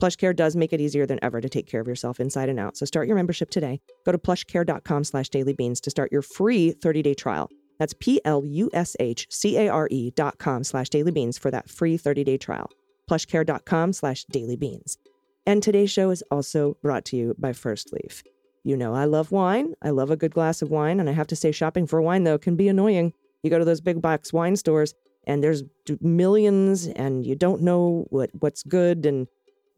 PlushCare 0.00 0.36
does 0.36 0.56
make 0.56 0.72
it 0.72 0.80
easier 0.80 1.06
than 1.06 1.18
ever 1.22 1.40
to 1.40 1.48
take 1.48 1.66
care 1.66 1.80
of 1.80 1.88
yourself 1.88 2.20
inside 2.20 2.48
and 2.48 2.60
out. 2.60 2.76
So 2.76 2.84
start 2.84 3.06
your 3.06 3.16
membership 3.16 3.50
today. 3.50 3.80
Go 4.04 4.12
to 4.12 4.18
plushcare.com 4.18 5.04
slash 5.04 5.30
dailybeans 5.30 5.80
to 5.82 5.90
start 5.90 6.12
your 6.12 6.22
free 6.22 6.74
30-day 6.74 7.14
trial. 7.14 7.50
That's 7.78 7.94
P-L-U-S-H-C-A-R-E 7.94 8.30
dot 10.12 10.38
com 10.38 10.64
slash 10.64 10.88
dailybeans 10.88 11.38
for 11.38 11.50
that 11.50 11.68
free 11.70 11.98
30-day 11.98 12.38
trial. 12.38 12.70
Plushcare.com 13.10 13.92
slash 13.92 14.24
dailybeans. 14.26 14.96
And 15.46 15.62
today's 15.62 15.90
show 15.90 16.10
is 16.10 16.24
also 16.30 16.76
brought 16.82 17.04
to 17.06 17.16
you 17.16 17.34
by 17.38 17.52
First 17.52 17.92
Leaf. 17.92 18.24
You 18.64 18.76
know 18.76 18.94
I 18.94 19.04
love 19.04 19.30
wine. 19.30 19.74
I 19.80 19.90
love 19.90 20.10
a 20.10 20.16
good 20.16 20.34
glass 20.34 20.60
of 20.60 20.70
wine. 20.70 20.98
And 20.98 21.08
I 21.08 21.12
have 21.12 21.28
to 21.28 21.36
say 21.36 21.52
shopping 21.52 21.86
for 21.86 22.02
wine, 22.02 22.24
though, 22.24 22.38
can 22.38 22.56
be 22.56 22.66
annoying. 22.68 23.12
You 23.42 23.50
go 23.50 23.58
to 23.58 23.64
those 23.64 23.80
big 23.80 24.02
box 24.02 24.32
wine 24.32 24.56
stores 24.56 24.92
and 25.26 25.42
there's 25.42 25.62
millions 26.00 26.86
and 26.86 27.26
you 27.26 27.34
don't 27.34 27.62
know 27.62 28.06
what, 28.10 28.30
what's 28.38 28.62
good 28.62 29.06
and 29.06 29.26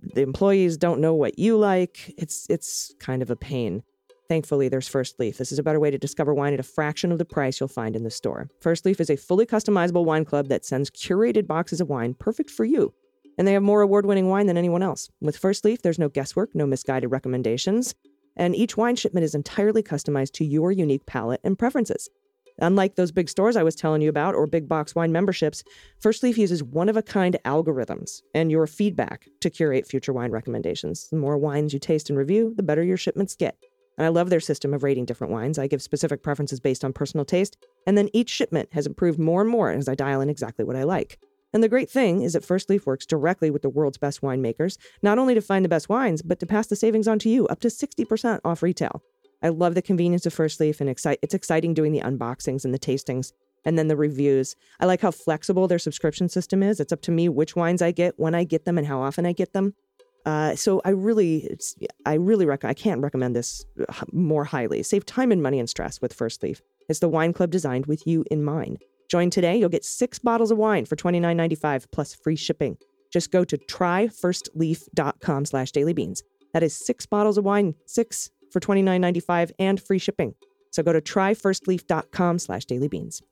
the 0.01 0.22
employees 0.22 0.76
don't 0.76 1.01
know 1.01 1.14
what 1.14 1.38
you 1.38 1.57
like. 1.57 2.14
It's 2.16 2.46
it's 2.49 2.94
kind 3.01 3.22
of 3.22 3.30
a 3.30 3.36
pain. 3.36 3.82
Thankfully, 4.28 4.68
there's 4.68 4.86
First 4.86 5.18
Leaf. 5.18 5.38
This 5.38 5.51
is 5.53 5.59
a 5.59 5.62
better 5.62 5.80
way 5.80 5.90
to 5.90 5.99
discover 5.99 6.34
wine 6.34 6.53
at 6.53 6.61
a 6.61 6.64
fraction 6.64 7.11
of 7.11 7.18
the 7.18 7.24
price 7.24 7.59
you'll 7.59 7.68
find 7.68 7.96
in 7.96 8.05
the 8.05 8.11
store. 8.11 8.49
First 8.61 8.84
Leaf 8.84 9.01
is 9.01 9.09
a 9.09 9.16
fully 9.16 9.46
customizable 9.46 10.05
wine 10.05 10.26
club 10.26 10.49
that 10.49 10.66
sends 10.66 10.90
curated 10.90 11.46
boxes 11.46 11.80
of 11.80 11.88
wine 11.88 12.14
perfect 12.14 12.51
for 12.51 12.66
you. 12.66 12.92
And 13.38 13.49
they 13.49 13.55
have 13.55 13.62
more 13.62 13.80
award 13.80 14.05
winning 14.05 14.28
wine 14.28 14.46
than 14.46 14.59
anyone 14.59 14.82
else. 14.82 15.09
With 15.20 15.36
First 15.36 15.64
Leaf, 15.64 15.80
there's 15.80 15.99
no 15.99 16.09
guesswork, 16.09 16.55
no 16.55 16.66
misguided 16.66 17.11
recommendations, 17.11 17.94
and 18.36 18.55
each 18.55 18.76
wine 18.76 18.96
shipment 18.96 19.24
is 19.24 19.34
entirely 19.34 19.82
customized 19.82 20.32
to 20.32 20.44
your 20.44 20.72
unique 20.72 21.07
palate 21.07 21.40
and 21.42 21.59
preferences. 21.59 22.11
Unlike 22.61 22.96
those 22.96 23.12
big 23.12 23.28
stores 23.28 23.56
I 23.56 23.62
was 23.62 23.76
telling 23.76 24.02
you 24.02 24.09
about 24.09 24.34
or 24.34 24.46
big 24.46 24.68
box 24.68 24.94
wine 24.94 25.12
memberships, 25.12 25.62
First 26.00 26.22
Leaf 26.22 26.36
uses 26.36 26.62
one 26.62 26.88
of 26.88 26.96
a 26.96 27.02
kind 27.02 27.36
algorithms 27.44 28.22
and 28.34 28.50
your 28.50 28.66
feedback 28.66 29.28
to 29.40 29.50
curate 29.50 29.86
future 29.86 30.12
wine 30.12 30.32
recommendations. 30.32 31.09
The 31.11 31.16
more 31.16 31.38
wines 31.38 31.72
you 31.72 31.78
taste 31.78 32.11
and 32.11 32.18
review, 32.18 32.54
the 32.56 32.62
better 32.62 32.82
your 32.82 32.96
shipments 32.96 33.36
get. 33.36 33.56
And 33.96 34.06
I 34.06 34.11
love 34.11 34.30
their 34.30 34.40
system 34.40 34.74
of 34.74 34.82
rating 34.82 35.06
different 35.06 35.32
wines. 35.32 35.59
I 35.59 35.66
give 35.66 35.82
specific 35.82 36.22
preferences 36.22 36.61
based 36.61 36.84
on 36.84 36.92
personal 36.92 37.24
taste, 37.24 37.56
and 37.86 37.98
then 37.98 38.09
each 38.12 38.30
shipment 38.30 38.68
has 38.72 38.86
improved 38.86 39.18
more 39.18 39.40
and 39.40 39.50
more 39.50 39.70
as 39.70 39.88
I 39.88 39.94
dial 39.94 40.20
in 40.20 40.30
exactly 40.30 40.64
what 40.64 40.76
I 40.76 40.84
like. 40.84 41.18
And 41.52 41.62
the 41.62 41.68
great 41.68 41.90
thing 41.90 42.22
is 42.22 42.34
that 42.34 42.44
First 42.44 42.68
Leaf 42.68 42.86
works 42.86 43.06
directly 43.06 43.50
with 43.50 43.62
the 43.62 43.70
world's 43.70 43.98
best 43.98 44.20
winemakers, 44.20 44.76
not 45.02 45.18
only 45.18 45.34
to 45.34 45.40
find 45.40 45.64
the 45.64 45.68
best 45.68 45.88
wines, 45.88 46.22
but 46.22 46.38
to 46.40 46.46
pass 46.46 46.66
the 46.66 46.76
savings 46.76 47.09
on 47.09 47.18
to 47.20 47.28
you, 47.28 47.46
up 47.46 47.61
to 47.61 47.68
60% 47.68 48.40
off 48.44 48.62
retail. 48.62 49.02
I 49.43 49.51
love 49.51 49.74
the 49.74 49.82
convenience 49.82 50.26
of 50.26 50.34
First 50.34 50.61
Leaf, 50.61 50.80
and 50.80 50.91
excite- 50.91 51.18
it's 51.22 51.34
exciting 51.34 51.74
doing 51.74 51.93
the 51.93 52.01
unboxings 52.01 52.64
and 52.64 52.74
the 52.74 52.78
tastings 52.78 53.32
and 53.64 53.78
then 53.78 53.89
the 53.89 53.97
reviews. 53.97 54.57
I 54.80 54.86
like 54.86 55.01
how 55.01 55.11
flexible 55.11 55.68
their 55.68 55.78
subscription 55.78 56.28
system 56.28 56.62
is. 56.62 56.80
It's 56.80 56.93
up 56.93 57.03
to 57.03 57.11
me 57.11 57.28
which 57.28 57.57
wines 57.57 57.82
I 57.82 57.91
get, 57.91 58.18
when 58.18 58.34
I 58.34 58.45
get 58.45 58.64
them, 58.64 58.78
and 58.78 58.86
how 58.86 59.01
often 59.01 59.26
I 59.26 59.32
get 59.32 59.53
them. 59.53 59.74
Uh, 60.24 60.55
so 60.55 60.80
I 60.84 60.91
really, 60.91 61.57
I 62.05 62.14
really 62.14 62.45
rec- 62.47 62.64
I 62.64 62.74
can't 62.74 63.01
recommend 63.01 63.34
this 63.34 63.64
more 64.12 64.45
highly. 64.45 64.82
Save 64.82 65.07
time 65.07 65.32
and 65.32 65.43
money 65.43 65.59
and 65.59 65.68
stress 65.68 66.01
with 66.01 66.12
First 66.12 66.43
Leaf. 66.43 66.61
It's 66.89 67.01
the 67.01 67.09
wine 67.09 67.32
club 67.32 67.51
designed 67.51 67.86
with 67.86 68.07
you 68.07 68.24
in 68.30 68.45
mind. 68.45 68.82
Join 69.09 69.30
today. 69.30 69.57
You'll 69.57 69.70
get 69.70 69.84
six 69.84 70.18
bottles 70.18 70.51
of 70.51 70.59
wine 70.59 70.84
for 70.84 70.97
$29.95 70.97 71.86
plus 71.91 72.14
free 72.14 72.36
shipping. 72.36 72.76
Just 73.11 73.30
go 73.30 73.43
to 73.45 73.57
tryfirstleaf.com 73.57 75.45
slash 75.47 75.72
dailybeans. 75.72 76.22
That 76.53 76.62
is 76.62 76.74
six 76.74 77.07
bottles 77.07 77.39
of 77.39 77.45
wine, 77.45 77.74
six 77.86 78.30
for 78.51 78.61
$29.95 78.61 79.53
and 79.59 79.80
free 79.80 79.99
shipping. 79.99 80.34
So 80.70 80.82
go 80.82 80.92
to 80.92 81.01
tryfirstleaf.com 81.01 82.38
slash 82.38 82.66
dailybeans. 82.66 83.22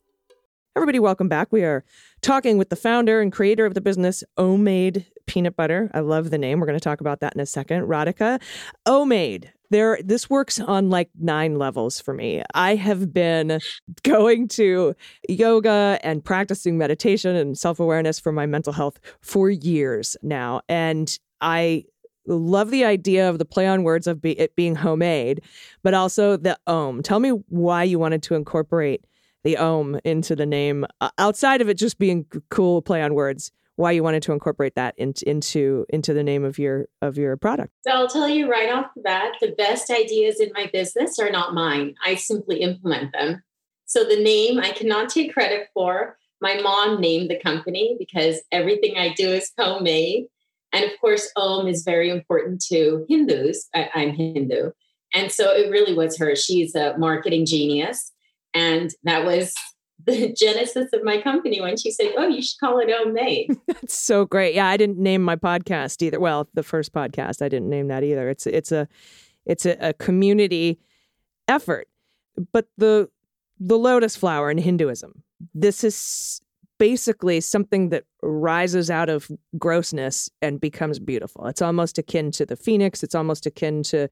Everybody, 0.77 0.99
welcome 0.99 1.29
back. 1.29 1.53
We 1.53 1.65
are 1.65 1.85
talking 2.21 2.59
with 2.59 2.69
the 2.69 2.77
founder 2.77 3.23
and 3.23 3.33
creator 3.33 3.65
of 3.65 3.73
the 3.73 3.81
business, 3.81 4.23
OmMade 4.39 5.07
Peanut 5.27 5.57
Butter. 5.57 5.91
I 5.95 6.01
love 6.01 6.29
the 6.29 6.37
name. 6.37 6.61
We're 6.61 6.67
going 6.67 6.79
to 6.79 6.85
talk 6.85 7.01
about 7.01 7.21
that 7.21 7.35
in 7.35 7.41
a 7.41 7.47
second. 7.47 7.87
Radhika. 7.87 8.43
OmMade. 8.87 9.49
There, 9.71 9.99
this 10.05 10.29
works 10.29 10.61
on 10.61 10.91
like 10.91 11.09
nine 11.19 11.57
levels 11.57 11.99
for 11.99 12.13
me. 12.13 12.43
I 12.55 12.77
have 12.77 13.13
been 13.13 13.59
going 14.03 14.49
to 14.49 14.95
yoga 15.29 15.99
and 16.03 16.23
practicing 16.23 16.77
meditation 16.77 17.35
and 17.35 17.59
self 17.59 17.81
awareness 17.81 18.21
for 18.21 18.31
my 18.31 18.45
mental 18.45 18.75
health 18.75 19.01
for 19.23 19.49
years 19.49 20.15
now. 20.23 20.61
And 20.69 21.19
I 21.41 21.85
love 22.27 22.71
the 22.71 22.85
idea 22.85 23.29
of 23.29 23.39
the 23.39 23.45
play 23.45 23.67
on 23.67 23.83
words 23.83 24.07
of 24.07 24.21
be, 24.21 24.39
it 24.39 24.57
being 24.57 24.75
homemade, 24.75 25.43
but 25.83 25.95
also 25.95 26.37
the 26.37 26.59
ohm. 26.67 27.03
Tell 27.03 27.21
me 27.21 27.31
why 27.49 27.85
you 27.85 27.99
wanted 27.99 28.23
to 28.25 28.35
incorporate 28.35 29.05
the 29.45 29.57
ohm 29.57 29.99
into 30.05 30.35
the 30.35 30.47
name 30.47 30.85
uh, 31.01 31.11
outside 31.19 31.61
of 31.61 31.69
it 31.69 31.75
just 31.75 31.99
being 31.99 32.27
cool 32.51 32.83
play 32.83 33.03
on 33.03 33.15
words. 33.15 33.53
Why 33.77 33.93
you 33.93 34.03
wanted 34.03 34.23
to 34.25 34.33
incorporate 34.33 34.75
that 34.75 34.95
into 34.99 35.29
into 35.29 35.85
into 35.91 36.15
the 36.15 36.23
name 36.23 36.45
of 36.45 36.59
your 36.59 36.87
of 37.03 37.19
your 37.19 37.37
product? 37.37 37.73
So 37.87 37.93
I'll 37.93 38.09
tell 38.09 38.29
you 38.29 38.51
right 38.51 38.73
off 38.73 38.87
the 38.97 39.03
bat, 39.03 39.35
the 39.41 39.53
best 39.53 39.91
ideas 39.91 40.41
in 40.41 40.51
my 40.55 40.71
business 40.73 41.19
are 41.19 41.31
not 41.31 41.53
mine. 41.53 41.95
I 42.05 42.15
simply 42.15 42.63
implement 42.63 43.13
them. 43.13 43.43
So 43.85 44.03
the 44.03 44.21
name 44.21 44.59
I 44.59 44.71
cannot 44.71 45.11
take 45.11 45.33
credit 45.33 45.69
for. 45.75 46.17
My 46.41 46.61
mom 46.61 47.01
named 47.01 47.31
the 47.31 47.39
company 47.39 47.97
because 47.99 48.41
everything 48.51 48.97
I 48.99 49.15
do 49.15 49.29
is 49.29 49.53
homemade. 49.59 50.27
And 50.77 50.85
of 50.85 51.01
course, 51.01 51.31
Om 51.37 51.67
is 51.67 51.85
very 51.85 52.11
important 52.11 52.63
to 52.67 53.07
Hindus. 53.09 53.67
I, 53.75 53.89
I'm 53.95 54.11
Hindu. 54.11 54.73
And 55.15 55.33
so 55.33 55.51
it 55.51 55.71
really 55.71 55.95
was 55.95 56.19
her. 56.19 56.37
She's 56.37 56.75
a 56.75 56.99
marketing 56.99 57.47
genius. 57.47 58.13
And 58.53 58.91
that 59.05 59.25
was 59.25 59.55
the 60.05 60.35
genesis 60.39 60.93
of 60.93 61.03
my 61.03 61.23
company 61.23 61.63
when 61.63 61.79
she 61.79 61.91
said, 61.91 62.13
Oh, 62.19 62.29
you 62.29 62.43
should 62.43 62.61
call 62.61 62.79
it 62.79 62.93
Om 62.93 63.15
Made. 63.15 63.57
That's 63.69 63.99
so 63.99 64.27
great. 64.27 64.55
Yeah, 64.55 64.69
I 64.69 64.77
didn't 64.77 64.99
name 64.99 65.23
my 65.23 65.37
podcast 65.37 66.03
either. 66.03 66.21
Well, 66.21 66.47
the 66.53 66.63
first 66.63 66.93
podcast, 66.93 67.41
I 67.41 67.49
didn't 67.49 67.71
name 67.71 67.89
that 67.89 68.05
either. 68.05 68.29
It's 68.29 68.47
it's 68.47 68.71
a 68.71 68.87
it's 69.47 69.65
a, 69.65 69.79
a 69.81 69.95
community 69.95 70.79
effort. 71.49 71.89
But 72.53 72.67
the 72.77 73.09
the 73.59 73.79
lotus 73.79 74.15
flower 74.15 74.51
in 74.51 74.59
Hinduism, 74.59 75.23
this 75.55 75.83
is 75.83 76.43
basically 76.79 77.41
something 77.41 77.89
that 77.91 78.05
rises 78.23 78.91
out 78.91 79.09
of 79.09 79.31
grossness 79.59 80.29
and 80.43 80.61
becomes 80.61 80.99
beautiful. 80.99 81.47
It's 81.47 81.63
almost 81.63 81.99
akin 81.99 82.31
to 82.33 82.47
the 82.47 82.57
phoenix. 82.57 83.03
It's 83.03 83.15
almost 83.15 83.47
akin 83.47 83.83
to 83.85 84.09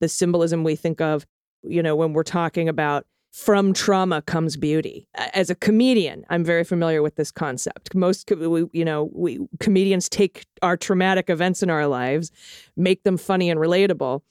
the 0.00 0.08
symbolism 0.08 0.64
we 0.64 0.76
think 0.76 1.00
of, 1.00 1.26
you 1.62 1.82
know, 1.82 1.94
when 1.94 2.12
we're 2.12 2.22
talking 2.22 2.68
about 2.68 3.06
from 3.32 3.72
trauma 3.72 4.22
comes 4.22 4.56
beauty. 4.56 5.06
As 5.14 5.50
a 5.50 5.54
comedian, 5.54 6.24
I'm 6.30 6.44
very 6.44 6.64
familiar 6.64 7.00
with 7.00 7.14
this 7.14 7.30
concept. 7.30 7.94
Most, 7.94 8.28
you 8.30 8.84
know, 8.84 9.08
we 9.12 9.38
comedians 9.60 10.08
take 10.08 10.46
our 10.62 10.76
traumatic 10.76 11.30
events 11.30 11.62
in 11.62 11.70
our 11.70 11.86
lives, 11.86 12.32
make 12.76 13.04
them 13.04 13.16
funny 13.16 13.48
and 13.48 13.60
relatable 13.60 14.22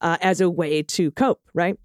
uh, 0.00 0.16
as 0.22 0.40
a 0.40 0.48
way 0.48 0.82
to 0.82 1.10
cope. 1.10 1.42
Right? 1.52 1.78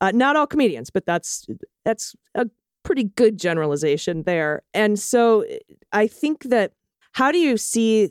Uh, 0.00 0.12
not 0.14 0.34
all 0.34 0.46
comedians, 0.46 0.88
but 0.88 1.04
that's 1.04 1.46
that's 1.84 2.16
a 2.34 2.48
pretty 2.94 3.10
good 3.16 3.36
generalization 3.36 4.22
there. 4.22 4.62
And 4.72 5.00
so, 5.00 5.44
I 5.92 6.06
think 6.06 6.44
that 6.44 6.72
how 7.10 7.32
do 7.32 7.38
you 7.38 7.56
see 7.56 8.10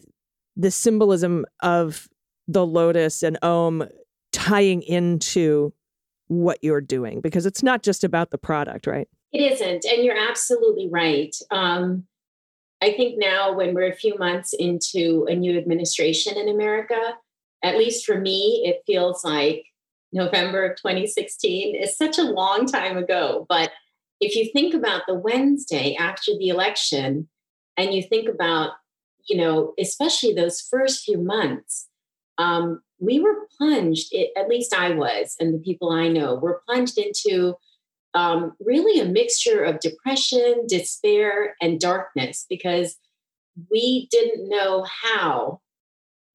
the 0.57 0.71
symbolism 0.71 1.45
of 1.61 2.09
the 2.49 2.65
lotus 2.65 3.23
and 3.23 3.37
Om 3.41 3.87
tying 4.33 4.81
into 4.81 5.73
what 6.27 6.59
you're 6.61 6.81
doing 6.81 7.21
because 7.21 7.45
it's 7.45 7.63
not 7.63 7.81
just 7.81 8.03
about 8.03 8.31
the 8.31 8.37
product, 8.37 8.85
right? 8.85 9.07
It 9.31 9.53
isn't. 9.53 9.85
And 9.85 10.03
you're 10.03 10.17
absolutely 10.17 10.89
right. 10.91 11.33
Um, 11.49 12.03
I 12.81 12.91
think 12.91 13.15
now, 13.17 13.53
when 13.53 13.73
we're 13.73 13.89
a 13.89 13.95
few 13.95 14.17
months 14.17 14.51
into 14.51 15.25
a 15.29 15.35
new 15.35 15.57
administration 15.57 16.37
in 16.37 16.49
America, 16.49 17.13
at 17.63 17.77
least 17.77 18.05
for 18.05 18.19
me, 18.19 18.63
it 18.65 18.81
feels 18.85 19.23
like 19.23 19.63
November 20.11 20.65
of 20.65 20.75
2016 20.75 21.81
is 21.81 21.97
such 21.97 22.17
a 22.17 22.23
long 22.23 22.65
time 22.65 22.97
ago. 22.97 23.45
But 23.47 23.71
if 24.23 24.35
you 24.35 24.49
think 24.51 24.73
about 24.73 25.03
the 25.07 25.15
Wednesday 25.15 25.95
after 25.95 26.31
the 26.37 26.49
election 26.49 27.27
and 27.77 27.93
you 27.93 28.01
think 28.01 28.29
about, 28.29 28.71
you 29.27 29.37
know, 29.37 29.73
especially 29.79 30.33
those 30.33 30.61
first 30.61 31.03
few 31.03 31.17
months, 31.17 31.89
um, 32.37 32.81
we 32.99 33.19
were 33.19 33.47
plunged, 33.57 34.09
it, 34.11 34.31
at 34.37 34.47
least 34.47 34.73
I 34.73 34.91
was, 34.91 35.35
and 35.39 35.53
the 35.53 35.59
people 35.59 35.91
I 35.91 36.07
know 36.07 36.35
were 36.35 36.61
plunged 36.65 36.97
into 36.97 37.55
um, 38.13 38.53
really 38.59 38.99
a 38.99 39.05
mixture 39.05 39.63
of 39.63 39.79
depression, 39.79 40.65
despair, 40.67 41.55
and 41.61 41.79
darkness 41.79 42.45
because 42.49 42.95
we 43.71 44.07
didn't 44.11 44.49
know 44.49 44.85
how, 45.03 45.59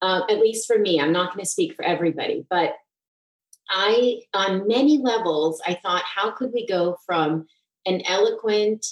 uh, 0.01 0.21
at 0.29 0.39
least 0.39 0.67
for 0.67 0.77
me, 0.77 0.99
I'm 0.99 1.11
not 1.11 1.33
going 1.33 1.43
to 1.43 1.49
speak 1.49 1.75
for 1.75 1.83
everybody, 1.83 2.45
but 2.49 2.73
I, 3.69 4.21
on 4.33 4.67
many 4.67 4.97
levels, 4.97 5.61
I 5.65 5.75
thought, 5.75 6.03
how 6.03 6.31
could 6.31 6.51
we 6.53 6.65
go 6.65 6.97
from 7.05 7.47
an 7.85 8.01
eloquent, 8.05 8.85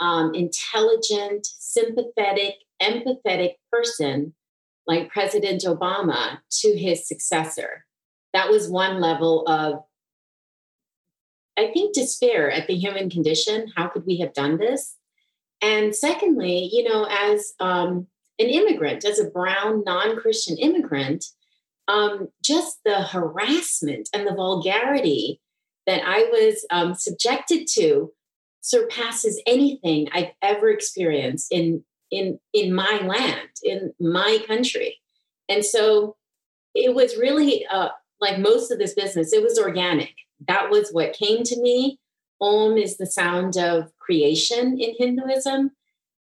um, 0.00 0.34
intelligent, 0.34 1.46
sympathetic, 1.46 2.54
empathetic 2.80 3.54
person 3.70 4.34
like 4.86 5.10
President 5.10 5.62
Obama 5.62 6.38
to 6.50 6.76
his 6.76 7.06
successor. 7.06 7.84
That 8.32 8.50
was 8.50 8.68
one 8.68 9.00
level 9.00 9.46
of, 9.46 9.84
I 11.56 11.70
think, 11.72 11.94
despair 11.94 12.50
at 12.50 12.66
the 12.66 12.74
human 12.74 13.10
condition. 13.10 13.72
How 13.76 13.88
could 13.88 14.06
we 14.06 14.18
have 14.18 14.34
done 14.34 14.58
this? 14.58 14.96
And 15.60 15.94
secondly, 15.94 16.68
you 16.72 16.84
know, 16.84 17.06
as 17.08 17.52
um, 17.60 18.08
an 18.38 18.48
immigrant, 18.48 19.04
as 19.04 19.20
a 19.20 19.30
brown 19.30 19.84
non 19.86 20.16
Christian 20.16 20.56
immigrant, 20.58 21.24
um, 21.88 22.28
just 22.44 22.78
the 22.84 23.02
harassment 23.02 24.08
and 24.12 24.26
the 24.26 24.34
vulgarity 24.34 25.40
that 25.86 26.02
I 26.04 26.28
was 26.30 26.66
um, 26.70 26.94
subjected 26.94 27.66
to 27.74 28.12
surpasses 28.62 29.40
anything 29.46 30.08
I've 30.12 30.32
ever 30.40 30.70
experienced 30.70 31.48
in 31.50 31.84
in 32.10 32.38
in 32.54 32.74
my 32.74 33.00
land 33.04 33.50
in 33.62 33.92
my 34.00 34.38
country. 34.46 35.00
And 35.48 35.64
so 35.64 36.16
it 36.74 36.94
was 36.94 37.16
really 37.16 37.66
uh, 37.70 37.90
like 38.20 38.38
most 38.38 38.70
of 38.70 38.78
this 38.78 38.94
business 38.94 39.32
it 39.32 39.42
was 39.42 39.58
organic. 39.58 40.14
That 40.48 40.70
was 40.70 40.90
what 40.90 41.12
came 41.12 41.42
to 41.44 41.60
me. 41.60 41.98
Om 42.40 42.76
is 42.76 42.96
the 42.96 43.06
sound 43.06 43.56
of 43.56 43.92
creation 43.98 44.78
in 44.80 44.94
hinduism. 44.98 45.72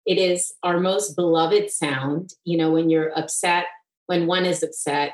It 0.04 0.18
is 0.18 0.52
our 0.62 0.80
most 0.80 1.14
beloved 1.14 1.70
sound. 1.70 2.34
You 2.44 2.58
know 2.58 2.72
when 2.72 2.90
you're 2.90 3.16
upset 3.16 3.66
when 4.06 4.26
one 4.26 4.44
is 4.44 4.62
upset 4.62 5.12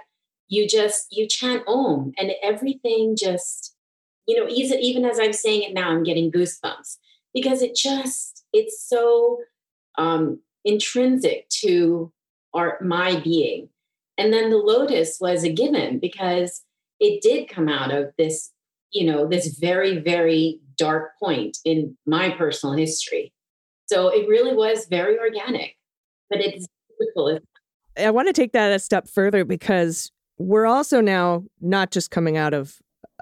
you 0.48 0.68
just 0.68 1.06
you 1.10 1.26
chant 1.28 1.62
om 1.66 2.12
and 2.16 2.32
everything 2.42 3.16
just 3.18 3.74
you 4.26 4.38
know 4.38 4.48
even, 4.48 4.78
even 4.78 5.04
as 5.04 5.18
i'm 5.18 5.32
saying 5.32 5.62
it 5.62 5.74
now 5.74 5.90
i'm 5.90 6.02
getting 6.02 6.30
goosebumps 6.30 6.96
because 7.36 7.60
it 7.60 7.76
just 7.76 8.44
it's 8.54 8.82
so 8.88 9.38
um, 9.98 10.40
intrinsic 10.64 11.46
to 11.50 12.10
our 12.54 12.78
my 12.80 13.20
being. 13.20 13.68
And 14.16 14.32
then 14.32 14.48
the 14.48 14.56
lotus 14.56 15.18
was 15.20 15.44
a 15.44 15.52
given 15.52 15.98
because 15.98 16.62
it 16.98 17.20
did 17.20 17.50
come 17.50 17.68
out 17.68 17.92
of 17.92 18.14
this, 18.16 18.50
you 18.90 19.04
know, 19.04 19.28
this 19.28 19.58
very, 19.58 19.98
very 19.98 20.60
dark 20.78 21.10
point 21.22 21.58
in 21.66 21.98
my 22.06 22.30
personal 22.30 22.74
history. 22.74 23.34
So 23.84 24.08
it 24.08 24.26
really 24.26 24.54
was 24.54 24.86
very 24.86 25.18
organic, 25.18 25.76
but 26.30 26.40
it's 26.40 26.66
difficult. 26.98 27.42
I 27.98 28.10
want 28.10 28.28
to 28.28 28.32
take 28.32 28.52
that 28.52 28.72
a 28.72 28.78
step 28.78 29.08
further 29.08 29.44
because 29.44 30.10
we're 30.38 30.66
also 30.66 31.02
now 31.02 31.44
not 31.60 31.90
just 31.90 32.10
coming 32.10 32.38
out 32.38 32.54
of 32.54 32.78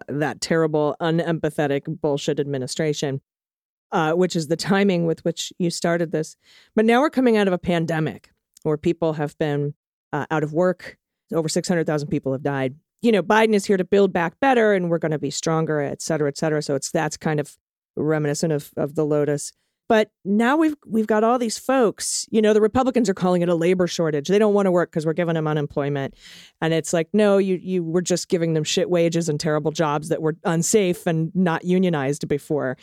that 0.07 0.41
terrible, 0.41 0.95
unempathetic 1.01 1.83
bullshit 2.01 2.39
administration, 2.39 3.21
uh, 3.93 4.13
which 4.13 4.37
is 4.37 4.49
the 4.49 4.57
timing 4.57 5.07
with 5.07 5.25
which 5.25 5.53
you 5.59 5.71
started 5.71 6.13
this. 6.13 6.37
But 6.75 6.85
now 6.85 7.01
we're 7.01 7.11
coming 7.11 7.37
out 7.37 7.47
of 7.47 7.53
a 7.53 7.59
pandemic 7.59 8.31
where 8.63 8.77
people 8.77 9.15
have 9.15 9.37
been 9.39 9.75
uh, 10.13 10.27
out 10.31 10.43
of 10.43 10.53
work. 10.53 10.99
Over 11.33 11.49
600,000 11.49 12.09
people 12.09 12.33
have 12.33 12.43
died. 12.43 12.75
You 13.03 13.13
know, 13.13 13.23
Biden 13.23 13.55
is 13.55 13.67
here 13.67 13.77
to 13.77 13.85
build 13.85 14.13
back 14.13 14.41
better 14.41 14.73
and 14.73 14.89
we're 14.89 14.99
going 14.99 15.13
to 15.13 15.19
be 15.19 15.31
stronger, 15.31 15.81
et 15.81 16.01
cetera, 16.01 16.29
et 16.29 16.39
cetera. 16.39 16.63
So 16.63 16.75
it's 16.75 16.91
that's 16.91 17.17
kind 17.17 17.39
of 17.39 17.57
reminiscent 17.97 18.53
of, 18.53 18.71
of 18.77 18.95
the 18.95 19.05
Lotus. 19.05 19.53
But 19.87 20.11
now 20.25 20.57
we've 20.57 20.77
we've 20.87 21.07
got 21.07 21.25
all 21.25 21.39
these 21.39 21.59
folks. 21.59 22.27
You 22.31 22.41
know, 22.41 22.55
the 22.55 22.61
Republicans 22.61 23.11
are 23.11 23.15
calling 23.15 23.43
it 23.43 23.51
a 23.51 23.55
labor 23.55 23.87
shortage. 23.87 24.29
They 24.29 24.39
don't 24.39 24.55
want 24.55 24.65
to 24.65 24.71
work 24.71 24.91
because 24.91 25.05
we're 25.05 25.13
giving 25.13 25.35
them 25.35 25.47
unemployment, 25.47 26.15
and 26.63 26.73
it's 26.73 26.95
like, 26.95 27.09
no, 27.13 27.37
you 27.37 27.57
you 27.57 27.85
were 27.85 28.01
just 28.01 28.29
giving 28.29 28.55
them 28.55 28.65
shit 28.65 28.89
wages 28.89 29.29
and 29.29 29.39
terrible 29.39 29.73
jobs 29.73 30.09
that 30.09 30.23
were 30.23 30.37
unsafe 30.45 31.07
and 31.07 31.31
not 31.35 31.65
unionized 31.65 32.27
before. 32.29 32.79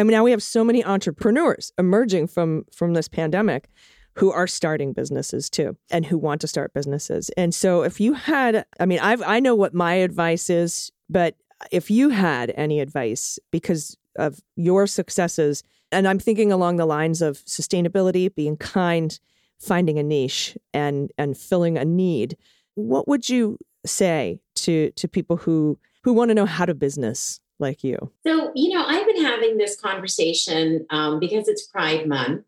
And 0.00 0.08
now 0.08 0.24
we 0.24 0.30
have 0.30 0.42
so 0.42 0.64
many 0.64 0.82
entrepreneurs 0.82 1.72
emerging 1.76 2.28
from 2.28 2.64
from 2.72 2.94
this 2.94 3.06
pandemic 3.06 3.68
who 4.14 4.32
are 4.32 4.46
starting 4.46 4.94
businesses 4.94 5.50
too 5.50 5.76
and 5.90 6.06
who 6.06 6.16
want 6.16 6.40
to 6.40 6.46
start 6.46 6.72
businesses. 6.72 7.28
And 7.36 7.54
so 7.54 7.82
if 7.82 8.00
you 8.00 8.14
had 8.14 8.64
I 8.78 8.86
mean 8.86 8.98
I've 9.00 9.22
I 9.22 9.40
know 9.40 9.54
what 9.54 9.74
my 9.74 9.94
advice 9.94 10.48
is, 10.48 10.90
but 11.10 11.36
if 11.70 11.90
you 11.90 12.08
had 12.08 12.50
any 12.56 12.80
advice 12.80 13.38
because 13.50 13.94
of 14.16 14.40
your 14.56 14.86
successes 14.86 15.62
and 15.92 16.08
I'm 16.08 16.18
thinking 16.18 16.50
along 16.50 16.76
the 16.76 16.86
lines 16.86 17.20
of 17.20 17.36
sustainability, 17.44 18.34
being 18.34 18.56
kind, 18.56 19.20
finding 19.58 19.98
a 19.98 20.02
niche 20.02 20.56
and 20.72 21.10
and 21.18 21.36
filling 21.36 21.76
a 21.76 21.84
need, 21.84 22.38
what 22.74 23.06
would 23.06 23.28
you 23.28 23.58
say 23.84 24.40
to 24.54 24.92
to 24.92 25.06
people 25.06 25.36
who 25.36 25.78
who 26.04 26.14
want 26.14 26.30
to 26.30 26.34
know 26.34 26.46
how 26.46 26.64
to 26.64 26.74
business 26.74 27.38
like 27.60 27.84
you? 27.84 28.10
So, 28.26 28.52
you 28.54 28.76
know, 28.76 28.84
I've 28.84 29.06
been 29.06 29.24
having 29.24 29.56
this 29.58 29.78
conversation 29.78 30.86
um, 30.90 31.20
because 31.20 31.48
it's 31.48 31.66
Pride 31.66 32.06
Month. 32.06 32.44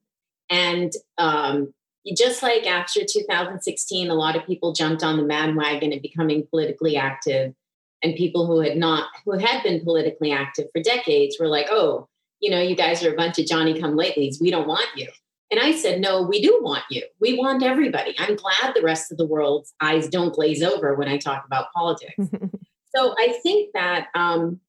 And 0.50 0.92
um, 1.18 1.72
just 2.16 2.42
like 2.42 2.66
after 2.66 3.00
2016, 3.06 4.10
a 4.10 4.14
lot 4.14 4.36
of 4.36 4.46
people 4.46 4.72
jumped 4.72 5.02
on 5.02 5.16
the 5.16 5.24
bandwagon 5.24 5.92
and 5.92 6.02
becoming 6.02 6.46
politically 6.50 6.96
active. 6.96 7.54
And 8.02 8.16
people 8.16 8.46
who 8.46 8.60
had 8.60 8.76
not, 8.76 9.06
who 9.24 9.38
had 9.38 9.62
been 9.62 9.82
politically 9.84 10.32
active 10.32 10.66
for 10.74 10.82
decades 10.82 11.36
were 11.38 11.48
like, 11.48 11.66
oh, 11.70 12.08
you 12.40 12.50
know, 12.50 12.60
you 12.60 12.74
guys 12.74 13.04
are 13.04 13.12
a 13.12 13.16
bunch 13.16 13.38
of 13.38 13.46
Johnny 13.46 13.78
come 13.78 13.96
latelys. 13.96 14.40
We 14.40 14.50
don't 14.50 14.66
want 14.66 14.88
you. 14.96 15.08
And 15.52 15.60
I 15.60 15.72
said, 15.72 16.00
no, 16.00 16.22
we 16.22 16.40
do 16.40 16.60
want 16.62 16.84
you. 16.90 17.02
We 17.20 17.38
want 17.38 17.62
everybody. 17.62 18.14
I'm 18.18 18.36
glad 18.36 18.74
the 18.74 18.82
rest 18.82 19.12
of 19.12 19.18
the 19.18 19.26
world's 19.26 19.74
eyes 19.82 20.08
don't 20.08 20.34
glaze 20.34 20.62
over 20.62 20.94
when 20.94 21.08
I 21.08 21.18
talk 21.18 21.44
about 21.46 21.66
politics. 21.74 22.14
so 22.96 23.14
I 23.18 23.38
think 23.42 23.72
that 23.74 24.08
um, 24.14 24.60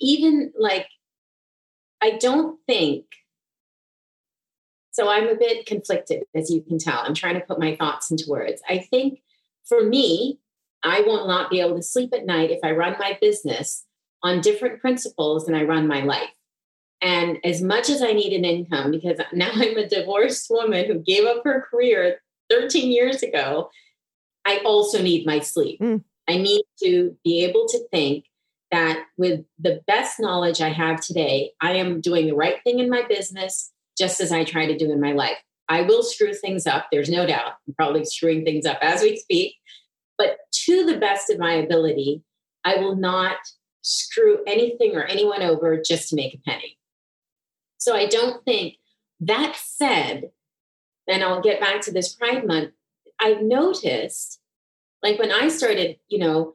even 0.00 0.52
like, 0.58 0.86
I 2.00 2.12
don't 2.12 2.58
think 2.66 3.04
so 4.98 5.08
I'm 5.08 5.28
a 5.28 5.36
bit 5.36 5.64
conflicted, 5.64 6.24
as 6.34 6.50
you 6.50 6.60
can 6.60 6.76
tell. 6.76 6.98
I'm 6.98 7.14
trying 7.14 7.34
to 7.34 7.46
put 7.46 7.60
my 7.60 7.76
thoughts 7.76 8.10
into 8.10 8.24
words. 8.28 8.60
I 8.68 8.78
think 8.78 9.20
for 9.64 9.84
me, 9.84 10.40
I 10.82 11.02
will 11.02 11.28
not 11.28 11.50
be 11.50 11.60
able 11.60 11.76
to 11.76 11.82
sleep 11.84 12.12
at 12.12 12.26
night 12.26 12.50
if 12.50 12.58
I 12.64 12.72
run 12.72 12.96
my 12.98 13.16
business 13.20 13.84
on 14.24 14.40
different 14.40 14.80
principles 14.80 15.46
than 15.46 15.54
I 15.54 15.62
run 15.62 15.86
my 15.86 16.02
life. 16.02 16.34
And 17.00 17.38
as 17.44 17.62
much 17.62 17.88
as 17.88 18.02
I 18.02 18.12
need 18.12 18.32
an 18.32 18.44
income, 18.44 18.90
because 18.90 19.20
now 19.32 19.50
I'm 19.52 19.76
a 19.76 19.88
divorced 19.88 20.48
woman 20.50 20.86
who 20.86 20.98
gave 20.98 21.24
up 21.24 21.42
her 21.44 21.64
career 21.70 22.20
13 22.50 22.90
years 22.90 23.22
ago, 23.22 23.70
I 24.44 24.58
also 24.64 25.00
need 25.00 25.26
my 25.26 25.38
sleep. 25.38 25.80
Mm. 25.80 26.02
I 26.28 26.38
need 26.38 26.64
to 26.82 27.16
be 27.22 27.44
able 27.44 27.68
to 27.68 27.86
think 27.92 28.24
that 28.70 29.04
with 29.16 29.40
the 29.58 29.80
best 29.86 30.20
knowledge 30.20 30.60
I 30.60 30.68
have 30.68 31.00
today, 31.00 31.52
I 31.60 31.72
am 31.72 32.00
doing 32.00 32.26
the 32.26 32.34
right 32.34 32.56
thing 32.64 32.80
in 32.80 32.90
my 32.90 33.02
business 33.08 33.72
just 33.96 34.20
as 34.20 34.30
I 34.30 34.44
try 34.44 34.66
to 34.66 34.76
do 34.76 34.92
in 34.92 35.00
my 35.00 35.12
life. 35.12 35.38
I 35.68 35.82
will 35.82 36.02
screw 36.02 36.32
things 36.32 36.66
up. 36.66 36.86
There's 36.90 37.10
no 37.10 37.26
doubt. 37.26 37.52
I'm 37.66 37.74
probably 37.74 38.04
screwing 38.04 38.44
things 38.44 38.64
up 38.64 38.78
as 38.80 39.02
we 39.02 39.16
speak. 39.16 39.54
But 40.16 40.38
to 40.64 40.84
the 40.84 40.98
best 40.98 41.30
of 41.30 41.38
my 41.38 41.52
ability, 41.52 42.22
I 42.64 42.76
will 42.76 42.96
not 42.96 43.36
screw 43.82 44.38
anything 44.46 44.96
or 44.96 45.04
anyone 45.04 45.42
over 45.42 45.80
just 45.80 46.08
to 46.10 46.16
make 46.16 46.34
a 46.34 46.38
penny. 46.38 46.78
So 47.78 47.94
I 47.94 48.06
don't 48.06 48.44
think 48.44 48.74
that 49.20 49.56
said, 49.56 50.30
and 51.08 51.22
I'll 51.22 51.40
get 51.40 51.60
back 51.60 51.80
to 51.82 51.92
this 51.92 52.14
Pride 52.14 52.46
Month, 52.46 52.72
I've 53.20 53.42
noticed, 53.42 54.40
like 55.02 55.18
when 55.18 55.32
I 55.32 55.48
started, 55.48 55.98
you 56.08 56.18
know, 56.18 56.54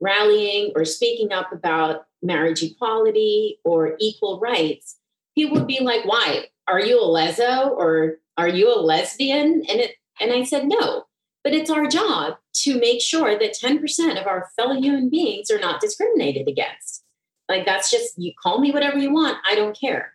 rallying 0.00 0.72
or 0.74 0.84
speaking 0.84 1.32
up 1.32 1.52
about 1.52 2.06
marriage 2.22 2.62
equality 2.62 3.58
or 3.64 3.96
equal 3.98 4.40
rights, 4.40 4.96
people 5.34 5.58
would 5.58 5.66
be 5.66 5.80
like, 5.80 6.04
why? 6.04 6.46
are 6.68 6.80
you 6.80 7.00
a 7.00 7.06
leso 7.06 7.70
or 7.70 8.16
are 8.36 8.48
you 8.48 8.72
a 8.74 8.80
lesbian? 8.80 9.62
And 9.68 9.80
it 9.80 9.92
and 10.20 10.32
I 10.32 10.44
said 10.44 10.66
no. 10.66 11.04
But 11.44 11.54
it's 11.54 11.70
our 11.70 11.86
job 11.86 12.34
to 12.62 12.80
make 12.80 13.00
sure 13.00 13.38
that 13.38 13.54
10% 13.54 14.20
of 14.20 14.26
our 14.26 14.48
fellow 14.56 14.74
human 14.74 15.08
beings 15.10 15.50
are 15.50 15.60
not 15.60 15.80
discriminated 15.80 16.48
against. 16.48 17.04
Like 17.48 17.64
that's 17.64 17.90
just 17.90 18.14
you 18.16 18.32
call 18.42 18.58
me 18.58 18.72
whatever 18.72 18.98
you 18.98 19.12
want, 19.12 19.38
I 19.48 19.54
don't 19.54 19.78
care. 19.78 20.12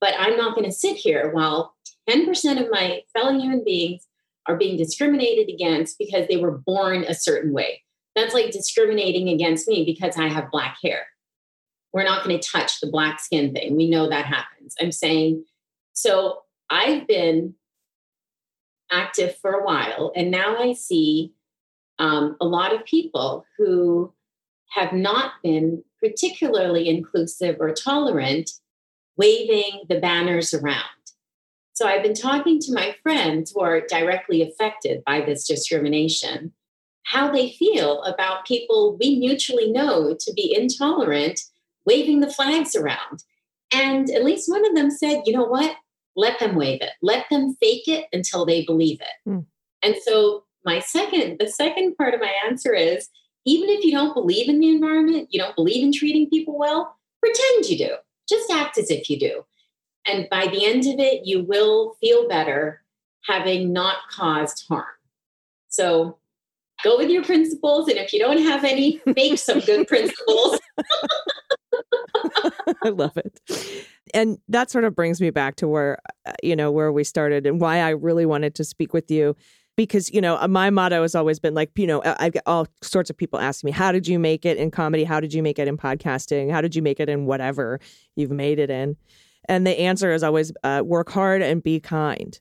But 0.00 0.14
I'm 0.18 0.36
not 0.36 0.56
going 0.56 0.68
to 0.68 0.74
sit 0.74 0.96
here 0.96 1.30
while 1.32 1.74
10% 2.10 2.60
of 2.60 2.70
my 2.70 3.02
fellow 3.12 3.38
human 3.38 3.62
beings 3.62 4.08
are 4.48 4.56
being 4.56 4.76
discriminated 4.76 5.48
against 5.48 5.98
because 5.98 6.26
they 6.26 6.36
were 6.36 6.58
born 6.58 7.04
a 7.04 7.14
certain 7.14 7.52
way. 7.52 7.82
That's 8.14 8.34
like 8.34 8.50
discriminating 8.50 9.28
against 9.28 9.68
me 9.68 9.84
because 9.84 10.16
I 10.16 10.28
have 10.28 10.50
black 10.50 10.76
hair. 10.82 11.06
We're 11.92 12.04
not 12.04 12.24
going 12.24 12.38
to 12.38 12.48
touch 12.48 12.80
the 12.80 12.90
black 12.90 13.20
skin 13.20 13.52
thing. 13.52 13.76
We 13.76 13.88
know 13.88 14.08
that 14.08 14.26
happens. 14.26 14.74
I'm 14.80 14.92
saying 14.92 15.44
so 15.92 16.42
I've 16.70 17.06
been 17.06 17.54
active 18.90 19.36
for 19.36 19.52
a 19.52 19.64
while, 19.64 20.12
and 20.16 20.30
now 20.30 20.56
I 20.56 20.72
see 20.72 21.32
um, 21.98 22.36
a 22.40 22.46
lot 22.46 22.74
of 22.74 22.84
people 22.84 23.44
who 23.58 24.12
have 24.70 24.92
not 24.92 25.32
been 25.42 25.84
particularly 26.00 26.88
inclusive 26.88 27.56
or 27.60 27.72
tolerant 27.72 28.50
waving 29.16 29.82
the 29.88 30.00
banners 30.00 30.54
around. 30.54 30.82
So 31.74 31.86
I've 31.86 32.02
been 32.02 32.14
talking 32.14 32.58
to 32.60 32.72
my 32.72 32.96
friends 33.02 33.52
who 33.52 33.60
are 33.60 33.82
directly 33.86 34.42
affected 34.42 35.02
by 35.04 35.20
this 35.20 35.46
discrimination, 35.46 36.52
how 37.04 37.30
they 37.30 37.50
feel 37.50 38.02
about 38.02 38.46
people 38.46 38.96
we 38.98 39.18
mutually 39.18 39.70
know 39.70 40.16
to 40.18 40.32
be 40.34 40.54
intolerant 40.56 41.40
waving 41.84 42.20
the 42.20 42.30
flags 42.30 42.74
around. 42.74 43.24
And 43.74 44.10
at 44.10 44.24
least 44.24 44.48
one 44.50 44.66
of 44.66 44.74
them 44.74 44.90
said, 44.90 45.22
you 45.24 45.32
know 45.32 45.44
what? 45.44 45.76
Let 46.14 46.38
them 46.38 46.54
wave 46.54 46.80
it. 46.82 46.92
Let 47.00 47.26
them 47.30 47.56
fake 47.60 47.88
it 47.88 48.06
until 48.12 48.44
they 48.44 48.64
believe 48.64 49.00
it. 49.00 49.28
Mm. 49.28 49.46
And 49.82 49.96
so 50.04 50.44
my 50.64 50.78
second, 50.78 51.38
the 51.38 51.48
second 51.48 51.96
part 51.96 52.14
of 52.14 52.20
my 52.20 52.32
answer 52.46 52.74
is 52.74 53.08
even 53.44 53.68
if 53.68 53.84
you 53.84 53.90
don't 53.90 54.14
believe 54.14 54.48
in 54.48 54.60
the 54.60 54.68
environment, 54.68 55.28
you 55.30 55.40
don't 55.40 55.56
believe 55.56 55.82
in 55.82 55.92
treating 55.92 56.30
people 56.30 56.56
well, 56.56 56.96
pretend 57.20 57.68
you 57.68 57.78
do. 57.78 57.94
Just 58.28 58.50
act 58.50 58.78
as 58.78 58.90
if 58.90 59.10
you 59.10 59.18
do. 59.18 59.44
And 60.06 60.28
by 60.30 60.46
the 60.46 60.64
end 60.64 60.86
of 60.86 60.98
it, 60.98 61.26
you 61.26 61.42
will 61.42 61.94
feel 62.00 62.28
better 62.28 62.82
having 63.26 63.72
not 63.72 63.96
caused 64.10 64.64
harm. 64.68 64.84
So 65.68 66.18
go 66.82 66.96
with 66.96 67.10
your 67.10 67.22
principles. 67.24 67.88
And 67.88 67.98
if 67.98 68.12
you 68.12 68.18
don't 68.18 68.38
have 68.38 68.64
any, 68.64 69.00
make 69.06 69.38
some 69.38 69.60
good 69.60 69.86
principles. 69.88 70.58
I 72.84 72.88
love 72.88 73.16
it. 73.16 73.86
And 74.14 74.38
that 74.48 74.70
sort 74.70 74.84
of 74.84 74.94
brings 74.94 75.20
me 75.20 75.30
back 75.30 75.56
to 75.56 75.68
where, 75.68 75.98
uh, 76.26 76.32
you 76.42 76.56
know, 76.56 76.70
where 76.70 76.92
we 76.92 77.04
started 77.04 77.46
and 77.46 77.60
why 77.60 77.78
I 77.78 77.90
really 77.90 78.26
wanted 78.26 78.54
to 78.56 78.64
speak 78.64 78.92
with 78.92 79.10
you. 79.10 79.36
Because, 79.74 80.10
you 80.10 80.20
know, 80.20 80.36
my 80.48 80.68
motto 80.68 81.00
has 81.00 81.14
always 81.14 81.38
been 81.38 81.54
like, 81.54 81.70
you 81.76 81.86
know, 81.86 82.02
I 82.04 82.28
get 82.28 82.42
all 82.44 82.66
sorts 82.82 83.08
of 83.08 83.16
people 83.16 83.38
asking 83.38 83.68
me, 83.68 83.72
how 83.72 83.90
did 83.90 84.06
you 84.06 84.18
make 84.18 84.44
it 84.44 84.58
in 84.58 84.70
comedy? 84.70 85.02
How 85.02 85.18
did 85.18 85.32
you 85.32 85.42
make 85.42 85.58
it 85.58 85.66
in 85.66 85.78
podcasting? 85.78 86.50
How 86.50 86.60
did 86.60 86.76
you 86.76 86.82
make 86.82 87.00
it 87.00 87.08
in 87.08 87.24
whatever 87.24 87.80
you've 88.14 88.30
made 88.30 88.58
it 88.58 88.68
in? 88.68 88.96
And 89.48 89.66
the 89.66 89.80
answer 89.80 90.12
is 90.12 90.22
always 90.22 90.52
uh, 90.62 90.82
work 90.84 91.10
hard 91.10 91.40
and 91.40 91.62
be 91.62 91.80
kind 91.80 92.38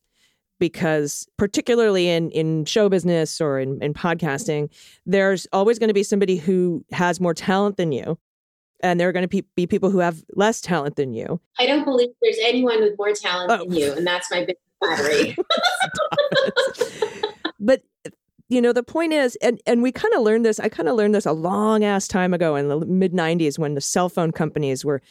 because 0.61 1.27
particularly 1.37 2.07
in 2.07 2.31
in 2.31 2.63
show 2.63 2.87
business 2.87 3.41
or 3.41 3.59
in, 3.59 3.81
in 3.81 3.93
podcasting 3.93 4.69
there's 5.05 5.45
always 5.51 5.77
going 5.77 5.89
to 5.89 5.93
be 5.93 6.03
somebody 6.03 6.37
who 6.37 6.85
has 6.93 7.19
more 7.19 7.33
talent 7.33 7.75
than 7.75 7.91
you 7.91 8.17
and 8.83 8.99
there 8.99 9.09
are 9.09 9.11
going 9.11 9.27
to 9.27 9.27
pe- 9.27 9.47
be 9.55 9.67
people 9.67 9.89
who 9.89 9.99
have 9.99 10.23
less 10.35 10.59
talent 10.59 10.95
than 10.95 11.13
you. 11.13 11.39
I 11.59 11.65
don't 11.67 11.85
believe 11.85 12.09
there's 12.21 12.39
anyone 12.41 12.81
with 12.81 12.97
more 12.97 13.13
talent 13.13 13.51
oh. 13.51 13.57
than 13.57 13.73
you, 13.73 13.93
and 13.93 14.07
that's 14.07 14.31
my 14.31 14.45
big 14.45 14.55
battery. 14.81 15.35
but 17.59 17.83
you 18.49 18.61
know 18.61 18.73
the 18.73 18.83
point 18.83 19.13
is 19.13 19.37
and 19.37 19.61
and 19.65 19.81
we 19.81 19.91
kind 19.91 20.13
of 20.13 20.21
learned 20.23 20.45
this 20.45 20.59
i 20.59 20.67
kind 20.67 20.89
of 20.89 20.95
learned 20.95 21.15
this 21.15 21.25
a 21.25 21.31
long 21.31 21.85
ass 21.85 22.05
time 22.07 22.33
ago 22.33 22.55
in 22.57 22.67
the 22.67 22.79
mid 22.85 23.13
90s 23.13 23.57
when 23.57 23.75
the 23.75 23.81
cell 23.81 24.09
phone 24.09 24.31
companies 24.31 24.83
were 24.83 25.01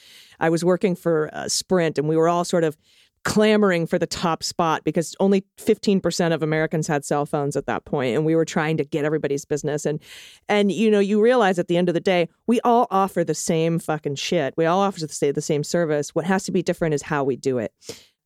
i 0.40 0.50
was 0.50 0.62
working 0.62 0.94
for 0.94 1.30
uh, 1.32 1.48
sprint 1.48 1.96
and 1.96 2.06
we 2.06 2.16
were 2.16 2.28
all 2.28 2.44
sort 2.44 2.64
of 2.64 2.76
clamoring 3.24 3.86
for 3.86 3.98
the 3.98 4.06
top 4.06 4.42
spot 4.42 4.82
because 4.84 5.14
only 5.20 5.44
15% 5.58 6.32
of 6.32 6.42
Americans 6.42 6.86
had 6.86 7.04
cell 7.04 7.26
phones 7.26 7.54
at 7.54 7.66
that 7.66 7.84
point 7.84 8.16
and 8.16 8.24
we 8.24 8.34
were 8.34 8.44
trying 8.44 8.76
to 8.78 8.84
get 8.84 9.04
everybody's 9.04 9.44
business. 9.44 9.84
And 9.84 10.00
and 10.48 10.72
you 10.72 10.90
know 10.90 11.00
you 11.00 11.20
realize 11.20 11.58
at 11.58 11.68
the 11.68 11.76
end 11.76 11.88
of 11.88 11.94
the 11.94 12.00
day 12.00 12.28
we 12.46 12.60
all 12.62 12.86
offer 12.90 13.22
the 13.22 13.34
same 13.34 13.78
fucking 13.78 14.14
shit. 14.14 14.54
We 14.56 14.66
all 14.66 14.80
offer 14.80 15.00
the, 15.00 15.32
the 15.34 15.42
same 15.42 15.64
service. 15.64 16.14
What 16.14 16.24
has 16.24 16.44
to 16.44 16.52
be 16.52 16.62
different 16.62 16.94
is 16.94 17.02
how 17.02 17.24
we 17.24 17.36
do 17.36 17.58
it 17.58 17.72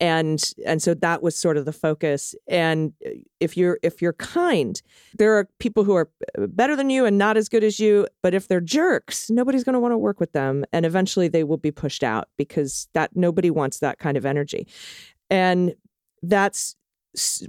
and 0.00 0.52
and 0.66 0.82
so 0.82 0.94
that 0.94 1.22
was 1.22 1.36
sort 1.36 1.56
of 1.56 1.64
the 1.64 1.72
focus. 1.72 2.34
And 2.48 2.92
uh, 3.06 3.10
if 3.40 3.56
you're 3.56 3.78
if 3.82 4.02
you're 4.02 4.14
kind 4.14 4.80
there 5.16 5.34
are 5.34 5.48
people 5.58 5.84
who 5.84 5.94
are 5.94 6.10
uh, 6.38 6.46
better 6.46 6.76
than 6.76 6.90
you 6.90 7.04
and 7.04 7.18
not 7.18 7.36
as 7.36 7.48
good 7.48 7.62
as 7.62 7.78
you 7.78 8.06
but 8.22 8.34
if 8.34 8.48
they're 8.48 8.60
jerks 8.60 9.30
nobody's 9.30 9.64
going 9.64 9.74
to 9.74 9.80
want 9.80 9.92
to 9.92 9.98
work 9.98 10.18
with 10.18 10.32
them 10.32 10.64
and 10.72 10.86
eventually 10.86 11.28
they 11.28 11.44
will 11.44 11.56
be 11.56 11.70
pushed 11.70 12.02
out 12.02 12.28
because 12.38 12.88
that 12.94 13.14
nobody 13.14 13.50
wants 13.50 13.78
that 13.78 13.98
kind 13.98 14.16
of 14.16 14.26
energy. 14.26 14.66
And 15.30 15.74
that's 16.22 16.76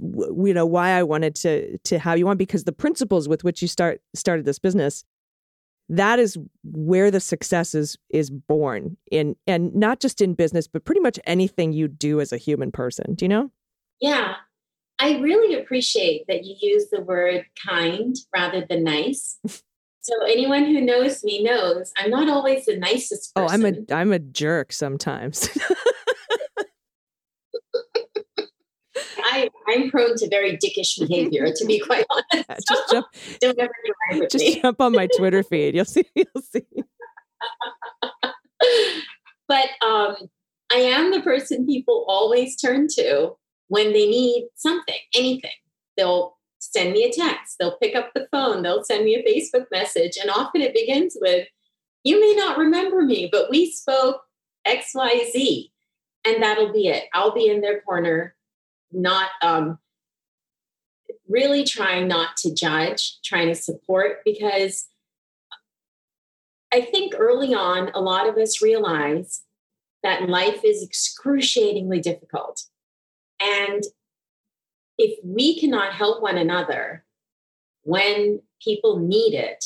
you 0.00 0.54
know 0.54 0.66
why 0.66 0.90
I 0.90 1.02
wanted 1.02 1.34
to 1.36 1.78
to 1.78 1.98
have 1.98 2.18
you 2.18 2.28
on 2.28 2.36
because 2.36 2.64
the 2.64 2.72
principles 2.72 3.28
with 3.28 3.42
which 3.42 3.62
you 3.62 3.68
start 3.68 4.00
started 4.14 4.44
this 4.44 4.58
business 4.58 5.04
that 5.88 6.18
is 6.18 6.36
where 6.64 7.10
the 7.10 7.20
success 7.20 7.74
is 7.74 7.96
is 8.10 8.30
born 8.30 8.96
in 9.10 9.36
and 9.46 9.74
not 9.74 10.00
just 10.00 10.20
in 10.20 10.34
business 10.34 10.66
but 10.66 10.84
pretty 10.84 11.00
much 11.00 11.18
anything 11.26 11.72
you 11.72 11.88
do 11.88 12.20
as 12.20 12.32
a 12.32 12.36
human 12.38 12.72
person. 12.72 13.14
Do 13.14 13.24
you 13.24 13.28
know? 13.28 13.50
Yeah. 14.00 14.34
I 14.98 15.18
really 15.18 15.60
appreciate 15.60 16.24
that 16.26 16.44
you 16.44 16.56
use 16.60 16.88
the 16.90 17.02
word 17.02 17.44
kind 17.66 18.16
rather 18.34 18.64
than 18.68 18.84
nice. 18.84 19.38
So 20.06 20.14
anyone 20.24 20.66
who 20.66 20.80
knows 20.80 21.24
me 21.24 21.42
knows 21.42 21.92
i'm 21.98 22.10
not 22.10 22.28
always 22.28 22.66
the 22.66 22.76
nicest 22.76 23.34
person. 23.34 23.50
oh 23.50 23.52
i'm 23.52 23.64
a 23.66 23.92
i'm 23.92 24.12
a 24.12 24.20
jerk 24.20 24.72
sometimes 24.72 25.48
I, 29.36 29.50
I'm 29.68 29.90
prone 29.90 30.16
to 30.16 30.28
very 30.28 30.56
dickish 30.56 30.98
behavior, 30.98 31.52
to 31.54 31.64
be 31.66 31.78
quite 31.78 32.04
honest. 32.10 32.68
just 32.68 32.90
jump, 32.90 33.06
Don't 33.40 33.58
ever 33.58 33.72
with 34.12 34.30
just 34.30 34.44
me. 34.44 34.60
jump 34.60 34.80
on 34.80 34.92
my 34.92 35.08
Twitter 35.16 35.42
feed. 35.42 35.74
You'll 35.74 35.84
see. 35.84 36.04
You'll 36.14 36.42
see. 36.42 36.62
but 39.48 39.66
um, 39.84 40.16
I 40.72 40.76
am 40.76 41.10
the 41.12 41.20
person 41.20 41.66
people 41.66 42.04
always 42.08 42.56
turn 42.56 42.88
to 42.96 43.36
when 43.68 43.92
they 43.92 44.06
need 44.08 44.48
something, 44.56 44.96
anything. 45.14 45.50
They'll 45.96 46.36
send 46.58 46.92
me 46.92 47.04
a 47.04 47.12
text, 47.12 47.56
they'll 47.58 47.76
pick 47.78 47.94
up 47.94 48.10
the 48.14 48.26
phone, 48.32 48.62
they'll 48.62 48.84
send 48.84 49.04
me 49.04 49.14
a 49.14 49.22
Facebook 49.24 49.66
message. 49.70 50.16
And 50.20 50.30
often 50.30 50.62
it 50.62 50.74
begins 50.74 51.16
with, 51.20 51.46
You 52.04 52.20
may 52.20 52.34
not 52.34 52.58
remember 52.58 53.02
me, 53.02 53.28
but 53.30 53.50
we 53.50 53.70
spoke 53.70 54.20
XYZ. 54.66 55.70
And 56.26 56.42
that'll 56.42 56.72
be 56.72 56.88
it. 56.88 57.04
I'll 57.14 57.32
be 57.34 57.46
in 57.48 57.60
their 57.60 57.80
corner, 57.82 58.34
not 58.92 59.30
um, 59.42 59.78
really 61.28 61.64
trying 61.64 62.08
not 62.08 62.36
to 62.38 62.54
judge, 62.54 63.18
trying 63.24 63.48
to 63.48 63.54
support, 63.54 64.18
because 64.24 64.86
I 66.72 66.80
think 66.80 67.14
early 67.16 67.54
on, 67.54 67.90
a 67.94 68.00
lot 68.00 68.28
of 68.28 68.36
us 68.36 68.62
realize 68.62 69.42
that 70.02 70.28
life 70.28 70.60
is 70.64 70.82
excruciatingly 70.82 72.00
difficult. 72.00 72.62
And 73.40 73.82
if 74.98 75.18
we 75.24 75.58
cannot 75.58 75.92
help 75.92 76.22
one 76.22 76.38
another 76.38 77.04
when 77.82 78.40
people 78.62 78.98
need 78.98 79.34
it, 79.34 79.64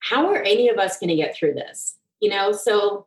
how 0.00 0.28
are 0.28 0.42
any 0.42 0.68
of 0.68 0.78
us 0.78 0.98
going 0.98 1.10
to 1.10 1.16
get 1.16 1.36
through 1.36 1.54
this? 1.54 1.96
You 2.20 2.30
know, 2.30 2.52
so, 2.52 3.06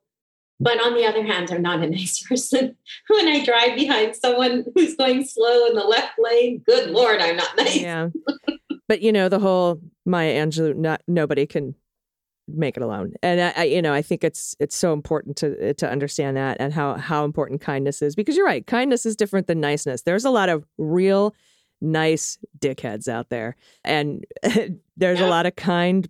but 0.59 0.79
on 0.83 0.95
the 0.95 1.05
other 1.05 1.23
hand, 1.23 1.51
I'm 1.51 1.61
not 1.61 1.83
a 1.83 1.89
nice 1.89 2.21
person. 2.27 2.75
when 3.09 3.27
I 3.27 3.43
drive 3.43 3.75
behind 3.75 4.15
someone 4.15 4.65
who's 4.75 4.95
going 4.95 5.25
slow 5.25 5.67
in 5.67 5.75
the 5.75 5.83
left 5.83 6.13
lane, 6.19 6.61
good 6.65 6.89
Lord, 6.89 7.19
I'm 7.21 7.37
not 7.37 7.55
nice. 7.57 7.81
Yeah. 7.81 8.09
but 8.87 9.01
you 9.01 9.11
know, 9.11 9.29
the 9.29 9.39
whole 9.39 9.79
Maya 10.05 10.33
Angelou, 10.45 10.75
not, 10.75 11.01
nobody 11.07 11.45
can 11.45 11.75
make 12.47 12.75
it 12.75 12.83
alone. 12.83 13.13
And 13.23 13.39
I, 13.39 13.53
I, 13.55 13.63
you 13.63 13.81
know, 13.81 13.93
I 13.93 14.01
think 14.01 14.23
it's 14.23 14.53
it's 14.59 14.75
so 14.75 14.91
important 14.91 15.37
to 15.37 15.73
to 15.75 15.89
understand 15.89 16.35
that 16.35 16.57
and 16.59 16.73
how 16.73 16.95
how 16.95 17.23
important 17.23 17.61
kindness 17.61 18.01
is 18.01 18.15
because 18.15 18.35
you're 18.35 18.45
right, 18.45 18.67
kindness 18.67 19.05
is 19.05 19.15
different 19.15 19.47
than 19.47 19.61
niceness. 19.61 20.01
There's 20.01 20.25
a 20.25 20.29
lot 20.29 20.49
of 20.49 20.65
real 20.77 21.33
nice 21.81 22.37
dickheads 22.59 23.07
out 23.07 23.29
there, 23.29 23.55
and 23.85 24.25
there's 24.97 25.19
Yeah. 25.19 25.27
a 25.27 25.29
lot 25.29 25.45
of 25.45 25.55
kind 25.55 26.07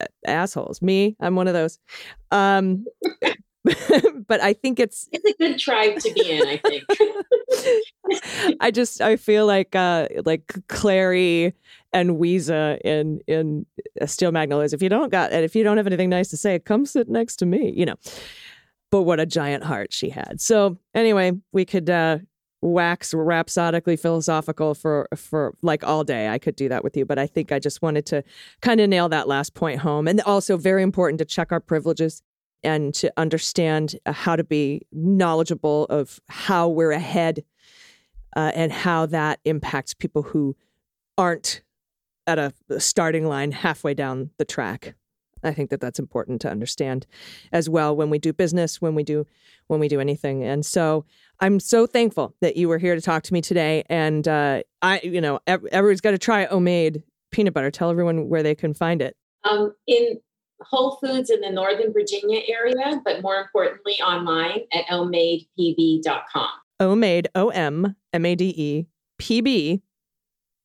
uh, 0.00 0.06
assholes. 0.24 0.80
Me, 0.80 1.16
I'm 1.20 1.34
one 1.34 1.48
of 1.48 1.54
those. 1.54 1.80
Um, 2.30 2.84
but 4.26 4.40
I 4.40 4.52
think 4.54 4.80
it's 4.80 5.08
It's 5.12 5.24
a 5.24 5.34
good 5.34 5.58
tribe 5.58 5.98
to 6.00 6.12
be 6.12 6.30
in, 6.30 6.48
I 6.48 6.56
think. 6.56 6.84
I 8.60 8.70
just 8.70 9.00
I 9.00 9.16
feel 9.16 9.46
like 9.46 9.76
uh 9.76 10.08
like 10.24 10.52
Clairee 10.68 11.52
and 11.92 12.18
Ouiser 12.18 12.80
in 12.80 13.20
in 13.28 13.66
uh, 14.00 14.06
Steel 14.06 14.32
Magnolias. 14.32 14.72
If 14.72 14.82
you 14.82 14.88
don't 14.88 15.12
got 15.12 15.32
and 15.32 15.44
if 15.44 15.54
you 15.54 15.62
don't 15.62 15.76
have 15.76 15.86
anything 15.86 16.10
nice 16.10 16.28
to 16.30 16.36
say, 16.36 16.58
come 16.58 16.86
sit 16.86 17.08
next 17.08 17.36
to 17.36 17.46
me. 17.46 17.72
You 17.76 17.86
know. 17.86 17.96
But 18.90 19.02
what 19.02 19.20
a 19.20 19.26
giant 19.26 19.64
heart 19.64 19.92
she 19.92 20.10
had. 20.10 20.40
So 20.40 20.78
anyway, 20.94 21.32
we 21.52 21.64
could 21.64 21.88
uh 21.88 22.18
wax 22.62 23.12
rhapsodically 23.12 23.96
philosophical 23.96 24.74
for 24.74 25.08
for 25.14 25.54
like 25.62 25.84
all 25.84 26.02
day. 26.02 26.28
I 26.28 26.38
could 26.38 26.56
do 26.56 26.68
that 26.68 26.82
with 26.82 26.96
you, 26.96 27.04
but 27.04 27.18
I 27.18 27.26
think 27.28 27.52
I 27.52 27.58
just 27.58 27.80
wanted 27.80 28.06
to 28.06 28.24
kind 28.60 28.80
of 28.80 28.88
nail 28.88 29.08
that 29.10 29.28
last 29.28 29.54
point 29.54 29.80
home. 29.80 30.08
And 30.08 30.20
also 30.22 30.56
very 30.56 30.82
important 30.82 31.18
to 31.18 31.24
check 31.24 31.52
our 31.52 31.60
privileges 31.60 32.22
and 32.64 32.94
to 32.94 33.12
understand 33.16 33.96
uh, 34.06 34.12
how 34.12 34.36
to 34.36 34.44
be 34.44 34.82
knowledgeable 34.92 35.84
of 35.86 36.20
how 36.28 36.68
we're 36.68 36.92
ahead 36.92 37.44
uh, 38.36 38.52
and 38.54 38.72
how 38.72 39.06
that 39.06 39.40
impacts 39.44 39.94
people 39.94 40.22
who 40.22 40.56
aren't 41.18 41.62
at 42.26 42.38
a 42.38 42.52
starting 42.78 43.26
line 43.26 43.52
halfway 43.52 43.94
down 43.94 44.30
the 44.38 44.44
track. 44.44 44.94
I 45.44 45.52
think 45.52 45.70
that 45.70 45.80
that's 45.80 45.98
important 45.98 46.40
to 46.42 46.50
understand 46.50 47.06
as 47.50 47.68
well 47.68 47.96
when 47.96 48.10
we 48.10 48.18
do 48.18 48.32
business, 48.32 48.80
when 48.80 48.94
we 48.94 49.02
do 49.02 49.26
when 49.66 49.80
we 49.80 49.88
do 49.88 50.00
anything. 50.00 50.44
And 50.44 50.64
so 50.64 51.04
I'm 51.40 51.58
so 51.58 51.86
thankful 51.86 52.34
that 52.40 52.56
you 52.56 52.68
were 52.68 52.78
here 52.78 52.94
to 52.94 53.00
talk 53.00 53.24
to 53.24 53.32
me 53.32 53.40
today. 53.40 53.82
And 53.88 54.28
uh, 54.28 54.62
I, 54.82 55.00
you 55.02 55.20
know, 55.20 55.40
everyone's 55.46 56.00
got 56.00 56.12
to 56.12 56.18
try 56.18 56.46
OmMade 56.46 57.02
peanut 57.32 57.54
butter. 57.54 57.70
Tell 57.70 57.90
everyone 57.90 58.28
where 58.28 58.42
they 58.44 58.54
can 58.54 58.72
find 58.74 59.02
it. 59.02 59.16
um, 59.44 59.74
in 59.88 60.20
Whole 60.62 60.96
Foods 60.96 61.30
in 61.30 61.40
the 61.40 61.50
Northern 61.50 61.92
Virginia 61.92 62.40
area, 62.48 63.00
but 63.04 63.22
more 63.22 63.36
importantly, 63.36 63.94
online 63.94 64.60
at 64.72 64.86
ommadepb.com. 64.86 66.48
OmMade, 66.80 67.26
O 67.34 67.48
M 67.50 67.96
M 68.12 68.26
A 68.26 68.34
D 68.34 68.54
E 68.56 68.86
P 69.18 69.40
B 69.40 69.82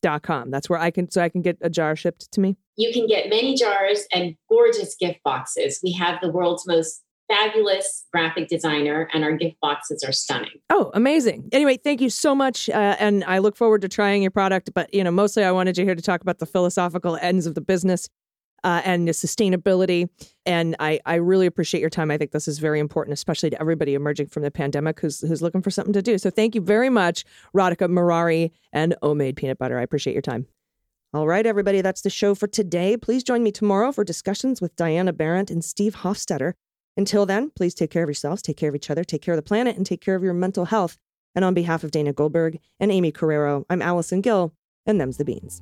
dot 0.01 0.23
com. 0.23 0.49
That's 0.51 0.69
where 0.69 0.79
I 0.79 0.91
can 0.91 1.09
so 1.11 1.21
I 1.21 1.29
can 1.29 1.41
get 1.41 1.57
a 1.61 1.69
jar 1.69 1.95
shipped 1.95 2.31
to 2.33 2.39
me. 2.39 2.57
You 2.75 2.91
can 2.93 3.07
get 3.07 3.29
many 3.29 3.55
jars 3.55 4.05
and 4.13 4.35
gorgeous 4.49 4.95
gift 4.95 5.19
boxes. 5.23 5.79
We 5.83 5.91
have 5.93 6.19
the 6.21 6.29
world's 6.29 6.67
most 6.67 7.03
fabulous 7.27 8.05
graphic 8.11 8.47
designer, 8.47 9.09
and 9.13 9.23
our 9.23 9.33
gift 9.33 9.57
boxes 9.61 10.03
are 10.03 10.11
stunning. 10.11 10.61
Oh, 10.69 10.91
amazing. 10.93 11.49
Anyway, 11.51 11.77
thank 11.77 12.01
you 12.01 12.09
so 12.09 12.33
much. 12.33 12.69
Uh, 12.69 12.95
and 12.99 13.23
I 13.25 13.39
look 13.39 13.57
forward 13.57 13.81
to 13.81 13.89
trying 13.89 14.21
your 14.21 14.31
product. 14.31 14.71
But, 14.73 14.93
you 14.93 15.03
know, 15.03 15.11
mostly 15.11 15.43
I 15.43 15.51
wanted 15.51 15.77
you 15.77 15.83
here 15.83 15.95
to 15.95 16.01
talk 16.01 16.21
about 16.21 16.39
the 16.39 16.45
philosophical 16.45 17.17
ends 17.17 17.45
of 17.45 17.55
the 17.55 17.61
business 17.61 18.07
uh, 18.63 18.81
and 18.83 19.07
sustainability. 19.09 20.09
And 20.45 20.75
I, 20.79 20.99
I 21.05 21.15
really 21.15 21.45
appreciate 21.45 21.81
your 21.81 21.89
time. 21.89 22.11
I 22.11 22.17
think 22.17 22.31
this 22.31 22.47
is 22.47 22.59
very 22.59 22.79
important, 22.79 23.13
especially 23.13 23.49
to 23.51 23.59
everybody 23.59 23.93
emerging 23.93 24.27
from 24.27 24.43
the 24.43 24.51
pandemic 24.51 24.99
who's, 24.99 25.21
who's 25.21 25.41
looking 25.41 25.61
for 25.61 25.71
something 25.71 25.93
to 25.93 26.01
do. 26.01 26.17
So 26.17 26.29
thank 26.29 26.55
you 26.55 26.61
very 26.61 26.89
much, 26.89 27.25
Radhika 27.55 27.89
Murari 27.89 28.51
and 28.73 28.95
OmMade 29.03 29.35
Peanut 29.35 29.57
Butter. 29.57 29.77
I 29.77 29.83
appreciate 29.83 30.13
your 30.13 30.21
time. 30.21 30.47
All 31.13 31.27
right, 31.27 31.45
everybody, 31.45 31.81
that's 31.81 32.01
the 32.01 32.09
show 32.09 32.35
for 32.35 32.47
today. 32.47 32.97
Please 32.97 33.23
join 33.23 33.41
me 33.41 33.51
tomorrow 33.51 33.91
for 33.91 34.03
discussions 34.03 34.59
with 34.61 34.75
Diana 34.75 35.13
Barrett 35.13 35.49
and 35.49 35.63
Steve 35.63 35.97
Hofstetter. 35.97 36.53
Until 36.97 37.25
then, 37.25 37.51
please 37.51 37.73
take 37.73 37.91
care 37.91 38.03
of 38.03 38.09
yourselves, 38.09 38.41
take 38.41 38.57
care 38.57 38.69
of 38.69 38.75
each 38.75 38.89
other, 38.89 39.03
take 39.03 39.21
care 39.21 39.33
of 39.33 39.37
the 39.37 39.43
planet, 39.43 39.77
and 39.77 39.85
take 39.85 40.01
care 40.01 40.15
of 40.15 40.23
your 40.23 40.33
mental 40.33 40.65
health. 40.65 40.97
And 41.33 41.45
on 41.45 41.53
behalf 41.53 41.83
of 41.83 41.91
Dana 41.91 42.11
Goldberg 42.11 42.59
and 42.79 42.91
Aimee 42.91 43.11
Carrero, 43.11 43.63
I'm 43.69 43.81
Allison 43.81 44.21
Gill, 44.21 44.53
and 44.85 44.99
them's 44.99 45.17
the 45.17 45.25
beans. 45.25 45.61